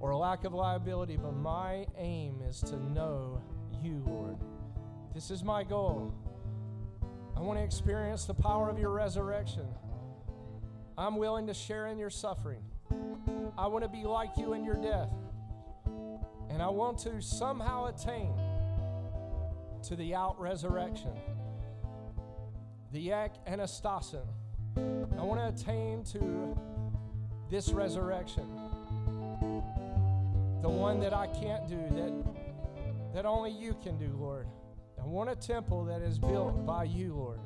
or 0.00 0.10
a 0.10 0.16
lack 0.16 0.44
of 0.44 0.54
liability, 0.54 1.16
but 1.16 1.34
my 1.34 1.86
aim 1.96 2.40
is 2.48 2.60
to 2.60 2.76
know 2.92 3.40
you, 3.82 4.02
Lord. 4.06 4.36
This 5.14 5.30
is 5.30 5.42
my 5.42 5.64
goal. 5.64 6.12
I 7.38 7.40
want 7.40 7.56
to 7.60 7.64
experience 7.64 8.24
the 8.24 8.34
power 8.34 8.68
of 8.68 8.80
your 8.80 8.90
resurrection. 8.90 9.64
I'm 10.98 11.18
willing 11.18 11.46
to 11.46 11.54
share 11.54 11.86
in 11.86 11.96
your 11.96 12.10
suffering. 12.10 12.64
I 13.56 13.68
want 13.68 13.84
to 13.84 13.88
be 13.88 14.02
like 14.02 14.36
you 14.36 14.54
in 14.54 14.64
your 14.64 14.74
death. 14.74 15.12
And 16.50 16.60
I 16.60 16.68
want 16.68 16.98
to 17.00 17.22
somehow 17.22 17.86
attain 17.86 18.34
to 19.84 19.94
the 19.94 20.16
out 20.16 20.40
resurrection, 20.40 21.12
the 22.90 23.12
ek 23.12 23.34
anastasin. 23.46 24.26
I 24.76 25.22
want 25.22 25.38
to 25.38 25.62
attain 25.62 26.02
to 26.06 26.58
this 27.48 27.68
resurrection, 27.68 28.48
the 30.60 30.68
one 30.68 30.98
that 30.98 31.14
I 31.14 31.28
can't 31.28 31.68
do, 31.68 31.76
that, 31.76 33.14
that 33.14 33.26
only 33.26 33.52
you 33.52 33.76
can 33.80 33.96
do, 33.96 34.08
Lord. 34.18 34.48
Want 35.08 35.30
a 35.30 35.34
temple 35.36 35.84
that 35.86 36.00
is 36.00 36.16
built 36.16 36.64
by 36.64 36.84
you, 36.84 37.14
Lord. 37.14 37.40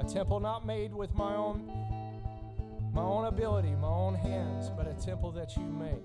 A 0.00 0.04
temple 0.04 0.40
not 0.40 0.66
made 0.66 0.92
with 0.92 1.14
my 1.14 1.36
own 1.36 1.70
my 2.92 3.02
own 3.02 3.26
ability, 3.26 3.72
my 3.76 3.86
own 3.86 4.14
hands, 4.14 4.70
but 4.76 4.88
a 4.88 4.94
temple 4.94 5.30
that 5.32 5.56
you 5.56 5.62
make. 5.62 6.02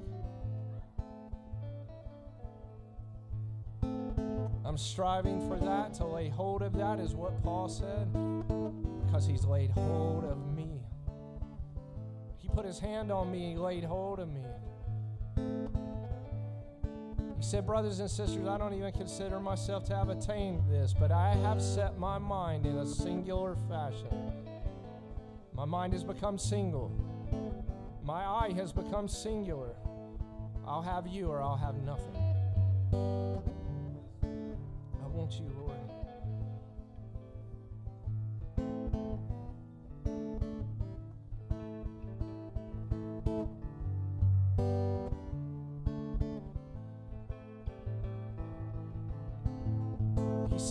I'm 4.64 4.78
striving 4.78 5.48
for 5.48 5.58
that, 5.58 5.96
to 5.96 6.06
lay 6.06 6.30
hold 6.30 6.62
of 6.62 6.74
that, 6.74 7.00
is 7.00 7.16
what 7.16 7.42
Paul 7.42 7.70
said, 7.70 8.12
because 9.06 9.26
he's 9.26 9.46
laid 9.46 9.72
hold 9.72 10.26
of 10.26 10.46
me. 10.56 10.82
He 12.38 12.50
put 12.50 12.66
his 12.66 12.78
hand 12.78 13.12
on 13.12 13.32
me, 13.32 13.52
he 13.52 13.56
laid 13.56 13.84
hold 13.84 14.20
of 14.20 14.30
me. 14.30 14.44
He 17.40 17.46
said, 17.46 17.66
Brothers 17.66 18.00
and 18.00 18.12
sisters, 18.12 18.48
I 18.48 18.58
don't 18.60 18.74
even 18.74 18.92
consider 18.92 19.40
myself 19.40 19.86
to 19.86 19.96
have 19.96 20.10
attained 20.10 20.62
this, 20.70 20.94
but 20.94 21.12
I 21.12 21.34
have 21.36 21.62
set 21.62 21.98
my 21.98 22.20
mind 22.20 22.68
in 22.68 22.78
a 22.78 22.86
singular 22.86 23.56
fashion 23.68 24.30
my 25.60 25.66
mind 25.66 25.92
has 25.92 26.06
become 26.06 26.38
single. 26.38 26.90
My 28.02 28.24
eye 28.24 28.54
has 28.56 28.72
become 28.72 29.10
singular. 29.10 29.76
I'll 30.66 30.82
have 30.82 31.06
you 31.06 31.28
or 31.28 31.42
I'll 31.42 31.58
have 31.58 31.76
nothing. 31.76 32.16
I 35.04 35.08
want 35.08 35.34
you, 35.34 35.52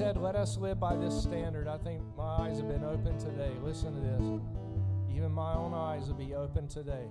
said, 0.08 0.16
Let 0.16 0.36
us 0.36 0.56
live 0.56 0.80
by 0.80 0.96
this 0.96 1.22
standard. 1.22 1.68
I 1.68 1.76
think 1.76 2.00
my 2.16 2.38
eyes 2.38 2.56
have 2.56 2.68
been 2.68 2.84
opened 2.84 3.20
today. 3.20 3.52
Listen 3.62 3.94
to 3.94 4.00
this 4.00 4.40
even 5.14 5.32
my 5.32 5.52
own 5.52 5.74
eyes 5.74 6.06
will 6.06 6.14
be 6.14 6.34
open 6.34 6.68
today 6.68 7.06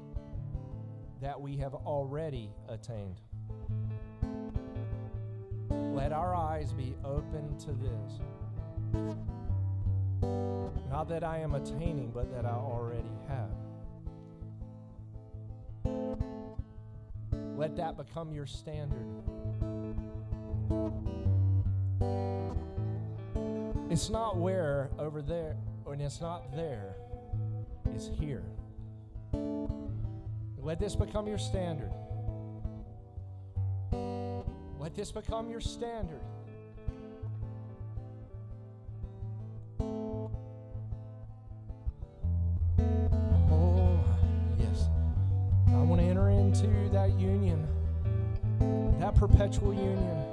that 1.22 1.40
we 1.40 1.58
have 1.58 1.74
already 1.74 2.50
attained. 2.70 3.20
Let 5.70 6.12
our 6.14 6.34
eyes 6.34 6.72
be 6.72 6.96
open 7.04 7.58
to 7.60 7.74
this. 7.74 8.20
Not 10.90 11.10
that 11.10 11.24
I 11.24 11.40
am 11.40 11.54
attaining, 11.54 12.12
but 12.12 12.34
that 12.34 12.46
I 12.46 12.56
already 12.56 13.04
have. 13.28 13.52
Let 17.58 17.76
that 17.76 17.98
become 17.98 18.32
your 18.32 18.46
standard. 18.46 19.06
It's 23.90 24.10
not 24.10 24.36
where 24.36 24.90
over 25.00 25.22
there, 25.22 25.56
and 25.90 26.02
it's 26.02 26.20
not 26.20 26.54
there, 26.54 26.96
it's 27.96 28.10
here. 28.20 28.44
Let 30.58 30.78
this 30.78 30.96
become 30.96 31.26
your 31.26 31.38
standard. 31.38 31.92
Let 34.78 34.94
this 34.94 35.12
become 35.14 35.50
your 35.50 35.62
standard. 35.62 36.20
Oh, 43.50 44.00
yes. 44.60 44.90
I 45.70 45.82
want 45.84 46.02
to 46.02 46.08
enter 46.08 46.30
into 46.30 46.68
that 46.92 47.18
union, 47.18 47.66
that 49.00 49.16
perpetual 49.16 49.74
union. 49.74 50.27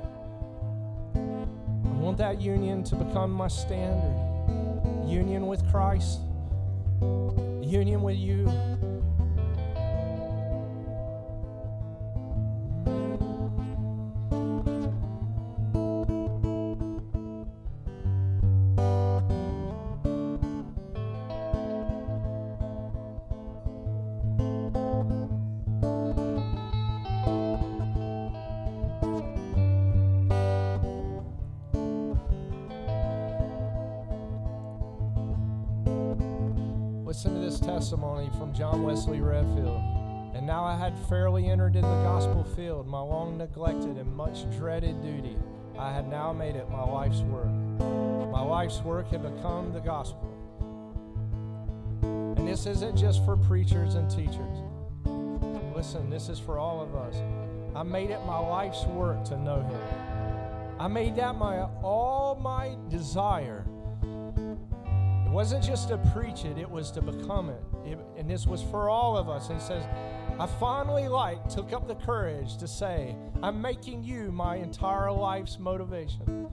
Want 2.05 2.18
that 2.18 2.39
union 2.39 2.85
to 2.85 2.97
become 2.97 3.31
my 3.31 3.48
standard. 3.48 4.14
Union 5.09 5.47
with 5.47 5.66
Christ, 5.70 6.20
union 7.01 8.02
with 8.02 8.18
you. 8.18 8.44
Listen 37.15 37.35
to 37.35 37.49
this 37.49 37.61
testimony 37.61 38.28
from 38.39 38.53
John 38.53 38.82
Wesley 38.82 39.20
Redfield. 39.20 39.81
And 40.35 40.45
now 40.45 40.65
I 40.65 40.77
had 40.77 40.99
fairly 41.09 41.49
entered 41.49 41.77
in 41.77 41.82
the 41.82 42.03
gospel 42.03 42.43
field, 42.43 42.89
my 42.89 42.99
long 42.99 43.39
neglected 43.39 43.99
and 43.99 44.12
much 44.16 44.51
dreaded 44.59 45.01
duty. 45.01 45.36
I 45.78 45.93
had 45.93 46.09
now 46.09 46.32
made 46.32 46.57
it 46.57 46.69
my 46.69 46.82
life's 46.82 47.20
work. 47.20 47.47
My 48.32 48.41
life's 48.41 48.81
work 48.81 49.12
had 49.12 49.23
become 49.23 49.73
the 49.73 49.78
gospel. 49.78 50.28
And 52.03 52.49
this 52.49 52.66
isn't 52.66 52.97
just 52.97 53.24
for 53.24 53.36
preachers 53.36 53.95
and 53.95 54.11
teachers. 54.11 54.59
Listen, 55.73 56.11
this 56.11 56.28
is 56.28 56.41
for 56.41 56.59
all 56.59 56.82
of 56.82 56.97
us. 56.97 57.15
I 57.77 57.85
made 57.85 58.11
it 58.11 58.27
my 58.27 58.39
life's 58.39 58.85
work 58.86 59.23
to 59.27 59.39
know 59.39 59.62
Him. 59.62 60.81
I 60.81 60.89
made 60.89 61.15
that 61.15 61.36
my 61.36 61.61
all 61.81 62.35
my 62.43 62.74
desire. 62.89 63.65
Wasn't 65.35 65.65
just 65.65 65.89
to 65.89 65.98
preach 66.15 66.44
it, 66.44 66.59
it 66.59 66.70
was 66.70 66.93
to 66.93 67.02
become 67.02 67.51
it. 67.51 67.61
It- 67.85 67.98
and 68.16 68.31
this 68.31 68.47
was 68.47 68.62
for 68.62 68.89
all 68.89 69.16
of 69.16 69.28
us. 69.28 69.51
And 69.51 69.61
he 69.61 69.66
says, 69.66 69.82
I 70.39 70.47
finally 70.47 71.09
like 71.09 71.48
took 71.48 71.73
up 71.73 71.89
the 71.89 71.97
courage 71.97 72.56
to 72.59 72.69
say, 72.69 73.16
I'm 73.43 73.61
making 73.61 74.05
you 74.05 74.31
my 74.31 74.55
entire 74.55 75.11
life's 75.11 75.59
motivation. 75.59 76.48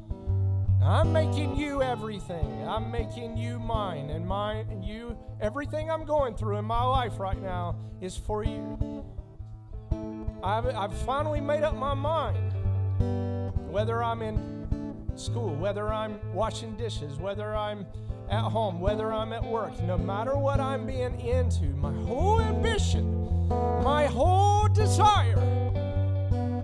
I'm 0.81 1.13
making 1.13 1.55
you 1.55 1.83
everything. 1.83 2.67
I'm 2.67 2.89
making 2.89 3.37
you 3.37 3.59
mine 3.59 4.09
and 4.09 4.25
mine 4.25 4.65
and 4.71 4.83
you 4.83 5.15
everything 5.39 5.91
I'm 5.91 6.03
going 6.03 6.33
through 6.33 6.57
in 6.57 6.65
my 6.65 6.81
life 6.83 7.19
right 7.19 7.39
now 7.39 7.75
is 8.01 8.17
for 8.17 8.43
you. 8.43 9.05
I've, 10.43 10.65
I've 10.65 10.97
finally 11.03 11.39
made 11.39 11.61
up 11.61 11.75
my 11.75 11.93
mind. 11.93 12.51
Whether 13.71 14.03
I'm 14.03 14.23
in 14.23 15.11
school, 15.13 15.53
whether 15.53 15.93
I'm 15.93 16.19
washing 16.33 16.75
dishes, 16.77 17.19
whether 17.19 17.55
I'm 17.55 17.85
at 18.31 18.43
home, 18.43 18.79
whether 18.79 19.11
I'm 19.11 19.33
at 19.33 19.43
work, 19.43 19.77
no 19.81 19.97
matter 19.97 20.37
what 20.37 20.61
I'm 20.61 20.85
being 20.85 21.19
into, 21.19 21.65
my 21.65 21.91
whole 21.91 22.39
ambition, 22.39 23.49
my 23.83 24.05
whole 24.05 24.69
desire, 24.69 25.35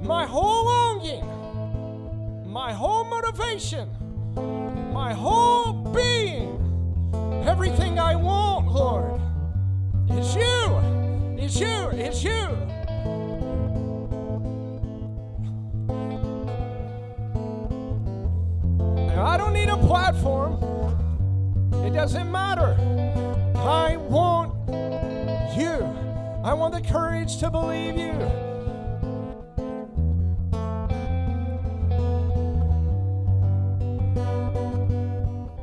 my 0.02 0.26
whole 0.26 0.64
longing, 0.64 1.26
my 2.50 2.72
whole 2.72 3.04
motivation, 3.04 3.90
my 4.94 5.14
whole 5.14 5.74
being, 5.94 6.56
everything 7.46 8.00
I 8.00 8.16
want, 8.16 8.72
Lord, 8.72 9.20
is 10.18 10.36
you, 10.36 10.78
It's 11.38 11.60
you, 11.60 11.90
It's 11.92 12.24
you. 12.24 12.48
I 19.20 19.36
don't 19.36 19.52
need 19.52 19.68
a 19.68 19.78
platform. 19.78 20.68
It 21.86 21.94
doesn't 21.94 22.32
matter. 22.32 22.76
I 23.56 23.98
want 23.98 24.54
you. 25.58 25.84
I 26.44 26.54
want 26.54 26.74
the 26.74 26.82
courage 26.82 27.38
to 27.40 27.50
believe 27.50 27.98
you. 27.98 28.14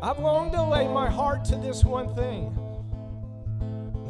I've 0.02 0.18
longed 0.18 0.52
to 0.52 0.62
lay 0.62 0.86
my 0.86 1.08
heart 1.08 1.44
to 1.46 1.56
this 1.56 1.82
one 1.82 2.14
thing. 2.14 2.54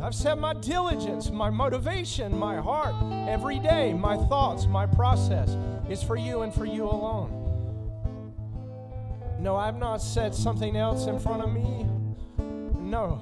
I've 0.02 0.14
set 0.14 0.38
my 0.38 0.52
diligence, 0.52 1.30
my 1.30 1.50
motivation, 1.50 2.36
my 2.36 2.56
heart 2.60 2.94
every 3.28 3.58
day, 3.58 3.94
my 3.94 4.16
thoughts, 4.16 4.66
my 4.66 4.86
process 4.86 5.56
is 5.88 6.02
for 6.02 6.16
you 6.16 6.42
and 6.42 6.52
for 6.52 6.66
you 6.66 6.84
alone. 6.84 7.40
No, 9.38 9.56
I've 9.56 9.78
not 9.78 10.02
set 10.02 10.34
something 10.34 10.76
else 10.76 11.06
in 11.06 11.18
front 11.18 11.42
of 11.42 11.52
me. 11.52 11.86
No. 12.84 13.20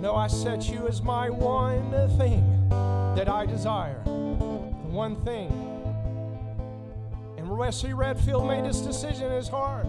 No, 0.00 0.14
I 0.14 0.28
set 0.28 0.68
you 0.68 0.86
as 0.86 1.02
my 1.02 1.28
one 1.28 1.90
thing 2.16 2.68
that 3.16 3.28
I 3.28 3.44
desire. 3.44 4.00
The 4.04 4.10
one 4.10 5.16
thing. 5.24 5.50
And 7.36 7.48
Wesley 7.50 7.92
Redfield 7.92 8.46
made 8.46 8.64
his 8.64 8.80
decision 8.80 9.26
in 9.26 9.32
his 9.32 9.48
heart. 9.48 9.86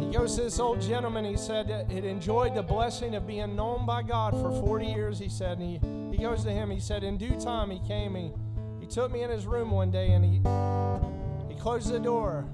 He 0.00 0.16
goes 0.16 0.36
to 0.36 0.42
this 0.42 0.58
old 0.58 0.80
gentleman. 0.80 1.24
He 1.24 1.36
said 1.36 1.68
that 1.68 1.90
he'd 1.90 2.04
enjoyed 2.04 2.54
the 2.54 2.62
blessing 2.62 3.14
of 3.14 3.26
being 3.26 3.54
known 3.54 3.86
by 3.86 4.02
God 4.02 4.32
for 4.32 4.50
40 4.50 4.86
years. 4.86 5.18
He 5.18 5.28
said, 5.28 5.58
and 5.58 5.62
he, 5.62 6.16
he 6.16 6.22
goes 6.22 6.44
to 6.44 6.50
him. 6.50 6.70
He 6.70 6.80
said, 6.80 7.04
in 7.04 7.18
due 7.18 7.38
time, 7.38 7.70
he 7.70 7.78
came. 7.86 8.14
He, 8.14 8.32
he 8.80 8.86
took 8.86 9.12
me 9.12 9.22
in 9.22 9.30
his 9.30 9.46
room 9.46 9.70
one 9.70 9.90
day 9.90 10.12
and 10.12 10.24
he, 10.24 10.38
he 11.54 11.60
closed 11.60 11.90
the 11.90 12.00
door. 12.00 12.46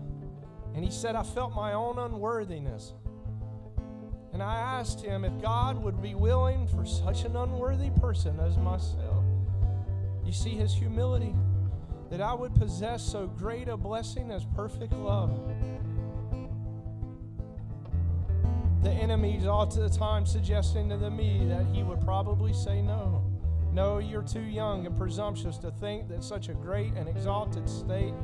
And 0.77 0.85
he 0.85 0.91
said, 0.91 1.17
I 1.17 1.23
felt 1.23 1.55
my 1.55 1.73
own 1.73 1.99
unworthiness. 1.99 2.93
And 4.35 4.43
I 4.43 4.57
asked 4.57 5.01
him 5.01 5.25
if 5.25 5.41
God 5.41 5.83
would 5.83 6.03
be 6.03 6.15
willing 6.15 6.69
for 6.69 6.85
such 6.85 7.25
an 7.25 7.35
unworthy 7.35 7.89
person 7.99 8.39
as 8.39 8.59
myself. 8.59 9.25
You 10.27 10.33
see 10.33 10.51
his 10.51 10.75
humility, 10.75 11.35
that 12.11 12.21
I 12.21 12.35
would 12.35 12.55
possess 12.55 13.03
so 13.03 13.27
great 13.27 13.69
a 13.69 13.77
blessing 13.79 14.31
as 14.31 14.45
perfect 14.55 14.93
love. 14.93 15.41
The 18.83 18.91
enemy's 18.91 19.47
all 19.47 19.65
the 19.65 19.89
time 19.89 20.27
suggesting 20.27 20.91
to 20.91 21.11
me 21.11 21.47
that 21.49 21.65
he 21.73 21.83
would 21.83 22.03
probably 22.03 22.53
say 22.53 22.83
no. 22.83 23.25
No, 23.73 23.99
you're 23.99 24.23
too 24.23 24.43
young 24.43 24.85
and 24.85 24.97
presumptuous 24.97 25.57
to 25.59 25.71
think 25.71 26.09
that 26.09 26.23
such 26.23 26.51
a 26.51 26.55
great 26.55 26.93
and 26.95 27.09
exalted 27.09 27.67
state, 27.69 28.15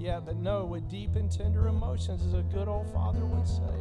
yeah, 0.00 0.18
but 0.18 0.36
no, 0.36 0.64
with 0.64 0.88
deep 0.88 1.14
and 1.14 1.30
tender 1.30 1.68
emotions, 1.68 2.24
as 2.26 2.32
a 2.32 2.42
good 2.42 2.68
old 2.68 2.90
father 2.92 3.26
would 3.26 3.46
say. 3.46 3.76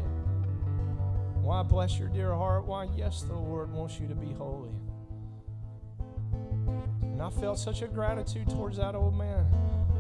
Why, 1.42 1.64
bless 1.64 1.98
your 1.98 2.10
dear 2.10 2.34
heart. 2.34 2.66
Why, 2.66 2.88
yes, 2.96 3.22
the 3.22 3.34
Lord 3.36 3.72
wants 3.72 4.00
you 4.00 4.08
to 4.08 4.16
be 4.16 4.34
holy. 4.34 4.76
And 7.02 7.22
I 7.22 7.30
felt 7.30 7.58
such 7.58 7.82
a 7.82 7.88
gratitude 7.88 8.50
towards 8.50 8.78
that 8.78 8.96
old 8.96 9.18
man 9.18 9.46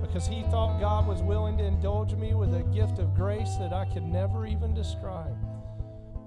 because 0.02 0.28
he 0.28 0.44
thought 0.44 0.80
God 0.80 1.08
was 1.08 1.22
willing 1.22 1.58
to 1.58 1.64
indulge 1.64 2.14
me 2.14 2.34
with 2.34 2.54
a 2.54 2.64
gift 2.64 3.00
of 3.00 3.16
grace 3.16 3.56
that 3.58 3.72
I 3.72 3.86
could 3.86 4.04
never 4.04 4.46
even 4.46 4.74
describe. 4.74 5.38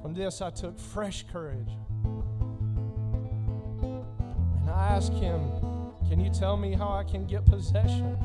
From 0.01 0.15
this, 0.15 0.41
I 0.41 0.51
took 0.51 0.79
fresh 0.79 1.27
courage. 1.31 1.71
And 4.61 4.71
I 4.71 4.89
asked 4.97 5.13
him, 5.13 5.41
Can 6.09 6.19
you 6.19 6.31
tell 6.31 6.57
me 6.57 6.73
how 6.73 6.89
I 6.89 7.05
can 7.05 7.27
get 7.27 7.45
possession 7.45 8.17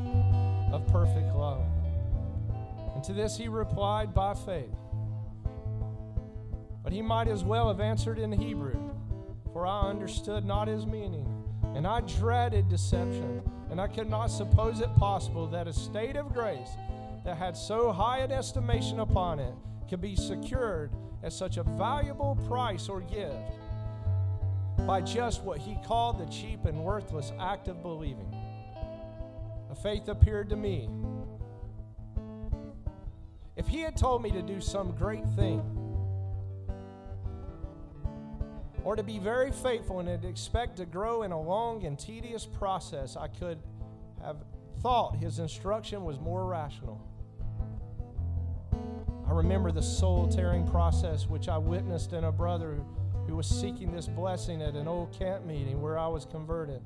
of 0.71 0.85
perfect 0.87 1.35
love? 1.35 1.63
And 2.95 3.03
to 3.03 3.13
this, 3.13 3.37
he 3.37 3.47
replied, 3.47 4.13
By 4.13 4.33
faith. 4.33 4.75
But 6.83 6.93
he 6.93 7.01
might 7.01 7.27
as 7.27 7.43
well 7.43 7.67
have 7.67 7.79
answered 7.79 8.17
in 8.17 8.31
Hebrew, 8.31 8.79
for 9.53 9.67
I 9.67 9.81
understood 9.89 10.45
not 10.45 10.67
his 10.67 10.85
meaning. 10.85 11.27
And 11.75 11.85
I 11.85 12.01
dreaded 12.01 12.69
deception, 12.69 13.41
and 13.69 13.79
I 13.79 13.87
could 13.87 14.09
not 14.09 14.27
suppose 14.27 14.79
it 14.79 14.95
possible 14.95 15.47
that 15.47 15.67
a 15.67 15.73
state 15.73 16.15
of 16.15 16.33
grace 16.33 16.69
that 17.25 17.37
had 17.37 17.57
so 17.57 17.91
high 17.91 18.19
an 18.19 18.31
estimation 18.31 18.99
upon 18.99 19.39
it 19.39 19.53
could 19.89 20.01
be 20.01 20.15
secured 20.15 20.91
at 21.23 21.33
such 21.33 21.57
a 21.57 21.63
valuable 21.63 22.35
price 22.47 22.87
or 22.89 23.01
gift 23.01 23.35
by 24.85 25.01
just 25.01 25.43
what 25.43 25.57
he 25.57 25.77
called 25.85 26.19
the 26.19 26.31
cheap 26.31 26.65
and 26.65 26.83
worthless 26.83 27.33
act 27.39 27.67
of 27.67 27.81
believing. 27.81 28.33
Faith 29.81 30.07
appeared 30.07 30.49
to 30.49 30.55
me. 30.55 30.89
If 33.55 33.67
he 33.67 33.81
had 33.81 33.97
told 33.97 34.21
me 34.21 34.31
to 34.31 34.41
do 34.41 34.61
some 34.61 34.91
great 34.95 35.25
thing, 35.35 35.61
or 38.83 38.95
to 38.95 39.03
be 39.03 39.19
very 39.19 39.51
faithful 39.51 39.99
and 39.99 40.23
expect 40.23 40.77
to 40.77 40.85
grow 40.85 41.23
in 41.23 41.31
a 41.31 41.41
long 41.41 41.83
and 41.85 41.99
tedious 41.99 42.45
process, 42.45 43.17
I 43.17 43.27
could 43.27 43.59
have 44.23 44.37
thought 44.81 45.17
his 45.17 45.39
instruction 45.39 46.05
was 46.05 46.19
more 46.19 46.45
rational. 46.45 47.01
I 49.27 49.31
remember 49.31 49.71
the 49.71 49.81
soul 49.81 50.27
tearing 50.27 50.65
process 50.67 51.27
which 51.27 51.49
I 51.49 51.57
witnessed 51.57 52.13
in 52.13 52.23
a 52.23 52.31
brother 52.31 52.79
who 53.27 53.35
was 53.35 53.45
seeking 53.45 53.91
this 53.91 54.07
blessing 54.07 54.61
at 54.61 54.75
an 54.75 54.87
old 54.87 55.11
camp 55.11 55.45
meeting 55.45 55.81
where 55.81 55.99
I 55.99 56.07
was 56.07 56.25
converted. 56.25 56.81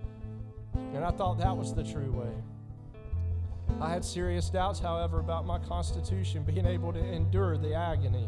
And 0.73 1.05
I 1.05 1.11
thought 1.11 1.37
that 1.37 1.55
was 1.55 1.75
the 1.75 1.83
true 1.83 2.11
way. 2.11 2.33
I 3.79 3.89
had 3.89 4.03
serious 4.03 4.49
doubts, 4.49 4.79
however, 4.79 5.19
about 5.19 5.45
my 5.45 5.59
constitution 5.59 6.43
being 6.43 6.65
able 6.65 6.91
to 6.93 6.99
endure 6.99 7.57
the 7.57 7.73
agony 7.73 8.27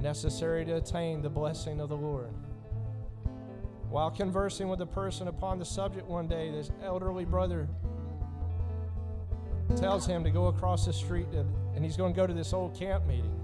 necessary 0.00 0.64
to 0.64 0.76
attain 0.76 1.20
the 1.20 1.28
blessing 1.28 1.80
of 1.80 1.88
the 1.88 1.96
Lord. 1.96 2.30
While 3.90 4.10
conversing 4.10 4.68
with 4.68 4.80
a 4.80 4.86
person 4.86 5.28
upon 5.28 5.58
the 5.58 5.64
subject 5.64 6.06
one 6.06 6.28
day, 6.28 6.50
this 6.50 6.70
elderly 6.82 7.24
brother 7.24 7.68
tells 9.76 10.06
him 10.06 10.24
to 10.24 10.30
go 10.30 10.46
across 10.46 10.86
the 10.86 10.92
street 10.92 11.26
and 11.32 11.84
he's 11.84 11.96
going 11.96 12.12
to 12.12 12.16
go 12.16 12.26
to 12.26 12.32
this 12.32 12.52
old 12.52 12.74
camp 12.78 13.06
meeting. 13.06 13.36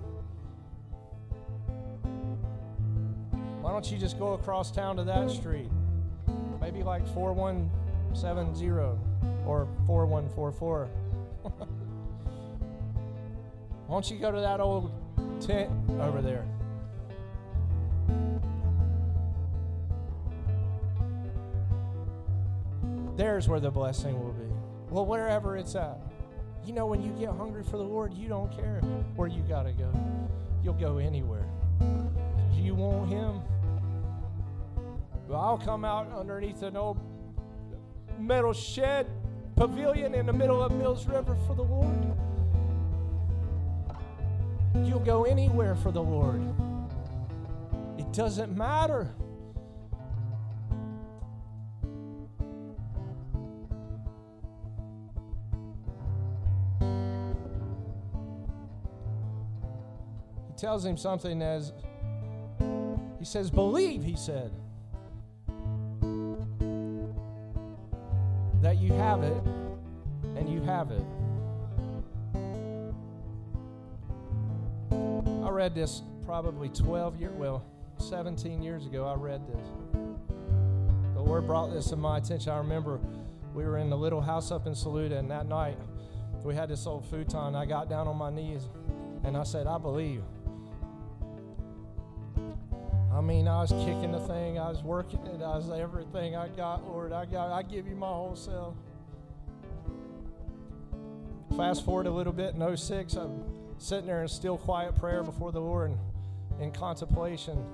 Why 3.61 3.73
don't 3.73 3.91
you 3.91 3.99
just 3.99 4.19
go 4.19 4.35
across 4.35 4.71
town 4.71 4.97
to 4.97 5.05
that 5.05 5.31
street? 5.31 5.71
Maybe 6.61 6.83
like 6.83 7.07
4170 7.13 9.06
or 9.47 9.69
4144. 9.87 10.89
Why 13.87 13.95
don't 13.95 14.11
you 14.11 14.19
go 14.19 14.33
to 14.33 14.41
that 14.41 14.61
old 14.61 14.93
tent 15.41 15.71
over 16.01 16.21
there? 16.21 16.45
There's 23.17 23.49
where 23.49 23.61
the 23.61 23.71
blessing 23.71 24.19
will 24.23 24.33
be. 24.33 24.45
Well, 24.91 25.07
wherever 25.07 25.57
it's 25.57 25.75
at. 25.75 25.99
You 26.67 26.73
know, 26.73 26.87
when 26.87 27.01
you 27.01 27.13
get 27.13 27.31
hungry 27.31 27.63
for 27.63 27.77
the 27.77 27.85
Lord, 27.85 28.13
you 28.13 28.29
don't 28.29 28.53
care 28.55 28.81
where 29.15 29.29
you 29.29 29.43
got 29.43 29.63
to 29.63 29.73
go. 29.73 29.91
You'll 30.63 30.75
go 30.75 30.99
anywhere. 30.99 31.47
You 32.53 32.75
want 32.75 33.09
Him. 33.09 33.41
Well, 35.29 35.41
I'll 35.41 35.59
come 35.59 35.85
out 35.85 36.13
underneath 36.13 36.63
an 36.63 36.77
old 36.77 36.99
metal 38.19 38.53
shed 38.53 39.07
pavilion 39.57 40.15
in 40.15 40.27
the 40.27 40.33
middle 40.33 40.63
of 40.63 40.73
Mills 40.73 41.07
River 41.07 41.37
for 41.47 41.55
the 41.55 41.63
Lord. 41.63 42.17
You'll 44.85 45.01
go 45.01 45.25
anywhere 45.25 45.75
for 45.75 45.91
the 45.91 46.03
Lord. 46.03 46.43
It 47.99 48.13
doesn't 48.13 48.57
matter. 48.57 49.15
He 60.49 60.55
tells 60.57 60.85
him 60.85 60.97
something 60.97 61.43
as 61.43 61.73
he 63.19 63.25
says, 63.25 63.51
Believe, 63.51 64.05
he 64.05 64.17
said, 64.17 64.53
that 68.67 68.79
you 68.79 68.93
have 68.95 69.23
it 69.23 69.43
and 70.35 70.53
you 70.53 70.61
have 70.63 70.91
it. 70.91 71.05
I 75.45 75.51
read 75.51 75.73
this 75.73 76.03
probably 76.25 76.69
12 76.71 77.21
years, 77.21 77.33
well, 77.37 77.65
17 77.99 78.61
years 78.61 78.85
ago. 78.85 79.07
I 79.07 79.15
read 79.15 79.47
this. 79.47 79.69
The 81.15 81.21
Lord 81.21 81.47
brought 81.47 81.73
this 81.73 81.91
to 81.91 81.97
my 81.97 82.19
attention. 82.19 82.51
I 82.51 82.57
remember 82.59 82.99
we 83.55 83.63
were 83.63 83.79
in 83.79 83.89
the 83.89 83.97
little 83.97 84.21
house 84.21 84.51
up 84.51 84.67
in 84.67 84.75
Saluda, 84.75 85.17
and 85.17 85.31
that 85.31 85.47
night 85.47 85.79
we 86.43 86.57
had 86.57 86.69
this 86.69 86.89
old 86.89 87.07
futon. 87.09 87.55
I 87.55 87.67
got 87.67 87.89
down 87.89 88.09
on 88.09 88.17
my 88.17 88.31
knees 88.31 88.63
and 89.23 89.37
I 89.37 89.45
said, 89.45 89.69
I 89.69 89.79
believe. 89.79 90.25
I 93.17 93.23
mean, 93.23 93.49
I 93.49 93.63
was 93.63 93.71
kicking 93.71 94.13
the 94.13 94.21
thing, 94.21 94.59
I 94.59 94.69
was 94.69 94.83
working 94.83 95.21
it, 95.27 95.43
I 95.43 95.57
was 95.57 95.71
everything 95.71 96.37
I 96.37 96.49
got, 96.49 96.87
Lord. 96.87 97.13
I 97.13 97.25
got, 97.25 97.51
I 97.51 97.63
give 97.63 97.87
you 97.87 97.97
my 97.97 98.09
whole 98.09 98.37
self. 98.37 98.75
Fast 101.57 101.87
forward 101.87 102.07
a 102.07 102.11
little 102.11 102.35
bit 102.35 102.55
in 102.55 102.77
06, 102.77 103.15
I'm 103.15 103.43
sitting 103.79 104.05
there 104.05 104.21
in 104.21 104.29
still 104.29 104.59
quiet 104.59 104.97
prayer 104.97 105.23
before 105.23 105.51
the 105.51 105.61
Lord 105.61 105.93
and 105.93 106.63
in 106.63 106.71
contemplation, 106.73 107.65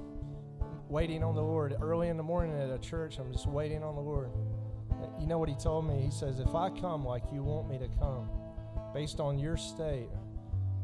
waiting 0.89 1.25
on 1.25 1.35
the 1.35 1.43
Lord. 1.43 1.77
Early 1.83 2.07
in 2.07 2.17
the 2.17 2.23
morning 2.23 2.57
at 2.61 2.71
a 2.71 2.79
church, 2.79 3.19
I'm 3.19 3.33
just 3.33 3.49
waiting 3.49 3.83
on 3.83 3.97
the 3.97 4.01
Lord. 4.01 4.31
You 5.19 5.27
know 5.27 5.39
what 5.39 5.49
he 5.49 5.57
told 5.57 5.89
me? 5.89 6.03
He 6.03 6.13
says, 6.13 6.39
If 6.39 6.55
I 6.55 6.71
come 6.71 7.05
like 7.05 7.25
you 7.33 7.43
want 7.43 7.69
me 7.69 7.79
to 7.79 7.89
come, 7.99 8.29
based 8.95 9.19
on 9.19 9.41
your 9.41 9.57
state, 9.57 10.09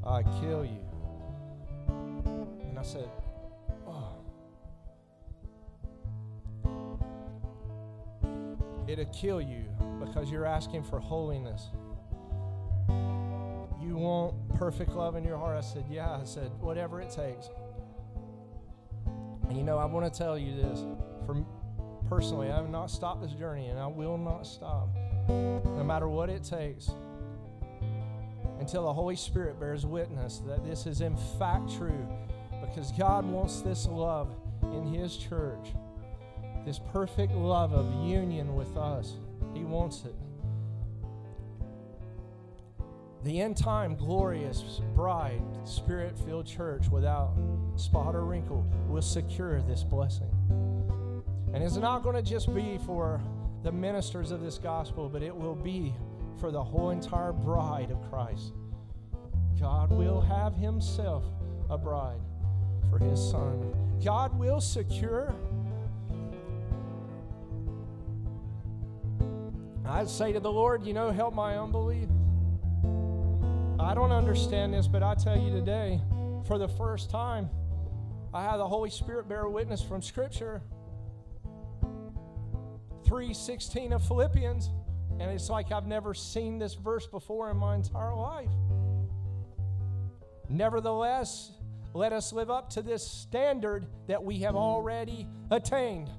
I 0.05 0.24
kill 0.40 0.64
you. 0.64 0.80
And 1.89 2.76
I 2.76 2.82
said, 2.82 3.09
it'll 8.89 9.05
kill 9.06 9.40
you 9.40 9.65
because 10.01 10.31
you're 10.31 10.47
asking 10.47 10.82
for 10.82 10.98
holiness. 10.98 11.69
You 13.81 13.97
want 13.97 14.35
perfect 14.56 14.90
love 14.93 15.15
in 15.15 15.24
your 15.24 15.39
heart? 15.39 15.56
I 15.56 15.60
said, 15.60 15.85
Yeah. 15.90 16.10
I 16.10 16.24
said, 16.24 16.51
Whatever 16.60 17.01
it 17.01 17.10
takes. 17.10 17.48
And 19.48 19.56
you 19.56 19.62
know, 19.62 19.78
I 19.78 19.85
want 19.85 20.12
to 20.12 20.19
tell 20.19 20.39
you 20.39 20.56
this. 20.56 20.85
For 21.27 21.44
personally, 22.09 22.51
I 22.51 22.56
have 22.56 22.70
not 22.70 22.90
stopped 22.90 23.23
this 23.23 23.32
journey 23.32 23.69
and 23.69 23.78
I 23.78 23.86
will 23.86 24.19
not 24.19 24.47
stop. 24.47 24.89
No 25.28 25.85
matter 25.85 26.09
what 26.09 26.31
it 26.31 26.43
takes. 26.43 26.90
Until 28.60 28.85
the 28.85 28.93
Holy 28.93 29.16
Spirit 29.16 29.60
bears 29.60 29.86
witness 29.86 30.43
that 30.47 30.65
this 30.65 30.86
is 30.86 31.01
in 31.01 31.16
fact 31.39 31.77
true. 31.77 32.06
Because 32.60 32.93
God 32.93 33.24
wants 33.24 33.60
this 33.60 33.86
love 33.86 34.35
in 34.62 34.85
His 34.93 35.16
church 35.16 35.69
this 36.68 36.80
perfect 36.92 37.32
love 37.32 37.72
of 37.72 38.06
union 38.06 38.54
with 38.54 38.76
us. 38.76 39.14
He 39.54 39.64
wants 39.64 40.04
it. 40.04 40.14
The 43.24 43.40
end 43.40 43.56
time, 43.56 43.96
glorious 43.96 44.82
bride, 44.94 45.40
spirit 45.64 46.18
filled 46.26 46.46
church 46.46 46.90
without 46.90 47.32
spot 47.76 48.14
or 48.14 48.26
wrinkle 48.26 48.66
will 48.86 49.00
secure 49.00 49.62
this 49.62 49.82
blessing. 49.82 50.30
And 51.54 51.64
it's 51.64 51.76
not 51.76 52.02
going 52.02 52.16
to 52.16 52.22
just 52.22 52.54
be 52.54 52.78
for 52.84 53.18
the 53.62 53.72
ministers 53.72 54.30
of 54.30 54.42
this 54.42 54.58
gospel, 54.58 55.08
but 55.08 55.22
it 55.22 55.34
will 55.34 55.54
be 55.54 55.94
for 56.38 56.50
the 56.50 56.62
whole 56.62 56.90
entire 56.90 57.32
bride 57.32 57.90
of 57.90 58.10
Christ. 58.10 58.52
God 59.58 59.90
will 59.90 60.20
have 60.20 60.54
Himself 60.54 61.24
a 61.70 61.78
bride 61.78 62.20
for 62.90 62.98
His 62.98 63.18
Son. 63.18 63.74
God 64.04 64.38
will 64.38 64.60
secure 64.60 65.34
I'd 69.89 70.09
say 70.09 70.32
to 70.35 70.40
the 70.40 70.52
Lord, 70.52 70.85
you 70.85 70.93
know, 70.93 71.10
help 71.10 71.35
my 71.35 71.56
unbelief. 71.56 72.09
I 73.81 73.94
don't 73.94 74.12
understand 74.12 74.74
this, 74.74 74.86
but 74.86 75.02
I 75.02 75.15
tell 75.15 75.39
you 75.39 75.51
today, 75.51 76.02
for 76.47 76.59
the 76.59 76.69
first 76.69 77.09
time, 77.10 77.48
I 78.35 78.43
have 78.43 78.59
the 78.59 78.69
Holy 78.69 78.90
Spirit 78.90 79.28
bear 79.28 79.48
witness 79.48 79.82
from 79.82 80.02
Scripture. 80.02 80.60
3:16 83.05 83.94
of 83.94 84.02
Philippians, 84.06 84.70
and 85.19 85.31
it's 85.31 85.48
like 85.48 85.73
I've 85.73 85.86
never 85.86 86.12
seen 86.12 86.59
this 86.59 86.74
verse 86.74 87.06
before 87.06 87.51
in 87.51 87.56
my 87.56 87.74
entire 87.74 88.15
life. 88.15 88.52
Nevertheless, 90.51 91.52
let 91.94 92.12
us 92.12 92.31
live 92.35 92.51
up 92.51 92.69
to 92.70 92.82
this 92.82 93.06
standard 93.06 93.86
that 94.06 94.23
we 94.23 94.40
have 94.40 94.55
already 94.55 95.27
attained. 95.51 96.10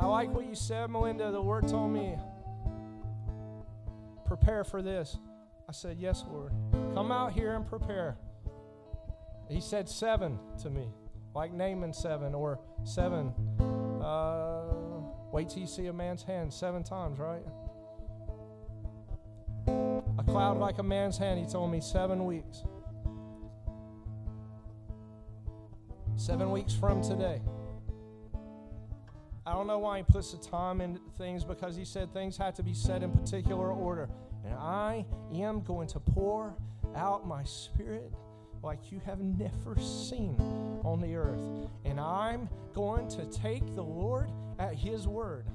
I 0.00 0.06
like 0.06 0.32
what 0.32 0.46
you 0.46 0.54
said, 0.54 0.90
Melinda. 0.90 1.32
The 1.32 1.42
Word 1.42 1.66
told 1.66 1.92
me, 1.92 2.16
prepare 4.24 4.62
for 4.62 4.80
this. 4.80 5.18
I 5.68 5.72
said, 5.72 5.96
Yes, 5.98 6.24
Lord. 6.30 6.52
Come 6.94 7.10
out 7.10 7.32
here 7.32 7.54
and 7.54 7.66
prepare. 7.66 8.16
He 9.50 9.60
said 9.60 9.88
seven 9.88 10.38
to 10.62 10.70
me, 10.70 10.88
like 11.34 11.52
naming 11.52 11.92
seven 11.92 12.34
or 12.34 12.60
seven. 12.84 13.32
Uh, 14.00 14.66
wait 15.32 15.48
till 15.48 15.60
you 15.60 15.66
see 15.66 15.86
a 15.86 15.92
man's 15.92 16.22
hand 16.22 16.52
seven 16.52 16.84
times, 16.84 17.18
right? 17.18 17.42
A 20.18 20.22
cloud 20.22 20.58
like 20.58 20.78
a 20.78 20.82
man's 20.82 21.18
hand, 21.18 21.40
he 21.40 21.46
told 21.46 21.72
me 21.72 21.80
seven 21.80 22.24
weeks. 22.24 22.62
Seven 26.16 26.52
weeks 26.52 26.74
from 26.74 27.02
today. 27.02 27.40
I 29.48 29.52
don't 29.52 29.66
know 29.66 29.78
why 29.78 29.96
he 29.96 30.02
puts 30.02 30.32
the 30.32 30.36
time 30.36 30.82
into 30.82 31.00
things 31.16 31.42
because 31.42 31.74
he 31.74 31.86
said 31.86 32.12
things 32.12 32.36
have 32.36 32.52
to 32.56 32.62
be 32.62 32.74
said 32.74 33.02
in 33.02 33.10
particular 33.10 33.70
order. 33.72 34.10
And 34.44 34.52
I 34.52 35.06
am 35.34 35.62
going 35.62 35.88
to 35.88 35.98
pour 35.98 36.54
out 36.94 37.26
my 37.26 37.44
spirit 37.44 38.12
like 38.62 38.92
you 38.92 39.00
have 39.06 39.20
never 39.20 39.74
seen 39.80 40.36
on 40.84 41.00
the 41.00 41.16
earth. 41.16 41.40
And 41.86 41.98
I'm 41.98 42.50
going 42.74 43.08
to 43.08 43.24
take 43.24 43.74
the 43.74 43.82
Lord 43.82 44.30
at 44.58 44.74
his 44.74 45.08
word. 45.08 45.46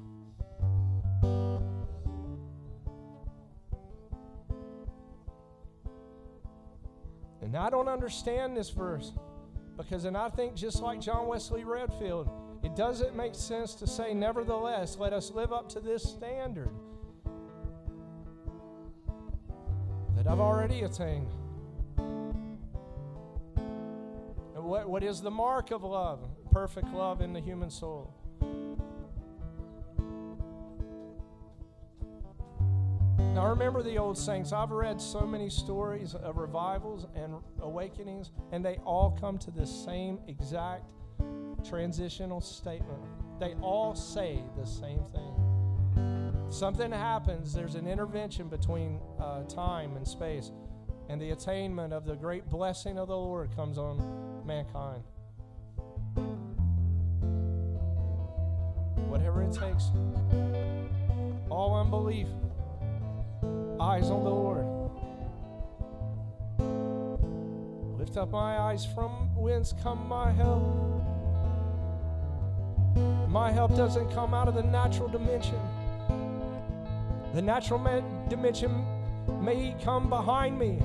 And 7.42 7.56
I 7.56 7.70
don't 7.70 7.88
understand 7.88 8.56
this 8.56 8.70
verse 8.70 9.12
because, 9.76 10.04
and 10.04 10.16
I 10.16 10.30
think 10.30 10.56
just 10.56 10.82
like 10.82 11.00
John 11.00 11.28
Wesley 11.28 11.62
Redfield, 11.62 12.28
it 12.64 12.74
doesn't 12.74 13.14
make 13.14 13.34
sense 13.34 13.74
to 13.74 13.86
say, 13.86 14.14
nevertheless, 14.14 14.96
let 14.98 15.12
us 15.12 15.30
live 15.30 15.52
up 15.52 15.68
to 15.68 15.80
this 15.80 16.02
standard 16.02 16.70
that 20.16 20.26
I've 20.26 20.40
already 20.40 20.80
attained. 20.80 21.28
What, 24.54 24.88
what 24.88 25.04
is 25.04 25.20
the 25.20 25.30
mark 25.30 25.72
of 25.72 25.84
love? 25.84 26.26
Perfect 26.50 26.92
love 26.94 27.20
in 27.20 27.34
the 27.34 27.40
human 27.40 27.68
soul. 27.68 28.14
Now, 33.18 33.48
remember 33.48 33.82
the 33.82 33.98
old 33.98 34.16
saints. 34.16 34.52
I've 34.52 34.70
read 34.70 35.00
so 35.02 35.26
many 35.26 35.50
stories 35.50 36.14
of 36.14 36.38
revivals 36.38 37.06
and 37.14 37.34
awakenings, 37.60 38.30
and 38.52 38.64
they 38.64 38.76
all 38.86 39.16
come 39.20 39.36
to 39.38 39.50
the 39.50 39.66
same 39.66 40.18
exact 40.28 40.84
transitional 41.68 42.40
statement. 42.40 43.00
They 43.40 43.54
all 43.62 43.94
say 43.94 44.42
the 44.56 44.66
same 44.66 45.04
thing. 45.12 46.46
Something 46.50 46.92
happens, 46.92 47.52
there's 47.52 47.74
an 47.74 47.88
intervention 47.88 48.48
between 48.48 49.00
uh, 49.18 49.42
time 49.44 49.96
and 49.96 50.06
space, 50.06 50.52
and 51.08 51.20
the 51.20 51.30
attainment 51.30 51.92
of 51.92 52.04
the 52.04 52.14
great 52.14 52.48
blessing 52.48 52.98
of 52.98 53.08
the 53.08 53.16
Lord 53.16 53.54
comes 53.56 53.76
on 53.76 54.42
mankind. 54.46 55.02
Whatever 59.08 59.42
it 59.42 59.52
takes, 59.52 59.90
all 61.50 61.74
unbelief 61.80 62.28
eyes 63.80 64.10
on 64.10 64.24
the 64.24 64.30
Lord. 64.30 64.64
Lift 67.98 68.16
up 68.16 68.30
my 68.30 68.58
eyes 68.58 68.86
from 68.94 69.34
whence 69.34 69.74
come 69.82 70.06
my 70.08 70.30
help. 70.32 70.62
My 73.28 73.50
help 73.50 73.76
doesn't 73.76 74.10
come 74.12 74.32
out 74.34 74.48
of 74.48 74.54
the 74.54 74.62
natural 74.62 75.08
dimension. 75.08 75.58
The 77.34 77.42
natural 77.42 77.80
dimension 78.28 78.84
may 79.40 79.74
come 79.82 80.08
behind 80.08 80.58
me, 80.58 80.80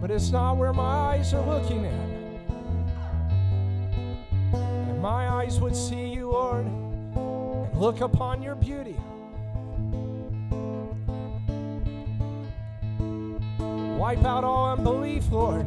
but 0.00 0.10
it's 0.10 0.30
not 0.30 0.56
where 0.56 0.72
my 0.72 0.82
eyes 0.82 1.34
are 1.34 1.44
looking 1.44 1.84
at. 1.84 2.08
And 4.54 5.02
my 5.02 5.28
eyes 5.28 5.60
would 5.60 5.74
see 5.74 6.08
you, 6.08 6.30
Lord, 6.30 6.64
and 6.64 7.76
look 7.76 8.00
upon 8.00 8.42
your 8.42 8.54
beauty. 8.54 8.96
Wipe 13.98 14.24
out 14.24 14.44
all 14.44 14.72
unbelief, 14.72 15.30
Lord. 15.32 15.66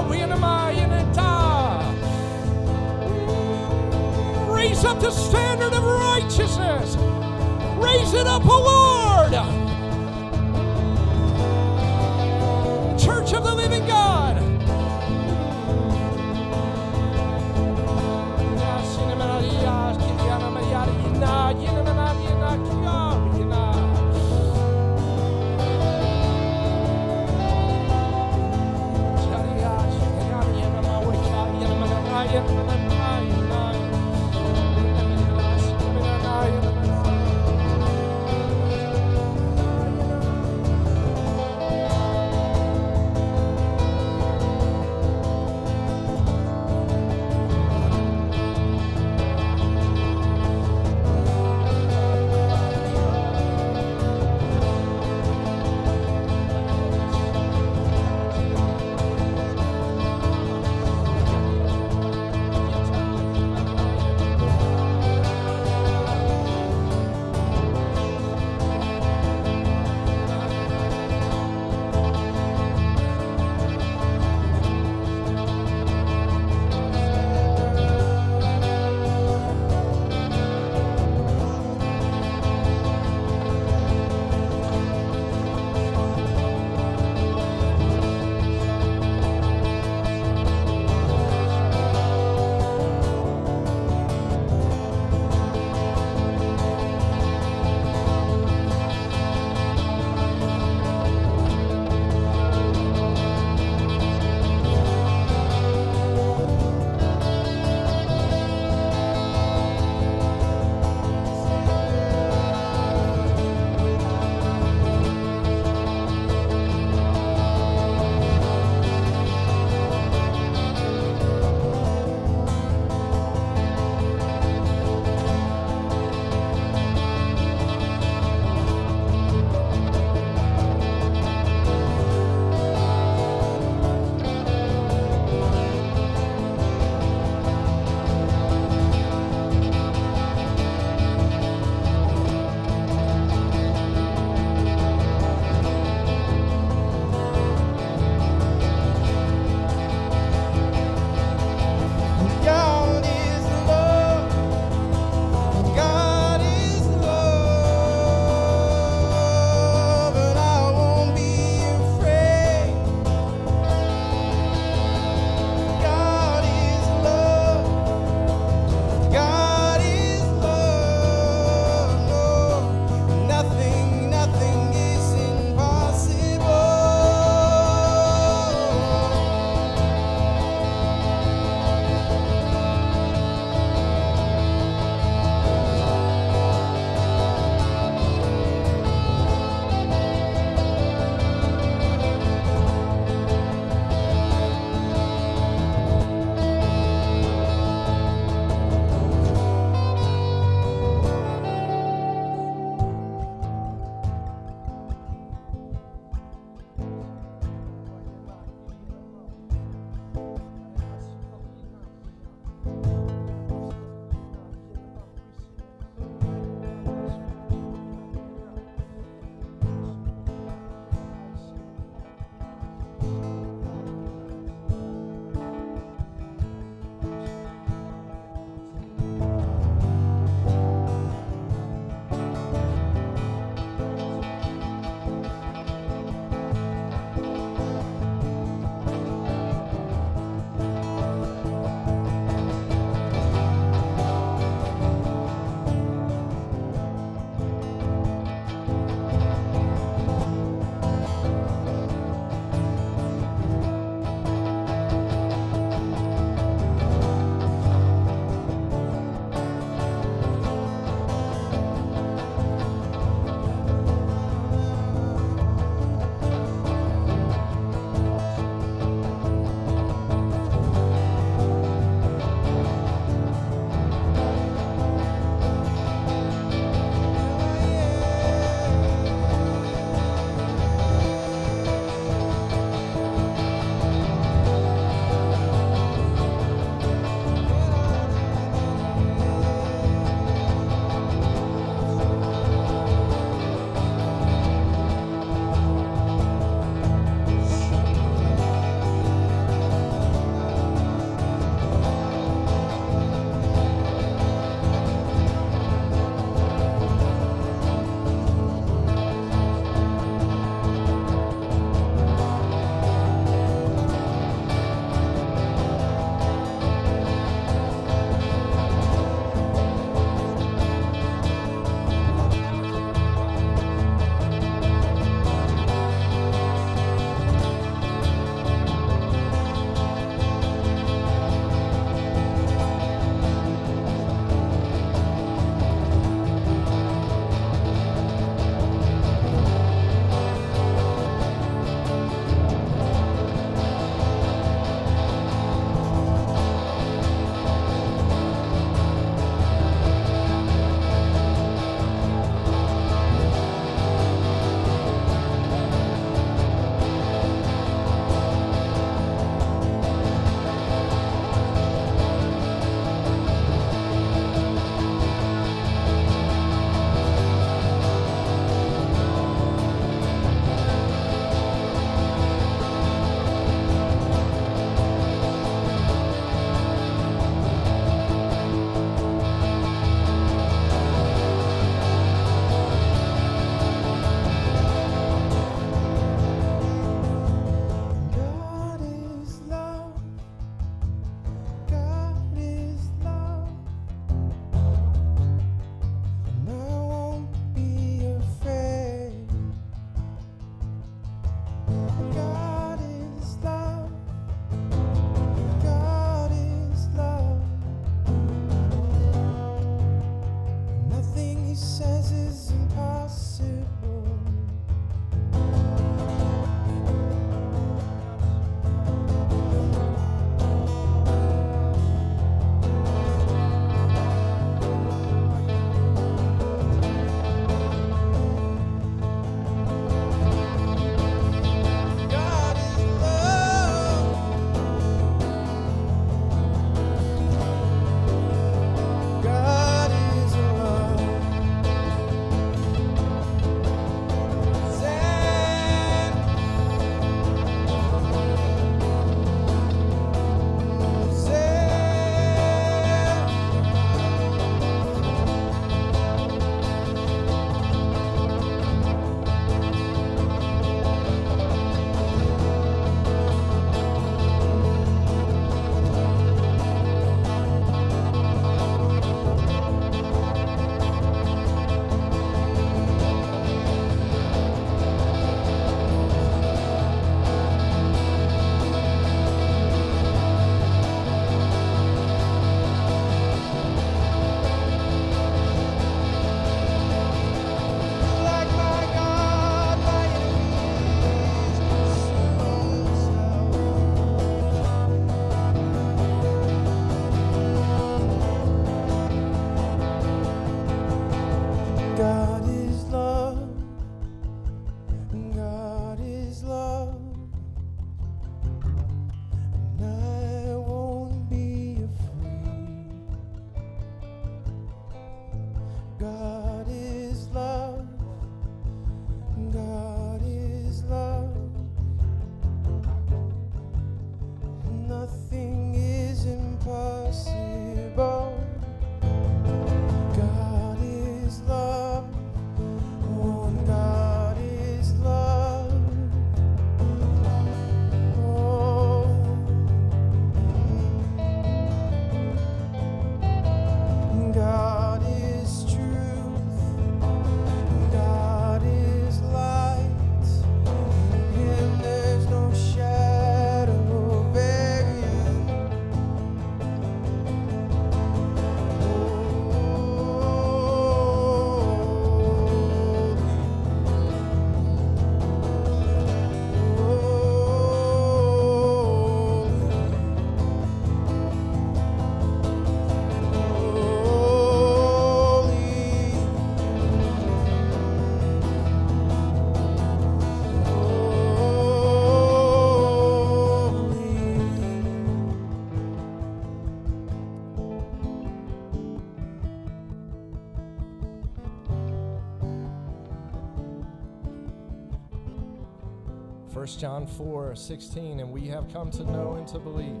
1 596.62 596.78
John 596.78 597.08
4 597.08 597.56
16, 597.56 598.20
and 598.20 598.30
we 598.30 598.46
have 598.46 598.72
come 598.72 598.88
to 598.92 599.02
know 599.02 599.32
and 599.32 599.48
to 599.48 599.58
believe 599.58 600.00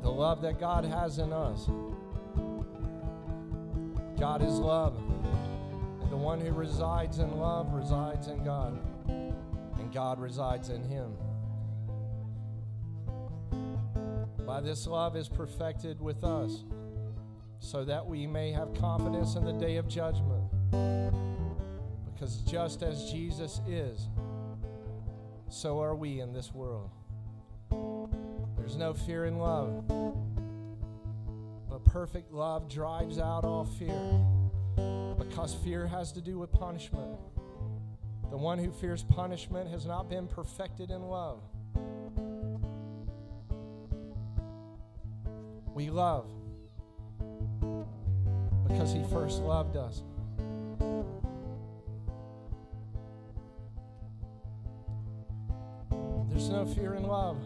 the 0.00 0.08
love 0.08 0.40
that 0.42 0.60
God 0.60 0.84
has 0.84 1.18
in 1.18 1.32
us. 1.32 1.66
God 4.16 4.42
is 4.42 4.60
love. 4.60 4.96
And 6.02 6.08
the 6.08 6.16
one 6.16 6.40
who 6.40 6.52
resides 6.52 7.18
in 7.18 7.36
love 7.36 7.72
resides 7.72 8.28
in 8.28 8.44
God, 8.44 8.78
and 9.08 9.92
God 9.92 10.20
resides 10.20 10.68
in 10.68 10.84
him. 10.84 11.16
By 14.46 14.60
this 14.60 14.86
love 14.86 15.16
is 15.16 15.28
perfected 15.28 16.00
with 16.00 16.22
us, 16.22 16.62
so 17.58 17.84
that 17.86 18.06
we 18.06 18.24
may 18.24 18.52
have 18.52 18.72
confidence 18.74 19.34
in 19.34 19.44
the 19.44 19.54
day 19.54 19.78
of 19.78 19.88
judgment. 19.88 20.44
Because 22.06 22.36
just 22.42 22.84
as 22.84 23.10
Jesus 23.10 23.60
is, 23.66 24.06
so 25.50 25.82
are 25.82 25.96
we 25.96 26.20
in 26.20 26.32
this 26.32 26.54
world. 26.54 26.90
There's 28.56 28.76
no 28.76 28.94
fear 28.94 29.26
in 29.26 29.38
love, 29.38 29.86
but 31.68 31.84
perfect 31.84 32.32
love 32.32 32.68
drives 32.68 33.18
out 33.18 33.44
all 33.44 33.64
fear 33.64 34.24
because 35.18 35.54
fear 35.54 35.86
has 35.88 36.12
to 36.12 36.20
do 36.20 36.38
with 36.38 36.52
punishment. 36.52 37.18
The 38.30 38.36
one 38.36 38.58
who 38.58 38.70
fears 38.70 39.02
punishment 39.02 39.68
has 39.70 39.86
not 39.86 40.08
been 40.08 40.28
perfected 40.28 40.90
in 40.90 41.02
love. 41.02 41.42
We 45.74 45.90
love 45.90 46.30
because 48.68 48.92
he 48.92 49.02
first 49.10 49.40
loved 49.40 49.76
us. 49.76 50.02
There's 56.30 56.48
no 56.48 56.64
fear 56.64 56.94
in 56.94 57.02
love. 57.02 57.36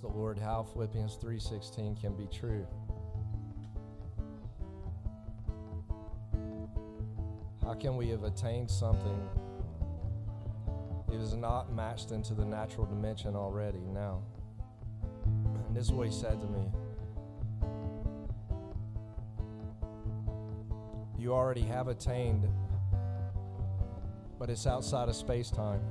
The 0.00 0.08
Lord 0.08 0.38
how 0.38 0.62
Philippians 0.62 1.16
3:16 1.16 1.94
can 1.96 2.14
be 2.14 2.26
true. 2.26 2.66
How 7.62 7.74
can 7.74 7.96
we 7.96 8.08
have 8.08 8.24
attained 8.24 8.70
something 8.70 9.28
it 11.12 11.20
is 11.20 11.34
not 11.34 11.72
matched 11.72 12.12
into 12.12 12.34
the 12.34 12.44
natural 12.44 12.86
dimension 12.86 13.36
already 13.36 13.80
now? 13.80 14.22
And 15.24 15.76
this 15.76 15.86
is 15.86 15.92
what 15.92 16.06
he 16.06 16.12
said 16.12 16.40
to 16.40 16.46
me. 16.46 16.72
You 21.18 21.34
already 21.34 21.62
have 21.62 21.88
attained, 21.88 22.48
but 24.38 24.48
it's 24.48 24.66
outside 24.66 25.08
of 25.10 25.14
space 25.14 25.50
time. 25.50 25.82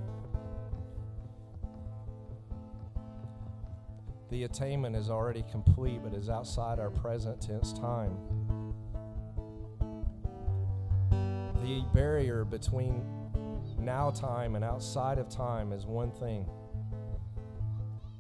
The 4.30 4.44
attainment 4.44 4.96
is 4.96 5.10
already 5.10 5.44
complete, 5.52 6.02
but 6.04 6.14
is 6.14 6.30
outside 6.30 6.80
our 6.80 6.92
present 6.92 7.42
tense 7.42 7.74
time. 7.74 8.16
The 11.64 11.84
barrier 11.94 12.46
between 12.46 13.04
now 13.80 14.12
time 14.12 14.56
and 14.56 14.64
outside 14.64 15.18
of 15.18 15.30
time 15.30 15.72
is 15.72 15.86
one 15.86 16.12
thing 16.12 16.46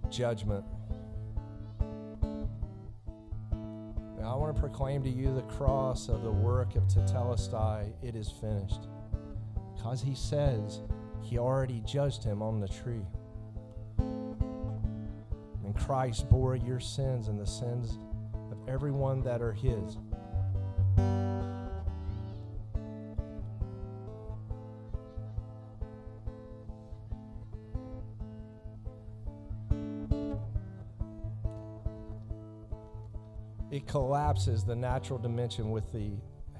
judgment. 0.09 0.65
Now, 4.19 4.33
I 4.33 4.35
want 4.35 4.55
to 4.55 4.59
proclaim 4.59 5.03
to 5.03 5.09
you 5.09 5.33
the 5.33 5.43
cross 5.43 6.09
of 6.09 6.23
the 6.23 6.31
work 6.31 6.75
of 6.75 6.83
Tetelestai. 6.87 7.93
It 8.01 8.15
is 8.15 8.29
finished. 8.29 8.87
Because 9.75 10.01
he 10.01 10.15
says 10.15 10.81
he 11.21 11.37
already 11.37 11.81
judged 11.85 12.23
him 12.23 12.41
on 12.41 12.59
the 12.59 12.67
tree. 12.67 13.05
Christ 15.89 16.29
bore 16.29 16.55
your 16.55 16.79
sins 16.79 17.29
and 17.29 17.39
the 17.39 17.47
sins 17.47 17.97
of 18.51 18.59
everyone 18.69 19.23
that 19.23 19.41
are 19.41 19.53
his. 19.53 19.97
It 33.71 33.87
collapses 33.87 34.63
the 34.63 34.75
natural 34.75 35.17
dimension 35.17 35.71
with 35.71 35.91
the 35.91 36.11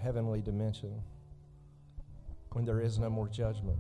heavenly 0.02 0.42
dimension 0.42 1.04
when 2.54 2.66
there 2.66 2.82
is 2.82 2.98
no 2.98 3.12
more 3.12 3.28
judgment. 3.28 3.78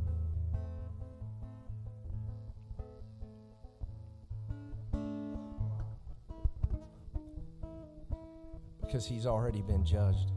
Because 8.89 9.05
he's 9.05 9.27
already 9.27 9.61
been 9.61 9.85
judged 9.85 10.31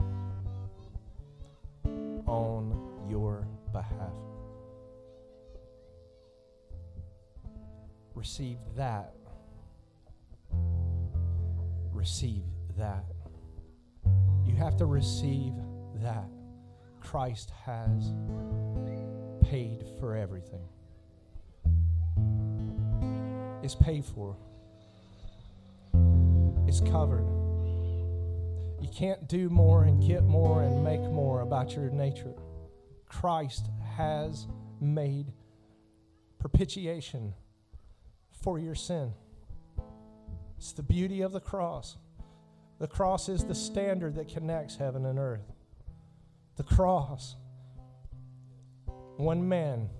on 2.27 3.07
your 3.09 3.49
behalf. 3.73 4.13
Receive 8.15 8.59
that. 8.77 9.15
Receive 11.93 12.43
that. 12.77 13.07
You 14.45 14.55
have 14.57 14.77
to 14.77 14.85
receive 14.85 15.55
that. 16.03 16.29
Christ 17.01 17.51
has 17.65 18.13
paid 19.49 19.83
for 19.99 20.15
everything. 20.15 20.69
It's 23.63 23.75
paid 23.75 24.05
for. 24.05 24.37
It's 26.69 26.83
covered. 26.83 27.42
You 28.83 28.89
can't 28.89 29.29
do 29.29 29.49
more 29.49 29.85
and 29.85 30.05
get 30.05 30.25
more 30.25 30.65
and 30.65 30.83
make 30.83 31.01
more 31.01 31.43
about 31.43 31.77
your 31.77 31.89
nature. 31.89 32.35
Christ 33.07 33.71
has 33.97 34.49
made 34.81 35.33
propitiation 36.41 37.33
for 38.43 38.59
your 38.59 38.75
sin. 38.75 39.13
It's 40.59 40.73
the 40.73 40.83
beauty 40.83 41.21
of 41.21 41.31
the 41.33 41.41
cross. 41.41 41.97
The 42.81 42.89
cross 42.89 43.29
is 43.29 43.45
the 43.45 43.55
standard 43.55 44.17
that 44.17 44.29
connects 44.29 44.75
heaven 44.75 45.07
and 45.07 45.17
earth. 45.17 45.53
The 46.57 46.65
cross. 46.65 47.37
One 49.17 49.49
man 49.49 49.91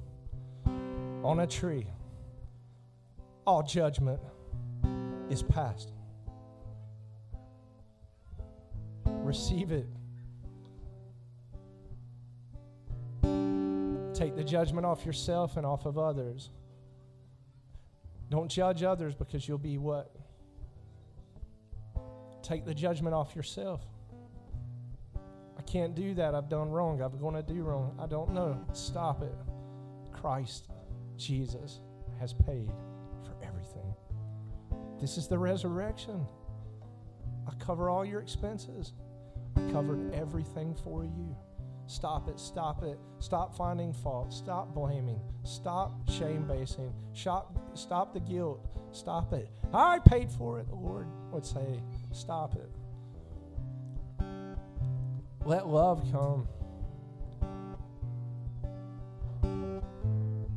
on 1.23 1.39
a 1.39 1.47
tree. 1.47 1.87
All 3.47 3.63
judgment 3.63 4.21
is 5.31 5.45
past. 5.45 5.92
Receive 9.23 9.73
it. 9.73 9.87
Take 14.15 14.37
the 14.37 14.45
judgment 14.45 14.85
off 14.85 15.07
yourself 15.07 15.57
and 15.57 15.65
off 15.65 15.87
of 15.87 15.97
others. 15.97 16.51
Don't 18.29 18.51
judge 18.51 18.83
others 18.83 19.15
because 19.15 19.47
you'll 19.49 19.59
be 19.59 19.79
what? 19.79 20.15
Take 22.43 22.65
the 22.65 22.75
judgment 22.75 23.15
off 23.15 23.35
yourself. 23.37 23.81
I 25.59 25.63
can't 25.63 25.95
do 25.95 26.15
that. 26.15 26.35
I've 26.35 26.49
done 26.49 26.71
wrong. 26.71 27.01
I'm 27.01 27.19
going 27.19 27.35
to 27.35 27.43
do 27.43 27.63
wrong. 27.63 27.97
I 28.01 28.07
don't 28.07 28.33
know. 28.33 28.61
Stop 28.73 29.23
it. 29.23 29.35
Christ, 30.13 30.69
Jesus, 31.17 31.81
has 32.19 32.33
paid 32.33 32.71
for 33.25 33.35
everything. 33.47 33.95
This 35.01 35.17
is 35.17 35.29
the 35.29 35.39
resurrection. 35.39 36.27
I 37.47 37.55
cover 37.65 37.91
all 37.91 38.05
your 38.05 38.21
expenses. 38.21 38.93
Covered 39.71 40.13
everything 40.15 40.75
for 40.83 41.05
you. 41.05 41.37
Stop 41.87 42.29
it, 42.29 42.41
stop 42.41 42.83
it. 42.83 42.99
Stop 43.19 43.55
finding 43.55 43.93
fault. 43.93 44.33
Stop 44.33 44.75
blaming. 44.75 45.21
Stop 45.45 46.09
shame 46.09 46.47
basing. 46.47 46.93
Stop, 47.13 47.55
stop 47.75 48.15
the 48.15 48.21
guilt. 48.21 48.67
Stop 48.93 49.33
it. 49.33 49.51
I 49.75 49.99
paid 49.99 50.31
for 50.31 50.59
it, 50.59 50.69
the 50.69 50.75
Lord 50.75 51.07
would 51.33 51.45
say. 51.45 51.83
Stop 52.13 52.57
it. 52.57 52.71
Let 55.45 55.67
love 55.67 56.03
come. 56.13 56.49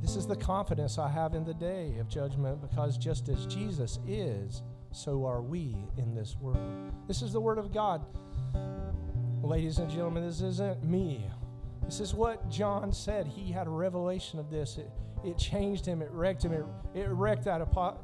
This 0.02 0.16
is 0.16 0.28
the 0.28 0.36
confidence 0.36 1.00
I 1.00 1.10
have 1.10 1.34
in 1.34 1.44
the 1.44 1.54
day 1.54 1.98
of 2.00 2.08
judgment 2.08 2.62
because 2.62 2.98
just 2.98 3.28
as 3.28 3.46
Jesus 3.48 4.00
is, 4.08 4.62
so 4.92 5.26
are 5.26 5.42
we 5.42 5.76
in 5.98 6.14
this 6.14 6.38
world. 6.40 6.92
This 7.08 7.22
is 7.22 7.34
the 7.34 7.42
Word 7.42 7.58
of 7.58 7.74
God. 7.74 8.06
Ladies 9.46 9.78
and 9.78 9.92
gentlemen, 9.92 10.26
this 10.26 10.42
isn't 10.42 10.84
me. 10.84 11.24
This 11.84 12.00
is 12.00 12.16
what 12.16 12.50
John 12.50 12.92
said. 12.92 13.28
He 13.28 13.52
had 13.52 13.68
a 13.68 13.70
revelation 13.70 14.40
of 14.40 14.50
this. 14.50 14.78
It, 14.78 14.90
it 15.24 15.38
changed 15.38 15.86
him, 15.86 16.02
it 16.02 16.10
wrecked 16.12 16.44
him, 16.44 16.52
it, 16.52 16.66
it 16.96 17.08
wrecked 17.10 17.44
that, 17.46 17.62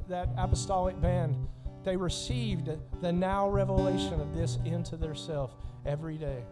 that 0.08 0.28
apostolic 0.38 1.00
band. 1.00 1.34
They 1.82 1.96
received 1.96 2.70
the 3.00 3.12
now 3.12 3.48
revelation 3.48 4.20
of 4.20 4.36
this 4.36 4.58
into 4.64 4.96
their 4.96 5.16
self 5.16 5.56
every 5.84 6.16
day. 6.16 6.44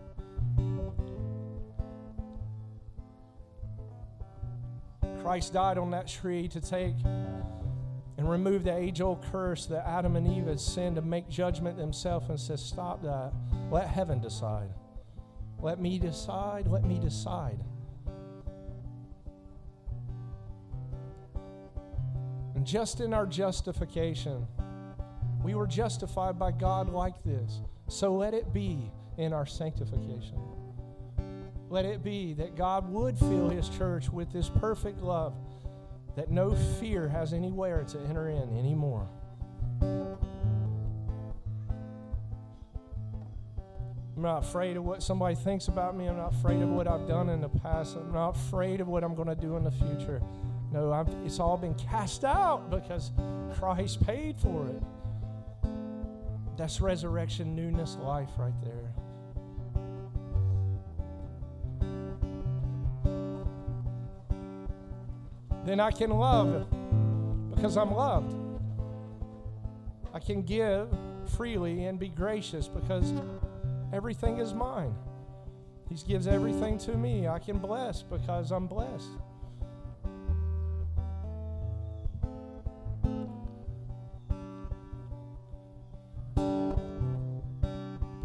Christ 5.22 5.52
died 5.52 5.78
on 5.78 5.92
that 5.92 6.08
tree 6.08 6.48
to 6.48 6.60
take 6.60 6.96
and 8.20 8.28
remove 8.28 8.64
the 8.64 8.76
age 8.76 9.00
old 9.00 9.24
curse 9.32 9.64
that 9.64 9.88
Adam 9.88 10.14
and 10.14 10.28
Eve 10.28 10.46
had 10.46 10.60
sinned 10.60 10.96
to 10.96 11.00
make 11.00 11.26
judgment 11.30 11.78
themselves 11.78 12.28
and 12.28 12.38
says, 12.38 12.62
Stop 12.62 13.02
that. 13.02 13.32
Let 13.70 13.88
heaven 13.88 14.20
decide. 14.20 14.68
Let 15.58 15.80
me 15.80 15.98
decide. 15.98 16.66
Let 16.66 16.84
me 16.84 16.98
decide. 16.98 17.58
And 22.54 22.66
just 22.66 23.00
in 23.00 23.14
our 23.14 23.24
justification, 23.24 24.46
we 25.42 25.54
were 25.54 25.66
justified 25.66 26.38
by 26.38 26.52
God 26.52 26.90
like 26.90 27.22
this. 27.24 27.62
So 27.88 28.14
let 28.14 28.34
it 28.34 28.52
be 28.52 28.92
in 29.16 29.32
our 29.32 29.46
sanctification. 29.46 30.38
Let 31.70 31.86
it 31.86 32.04
be 32.04 32.34
that 32.34 32.54
God 32.54 32.86
would 32.92 33.18
fill 33.18 33.48
his 33.48 33.70
church 33.70 34.10
with 34.10 34.30
this 34.30 34.50
perfect 34.50 35.00
love 35.00 35.32
that 36.16 36.30
no 36.30 36.54
fear 36.80 37.08
has 37.08 37.32
anywhere 37.32 37.84
to 37.84 37.98
enter 38.08 38.28
in 38.28 38.56
anymore. 38.58 39.08
I'm 44.20 44.24
not 44.24 44.44
afraid 44.44 44.76
of 44.76 44.84
what 44.84 45.02
somebody 45.02 45.34
thinks 45.34 45.68
about 45.68 45.96
me. 45.96 46.06
I'm 46.06 46.18
not 46.18 46.34
afraid 46.34 46.60
of 46.60 46.68
what 46.68 46.86
I've 46.86 47.08
done 47.08 47.30
in 47.30 47.40
the 47.40 47.48
past. 47.48 47.96
I'm 47.96 48.12
not 48.12 48.36
afraid 48.36 48.82
of 48.82 48.88
what 48.88 49.02
I'm 49.02 49.14
going 49.14 49.28
to 49.28 49.34
do 49.34 49.56
in 49.56 49.64
the 49.64 49.70
future. 49.70 50.20
No, 50.72 50.92
I'm, 50.92 51.06
it's 51.24 51.40
all 51.40 51.56
been 51.56 51.74
cast 51.74 52.24
out 52.24 52.70
because 52.70 53.12
Christ 53.54 54.04
paid 54.04 54.38
for 54.38 54.66
it. 54.66 54.82
That's 56.58 56.82
resurrection, 56.82 57.56
newness, 57.56 57.96
life 57.96 58.28
right 58.36 58.52
there. 58.62 58.89
Then 65.64 65.80
I 65.80 65.90
can 65.90 66.10
love 66.10 66.66
because 67.54 67.76
I'm 67.76 67.94
loved. 67.94 68.34
I 70.12 70.18
can 70.18 70.42
give 70.42 70.88
freely 71.36 71.84
and 71.84 71.98
be 71.98 72.08
gracious 72.08 72.66
because 72.66 73.12
Everything 73.92 74.38
is 74.38 74.54
mine. 74.54 74.94
He 75.88 75.96
gives 76.06 76.28
everything 76.28 76.78
to 76.78 76.96
me. 76.96 77.26
I 77.26 77.40
can 77.40 77.58
bless 77.58 78.02
because 78.02 78.52
I'm 78.52 78.68
blessed. 78.68 79.08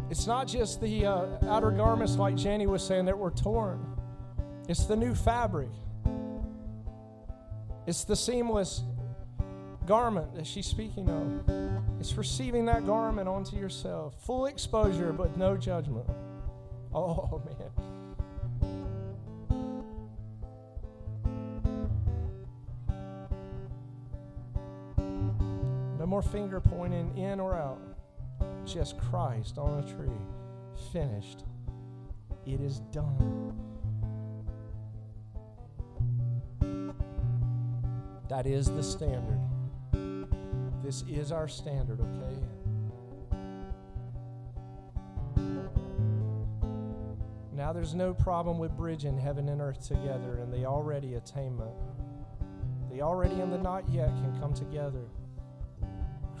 It's 0.08 0.26
not 0.26 0.46
just 0.46 0.80
the 0.80 1.04
uh, 1.04 1.26
outer 1.48 1.72
garments, 1.72 2.14
like 2.14 2.36
Janie 2.36 2.68
was 2.68 2.86
saying, 2.86 3.06
that 3.06 3.18
were 3.18 3.32
torn. 3.32 3.84
It's 4.68 4.86
the 4.86 4.96
new 4.96 5.14
fabric. 5.14 5.68
It's 7.86 8.02
the 8.02 8.16
seamless 8.16 8.82
garment 9.86 10.34
that 10.34 10.46
she's 10.46 10.66
speaking 10.66 11.08
of. 11.08 12.00
It's 12.00 12.14
receiving 12.14 12.66
that 12.66 12.84
garment 12.84 13.28
onto 13.28 13.56
yourself. 13.56 14.14
Full 14.24 14.46
exposure, 14.46 15.12
but 15.12 15.36
no 15.36 15.56
judgment. 15.56 16.06
Oh, 16.92 17.40
man. 17.46 17.70
No 25.98 26.06
more 26.06 26.22
finger 26.22 26.60
pointing 26.60 27.16
in 27.16 27.38
or 27.38 27.54
out. 27.54 27.80
Just 28.64 28.98
Christ 28.98 29.58
on 29.58 29.78
a 29.78 29.82
tree. 29.82 30.10
Finished. 30.92 31.44
It 32.44 32.60
is 32.60 32.80
done. 32.92 33.65
That 38.28 38.46
is 38.46 38.66
the 38.66 38.82
standard. 38.82 39.40
This 40.82 41.04
is 41.08 41.32
our 41.32 41.48
standard, 41.48 42.00
okay? 42.00 42.38
Now 47.52 47.72
there's 47.72 47.94
no 47.94 48.14
problem 48.14 48.58
with 48.58 48.76
bridging 48.76 49.18
heaven 49.18 49.48
and 49.48 49.60
earth 49.60 49.86
together 49.86 50.38
and 50.40 50.52
the 50.52 50.64
already 50.64 51.14
attainment. 51.14 51.74
The 52.92 53.02
already 53.02 53.40
and 53.40 53.52
the 53.52 53.58
not 53.58 53.88
yet 53.88 54.08
can 54.08 54.38
come 54.40 54.54
together. 54.54 55.04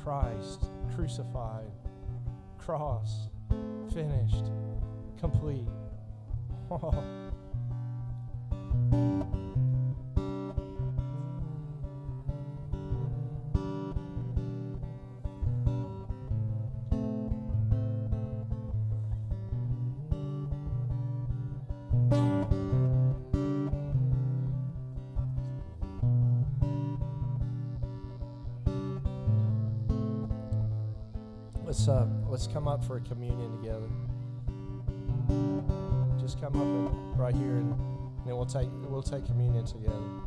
Christ 0.02 0.66
crucified, 0.94 1.70
cross, 2.58 3.28
finished, 3.92 4.50
complete. 5.18 5.68
come 32.56 32.68
up 32.68 32.82
for 32.82 32.96
a 32.96 33.00
communion 33.02 33.54
together. 33.60 33.86
Just 36.18 36.40
come 36.40 36.56
up 36.56 36.62
and 36.62 37.20
right 37.20 37.34
here, 37.34 37.56
and, 37.56 37.70
and 37.72 38.24
then 38.24 38.34
we'll 38.34 38.46
take 38.46 38.70
we'll 38.88 39.02
take 39.02 39.26
communion 39.26 39.66
together. 39.66 40.25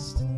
Have 0.00 0.29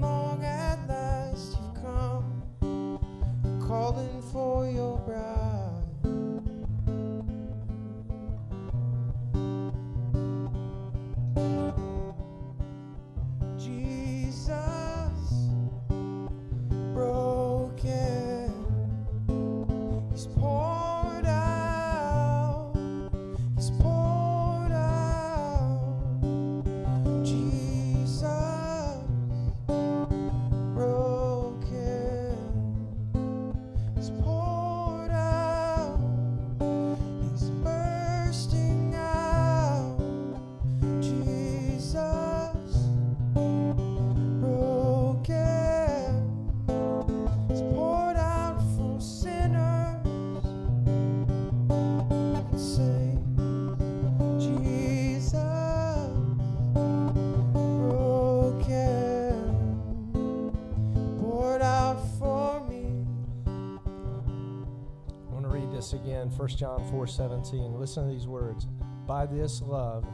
1 66.36 66.48
John 66.48 66.84
4 66.90 67.06
17. 67.06 67.78
Listen 67.78 68.06
to 68.06 68.12
these 68.12 68.26
words. 68.26 68.66
By 69.06 69.26
this 69.26 69.60
love 69.62 70.06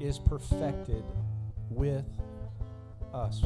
is 0.00 0.18
perfected 0.18 1.04
with 1.70 2.04
us, 3.12 3.42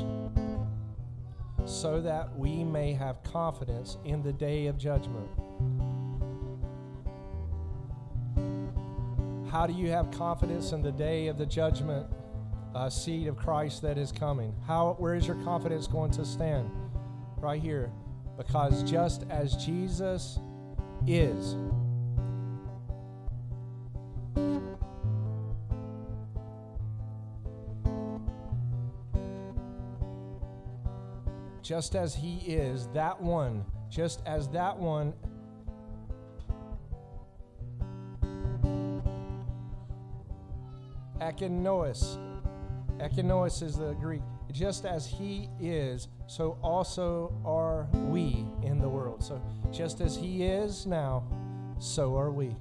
so 1.65 2.01
that 2.01 2.37
we 2.37 2.65
may 2.65 2.93
have 2.93 3.23
confidence 3.23 3.99
in 4.05 4.23
the 4.23 4.33
day 4.33 4.67
of 4.67 4.79
judgment. 4.79 5.29
How 9.51 9.67
do 9.67 9.73
you 9.73 9.91
have 9.91 10.11
confidence 10.11 10.73
in 10.73 10.83
the 10.83 10.93
day 10.93 11.29
of 11.29 11.39
the 11.39 11.47
judgment 11.47 12.07
uh, 12.75 12.89
seed 12.91 13.27
of 13.29 13.37
Christ 13.37 13.83
that 13.83 13.99
is 13.99 14.13
coming? 14.13 14.55
How, 14.67 14.95
where 14.99 15.15
is 15.15 15.27
your 15.27 15.37
confidence 15.43 15.87
going 15.87 16.11
to 16.13 16.25
stand? 16.25 16.71
Right 17.39 17.61
here. 17.61 17.91
Because 18.37 18.89
just 18.89 19.25
as 19.31 19.57
Jesus 19.57 20.39
is, 21.07 21.57
just 31.63 31.95
as 31.95 32.15
he 32.15 32.39
is, 32.47 32.89
that 32.89 33.21
one, 33.21 33.65
just 33.91 34.23
as 34.27 34.49
that 34.49 34.77
one 34.79 35.13
Ekeinos. 41.21 42.17
Ekeinos 42.99 43.63
is 43.63 43.77
the 43.77 43.95
Greek. 43.95 44.23
Just 44.53 44.85
as 44.85 45.07
he 45.07 45.49
is, 45.61 46.09
so 46.27 46.59
also 46.63 47.33
are 47.45 47.87
we 47.93 48.47
in 48.63 48.81
the 48.81 48.89
world. 48.89 49.23
So 49.23 49.41
just 49.71 50.01
as 50.01 50.17
he 50.17 50.43
is 50.45 50.87
now, 50.87 51.23
so 51.79 52.17
are 52.17 52.31
we. 52.31 52.57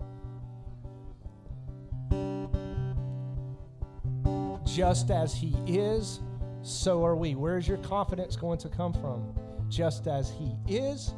Just 4.65 5.09
as 5.09 5.33
he 5.33 5.55
is, 5.65 6.19
so 6.61 7.03
are 7.03 7.15
we. 7.15 7.35
Where's 7.35 7.67
your 7.67 7.77
confidence 7.77 8.35
going 8.35 8.59
to 8.59 8.69
come 8.69 8.93
from? 8.93 9.33
Just 9.69 10.07
as 10.07 10.29
he 10.29 10.55
is, 10.67 11.13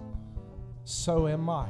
so 0.85 1.27
am 1.27 1.49
I. 1.49 1.67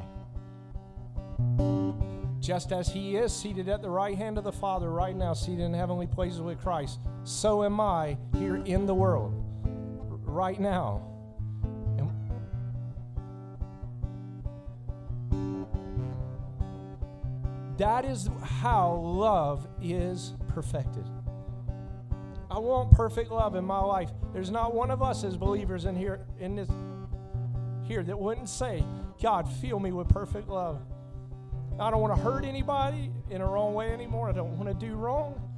Just 2.38 2.72
as 2.72 2.88
he 2.88 3.16
is 3.16 3.34
seated 3.34 3.68
at 3.68 3.82
the 3.82 3.90
right 3.90 4.16
hand 4.16 4.38
of 4.38 4.44
the 4.44 4.52
Father 4.52 4.90
right 4.90 5.14
now, 5.14 5.34
seated 5.34 5.64
in 5.64 5.74
heavenly 5.74 6.06
places 6.06 6.40
with 6.40 6.60
Christ, 6.60 6.98
so 7.30 7.62
am 7.62 7.80
I 7.80 8.18
here 8.36 8.56
in 8.56 8.86
the 8.86 8.94
world 8.94 9.32
right 10.24 10.58
now. 10.60 11.02
And 11.96 12.10
that 17.78 18.04
is 18.04 18.28
how 18.42 18.94
love 18.94 19.68
is 19.80 20.34
perfected. 20.48 21.04
I 22.50 22.58
want 22.58 22.90
perfect 22.90 23.30
love 23.30 23.54
in 23.54 23.64
my 23.64 23.80
life. 23.80 24.10
There's 24.32 24.50
not 24.50 24.74
one 24.74 24.90
of 24.90 25.00
us 25.00 25.22
as 25.22 25.36
believers 25.36 25.84
in 25.84 25.94
here 25.94 26.26
in 26.40 26.56
this 26.56 26.68
here 27.84 28.02
that 28.02 28.18
wouldn't 28.18 28.48
say, 28.48 28.84
God, 29.22 29.48
fill 29.60 29.78
me 29.78 29.92
with 29.92 30.08
perfect 30.08 30.48
love. 30.48 30.80
I 31.78 31.90
don't 31.90 32.00
want 32.00 32.14
to 32.16 32.20
hurt 32.20 32.44
anybody 32.44 33.12
in 33.30 33.40
a 33.40 33.46
wrong 33.46 33.72
way 33.74 33.92
anymore. 33.92 34.28
I 34.28 34.32
don't 34.32 34.58
want 34.58 34.68
to 34.68 34.86
do 34.86 34.96
wrong. 34.96 35.49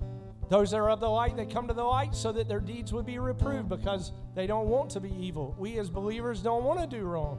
Those 0.52 0.72
that 0.72 0.76
are 0.80 0.90
of 0.90 1.00
the 1.00 1.08
light, 1.08 1.34
they 1.34 1.46
come 1.46 1.66
to 1.68 1.72
the 1.72 1.82
light 1.82 2.14
so 2.14 2.30
that 2.30 2.46
their 2.46 2.60
deeds 2.60 2.92
would 2.92 3.06
be 3.06 3.18
reproved 3.18 3.70
because 3.70 4.12
they 4.34 4.46
don't 4.46 4.68
want 4.68 4.90
to 4.90 5.00
be 5.00 5.10
evil. 5.10 5.56
We 5.58 5.78
as 5.78 5.88
believers 5.88 6.42
don't 6.42 6.62
want 6.62 6.78
to 6.78 6.86
do 6.86 7.06
wrong. 7.06 7.38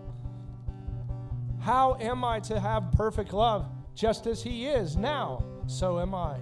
How 1.62 1.96
am 2.00 2.24
I 2.24 2.40
to 2.40 2.60
have 2.60 2.92
perfect 2.94 3.32
love? 3.32 3.68
Just 3.94 4.26
as 4.26 4.42
He 4.42 4.66
is 4.66 4.98
now, 4.98 5.46
so 5.68 6.00
am 6.00 6.16
I. 6.16 6.38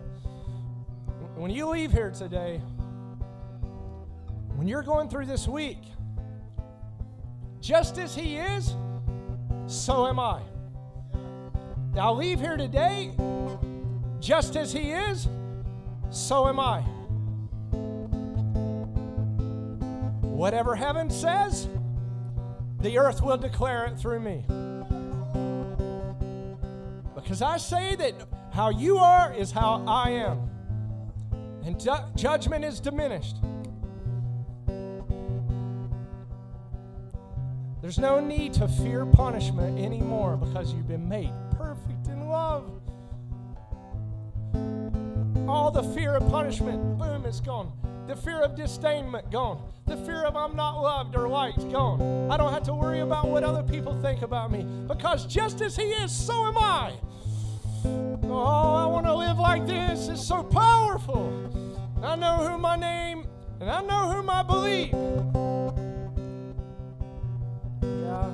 When 1.35 1.51
you 1.51 1.67
leave 1.67 1.91
here 1.91 2.09
today, 2.09 2.61
when 4.55 4.65
you're 4.65 4.81
going 4.81 5.09
through 5.09 5.25
this 5.25 5.49
week, 5.49 5.83
just 7.59 7.97
as 7.97 8.15
He 8.15 8.37
is, 8.37 8.73
so 9.67 10.07
am 10.07 10.21
I. 10.21 10.41
Now 11.93 12.13
leave 12.13 12.39
here 12.39 12.55
today, 12.55 13.11
just 14.21 14.55
as 14.55 14.71
He 14.71 14.91
is, 14.91 15.27
so 16.11 16.47
am 16.47 16.59
I. 16.59 16.81
Whatever 20.21 20.75
heaven 20.75 21.09
says, 21.09 21.67
the 22.81 22.97
earth 22.97 23.21
will 23.21 23.37
declare 23.37 23.85
it 23.85 23.97
through 23.97 24.19
me. 24.19 24.43
Because 27.15 27.41
I 27.41 27.57
say 27.57 27.95
that 27.95 28.13
how 28.51 28.69
you 28.69 28.97
are 28.97 29.33
is 29.33 29.51
how 29.51 29.83
I 29.87 30.09
am, 30.09 30.49
and 31.63 31.79
ju- 31.79 31.91
judgment 32.15 32.65
is 32.65 32.79
diminished. 32.79 33.37
There's 37.81 37.99
no 37.99 38.19
need 38.19 38.53
to 38.55 38.67
fear 38.67 39.05
punishment 39.05 39.79
anymore 39.79 40.37
because 40.37 40.73
you've 40.73 40.87
been 40.87 41.07
made 41.07 41.33
perfect 41.51 42.07
in 42.07 42.27
love. 42.27 42.80
All 45.51 45.69
the 45.69 45.83
fear 45.83 46.15
of 46.15 46.29
punishment, 46.29 46.97
boom, 46.97 47.25
it's 47.25 47.41
gone. 47.41 47.73
The 48.07 48.15
fear 48.15 48.39
of 48.39 48.55
disdainment, 48.55 49.29
gone. 49.31 49.61
The 49.85 49.97
fear 49.97 50.23
of 50.23 50.37
I'm 50.37 50.55
not 50.55 50.81
loved 50.81 51.13
or 51.13 51.27
liked, 51.27 51.69
gone. 51.69 52.31
I 52.31 52.37
don't 52.37 52.53
have 52.53 52.63
to 52.63 52.73
worry 52.73 53.01
about 53.01 53.27
what 53.27 53.43
other 53.43 53.61
people 53.61 54.01
think 54.01 54.21
about 54.21 54.49
me 54.49 54.65
because 54.87 55.25
just 55.25 55.59
as 55.59 55.75
He 55.75 55.83
is, 55.83 56.09
so 56.09 56.45
am 56.45 56.57
I. 56.57 56.93
Oh, 57.83 58.75
I 58.75 58.85
want 58.85 59.05
to 59.07 59.13
live 59.13 59.39
like 59.39 59.67
this. 59.67 60.07
It's 60.07 60.25
so 60.25 60.41
powerful. 60.41 61.27
I 62.01 62.15
know 62.15 62.47
who 62.47 62.57
my 62.57 62.77
name 62.77 63.27
and 63.59 63.69
I 63.69 63.81
know 63.81 64.09
whom 64.09 64.29
I 64.29 64.43
believe. 64.43 64.93
Yeah. 67.83 68.31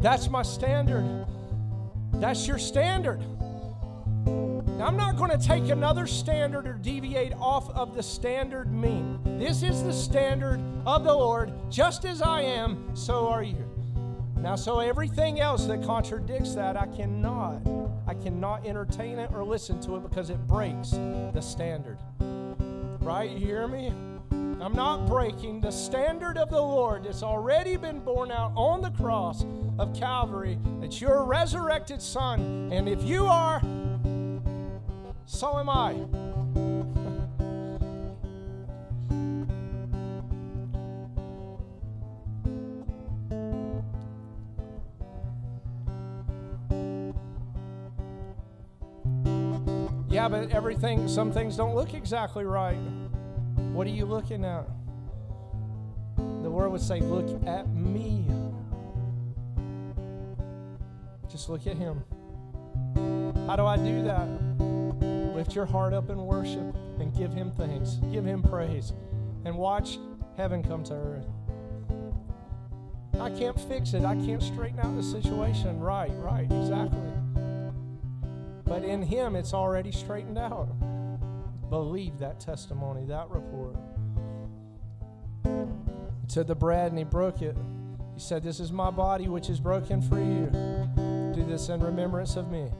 That's 0.00 0.30
my 0.30 0.42
standard. 0.42 1.26
That's 2.14 2.48
your 2.48 2.58
standard. 2.58 3.20
Now, 4.78 4.86
I'm 4.86 4.96
not 4.96 5.16
going 5.16 5.36
to 5.36 5.44
take 5.44 5.70
another 5.70 6.06
standard 6.06 6.64
or 6.64 6.74
deviate 6.74 7.32
off 7.34 7.68
of 7.70 7.96
the 7.96 8.02
standard 8.02 8.72
mean. 8.72 9.18
This 9.24 9.64
is 9.64 9.82
the 9.82 9.92
standard 9.92 10.60
of 10.86 11.02
the 11.02 11.12
Lord. 11.12 11.52
Just 11.68 12.04
as 12.04 12.22
I 12.22 12.42
am, 12.42 12.94
so 12.94 13.26
are 13.26 13.42
you. 13.42 13.68
Now, 14.36 14.54
so 14.54 14.78
everything 14.78 15.40
else 15.40 15.64
that 15.64 15.82
contradicts 15.82 16.54
that, 16.54 16.76
I 16.76 16.86
cannot, 16.86 17.60
I 18.06 18.14
cannot 18.14 18.64
entertain 18.64 19.18
it 19.18 19.32
or 19.32 19.42
listen 19.42 19.80
to 19.80 19.96
it 19.96 20.04
because 20.04 20.30
it 20.30 20.38
breaks 20.46 20.90
the 20.90 21.40
standard. 21.40 21.98
Right? 22.20 23.30
You 23.30 23.38
hear 23.38 23.66
me? 23.66 23.92
I'm 24.30 24.74
not 24.74 25.08
breaking 25.08 25.60
the 25.60 25.72
standard 25.72 26.38
of 26.38 26.50
the 26.50 26.62
Lord 26.62 27.02
that's 27.02 27.24
already 27.24 27.76
been 27.76 27.98
borne 27.98 28.30
out 28.30 28.52
on 28.54 28.82
the 28.82 28.90
cross 28.90 29.44
of 29.76 29.92
Calvary. 29.92 30.56
That 30.80 31.00
you're 31.00 31.16
a 31.16 31.24
resurrected 31.24 32.00
Son. 32.00 32.70
And 32.72 32.88
if 32.88 33.02
you 33.02 33.26
are, 33.26 33.60
so 35.30 35.58
am 35.58 35.68
I. 35.68 35.92
yeah, 50.08 50.28
but 50.28 50.50
everything, 50.50 51.06
some 51.06 51.30
things 51.30 51.56
don't 51.58 51.74
look 51.74 51.92
exactly 51.92 52.44
right. 52.44 52.78
What 53.74 53.86
are 53.86 53.90
you 53.90 54.06
looking 54.06 54.46
at? 54.46 54.66
The 56.16 56.50
word 56.50 56.70
would 56.70 56.80
say, 56.80 57.00
Look 57.00 57.46
at 57.46 57.68
me. 57.68 58.24
Just 61.30 61.50
look 61.50 61.66
at 61.66 61.76
him. 61.76 62.02
How 63.46 63.56
do 63.56 63.66
I 63.66 63.76
do 63.76 64.02
that? 64.04 64.77
Lift 65.38 65.54
your 65.54 65.66
heart 65.66 65.92
up 65.92 66.10
in 66.10 66.26
worship 66.26 66.74
and 66.98 67.16
give 67.16 67.32
him 67.32 67.52
thanks, 67.52 68.00
give 68.10 68.24
him 68.24 68.42
praise, 68.42 68.92
and 69.44 69.56
watch 69.56 70.00
heaven 70.36 70.64
come 70.64 70.82
to 70.82 70.94
earth. 70.94 71.26
I 73.20 73.30
can't 73.30 73.56
fix 73.68 73.94
it. 73.94 74.04
I 74.04 74.16
can't 74.16 74.42
straighten 74.42 74.80
out 74.80 74.96
the 74.96 75.02
situation. 75.04 75.78
Right, 75.78 76.10
right, 76.16 76.50
exactly. 76.50 77.12
But 78.64 78.82
in 78.82 79.00
Him, 79.00 79.36
it's 79.36 79.54
already 79.54 79.92
straightened 79.92 80.38
out. 80.38 80.70
Believe 81.70 82.18
that 82.18 82.40
testimony, 82.40 83.04
that 83.04 83.30
report. 83.30 83.76
He 85.44 86.42
the 86.42 86.56
bread 86.56 86.90
and 86.90 86.98
He 86.98 87.04
broke 87.04 87.42
it. 87.42 87.56
He 88.12 88.20
said, 88.20 88.42
This 88.42 88.58
is 88.58 88.72
my 88.72 88.90
body, 88.90 89.28
which 89.28 89.50
is 89.50 89.60
broken 89.60 90.02
for 90.02 90.18
you. 90.18 90.50
Do 91.32 91.44
this 91.48 91.68
in 91.68 91.80
remembrance 91.80 92.34
of 92.34 92.50
me. 92.50 92.72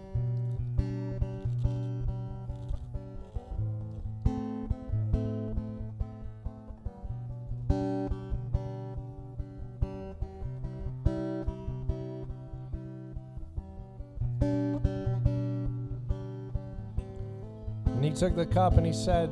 He 18.09 18.14
took 18.14 18.35
the 18.35 18.47
cup 18.47 18.78
and 18.78 18.86
he 18.86 18.93
said, 18.93 19.30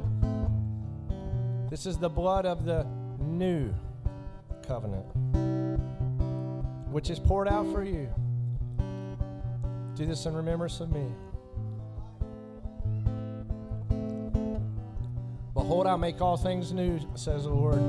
This 1.70 1.86
is 1.86 1.97
the 1.97 2.11
blood 2.11 2.44
of 2.44 2.66
the 2.66 2.86
new 3.19 3.74
covenant, 4.66 5.07
which 6.90 7.09
is 7.09 7.19
poured 7.19 7.48
out 7.48 7.73
for 7.73 7.82
you. 7.82 8.09
Do 9.94 10.05
this 10.05 10.27
in 10.27 10.35
remembrance 10.35 10.81
of 10.81 10.93
me. 10.93 11.07
Behold, 15.55 15.86
I 15.86 15.97
make 15.97 16.20
all 16.20 16.36
things 16.36 16.70
new, 16.70 17.01
says 17.15 17.44
the 17.44 17.48
Lord. 17.48 17.81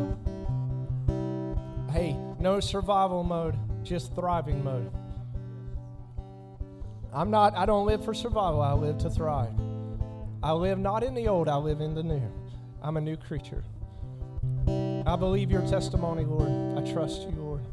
Hey, 1.91 2.15
no 2.39 2.61
survival 2.61 3.25
mode, 3.25 3.57
just 3.83 4.15
thriving 4.15 4.63
mode. 4.63 4.89
I'm 7.13 7.29
not, 7.29 7.57
I 7.57 7.65
don't 7.65 7.85
live 7.85 8.05
for 8.05 8.13
survival, 8.13 8.61
I 8.61 8.71
live 8.71 8.99
to 8.99 9.09
thrive. 9.09 9.66
I 10.43 10.51
live 10.51 10.77
not 10.77 11.03
in 11.03 11.15
the 11.15 11.27
old, 11.27 11.49
I 11.49 11.55
live 11.57 11.81
in 11.81 11.95
the 11.95 12.03
new. 12.03 12.21
I'm 12.81 12.97
a 12.97 13.01
new 13.01 13.17
creature. 13.17 13.63
I 14.67 15.15
believe 15.15 15.49
your 15.49 15.65
testimony, 15.67 16.25
Lord. 16.25 16.49
I 16.77 16.91
trust 16.91 17.21
you, 17.23 17.31
Lord. 17.31 17.63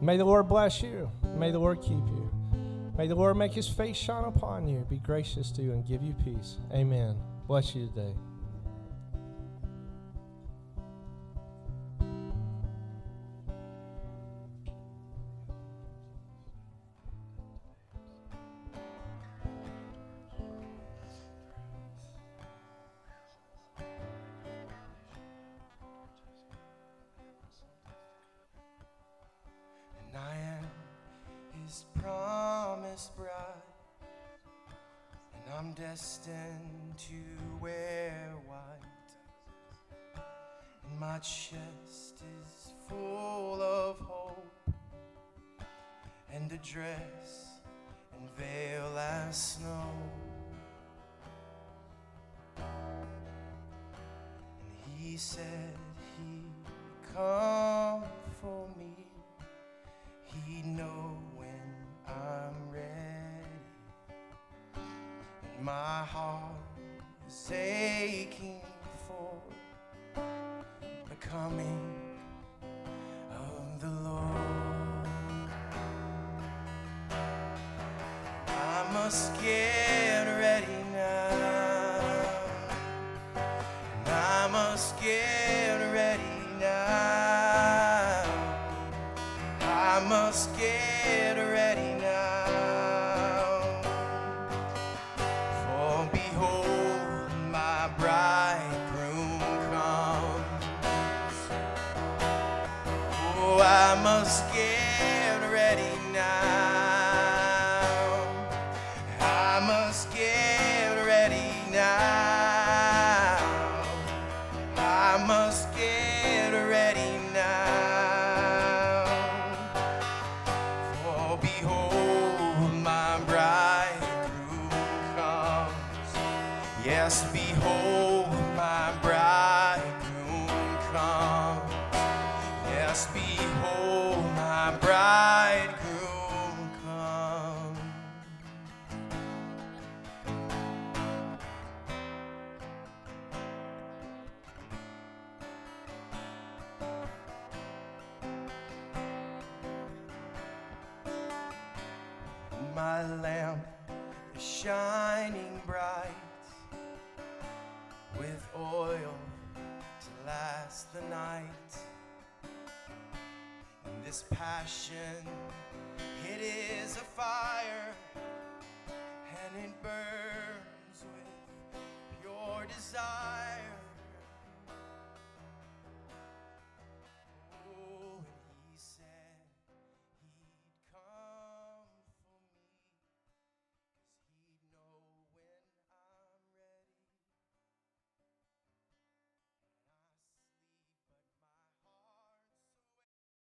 May 0.00 0.16
the 0.16 0.24
Lord 0.24 0.48
bless 0.48 0.82
you. 0.82 1.10
May 1.36 1.50
the 1.50 1.58
Lord 1.58 1.80
keep 1.82 1.90
you. 1.90 2.30
May 2.96 3.06
the 3.06 3.14
Lord 3.14 3.36
make 3.36 3.52
his 3.52 3.68
face 3.68 3.96
shine 3.96 4.24
upon 4.24 4.66
you, 4.68 4.86
be 4.88 4.98
gracious 4.98 5.50
to 5.52 5.62
you, 5.62 5.72
and 5.72 5.86
give 5.86 6.02
you 6.02 6.14
peace. 6.24 6.56
Amen. 6.72 7.16
Bless 7.46 7.74
you 7.74 7.86
today. 7.88 8.12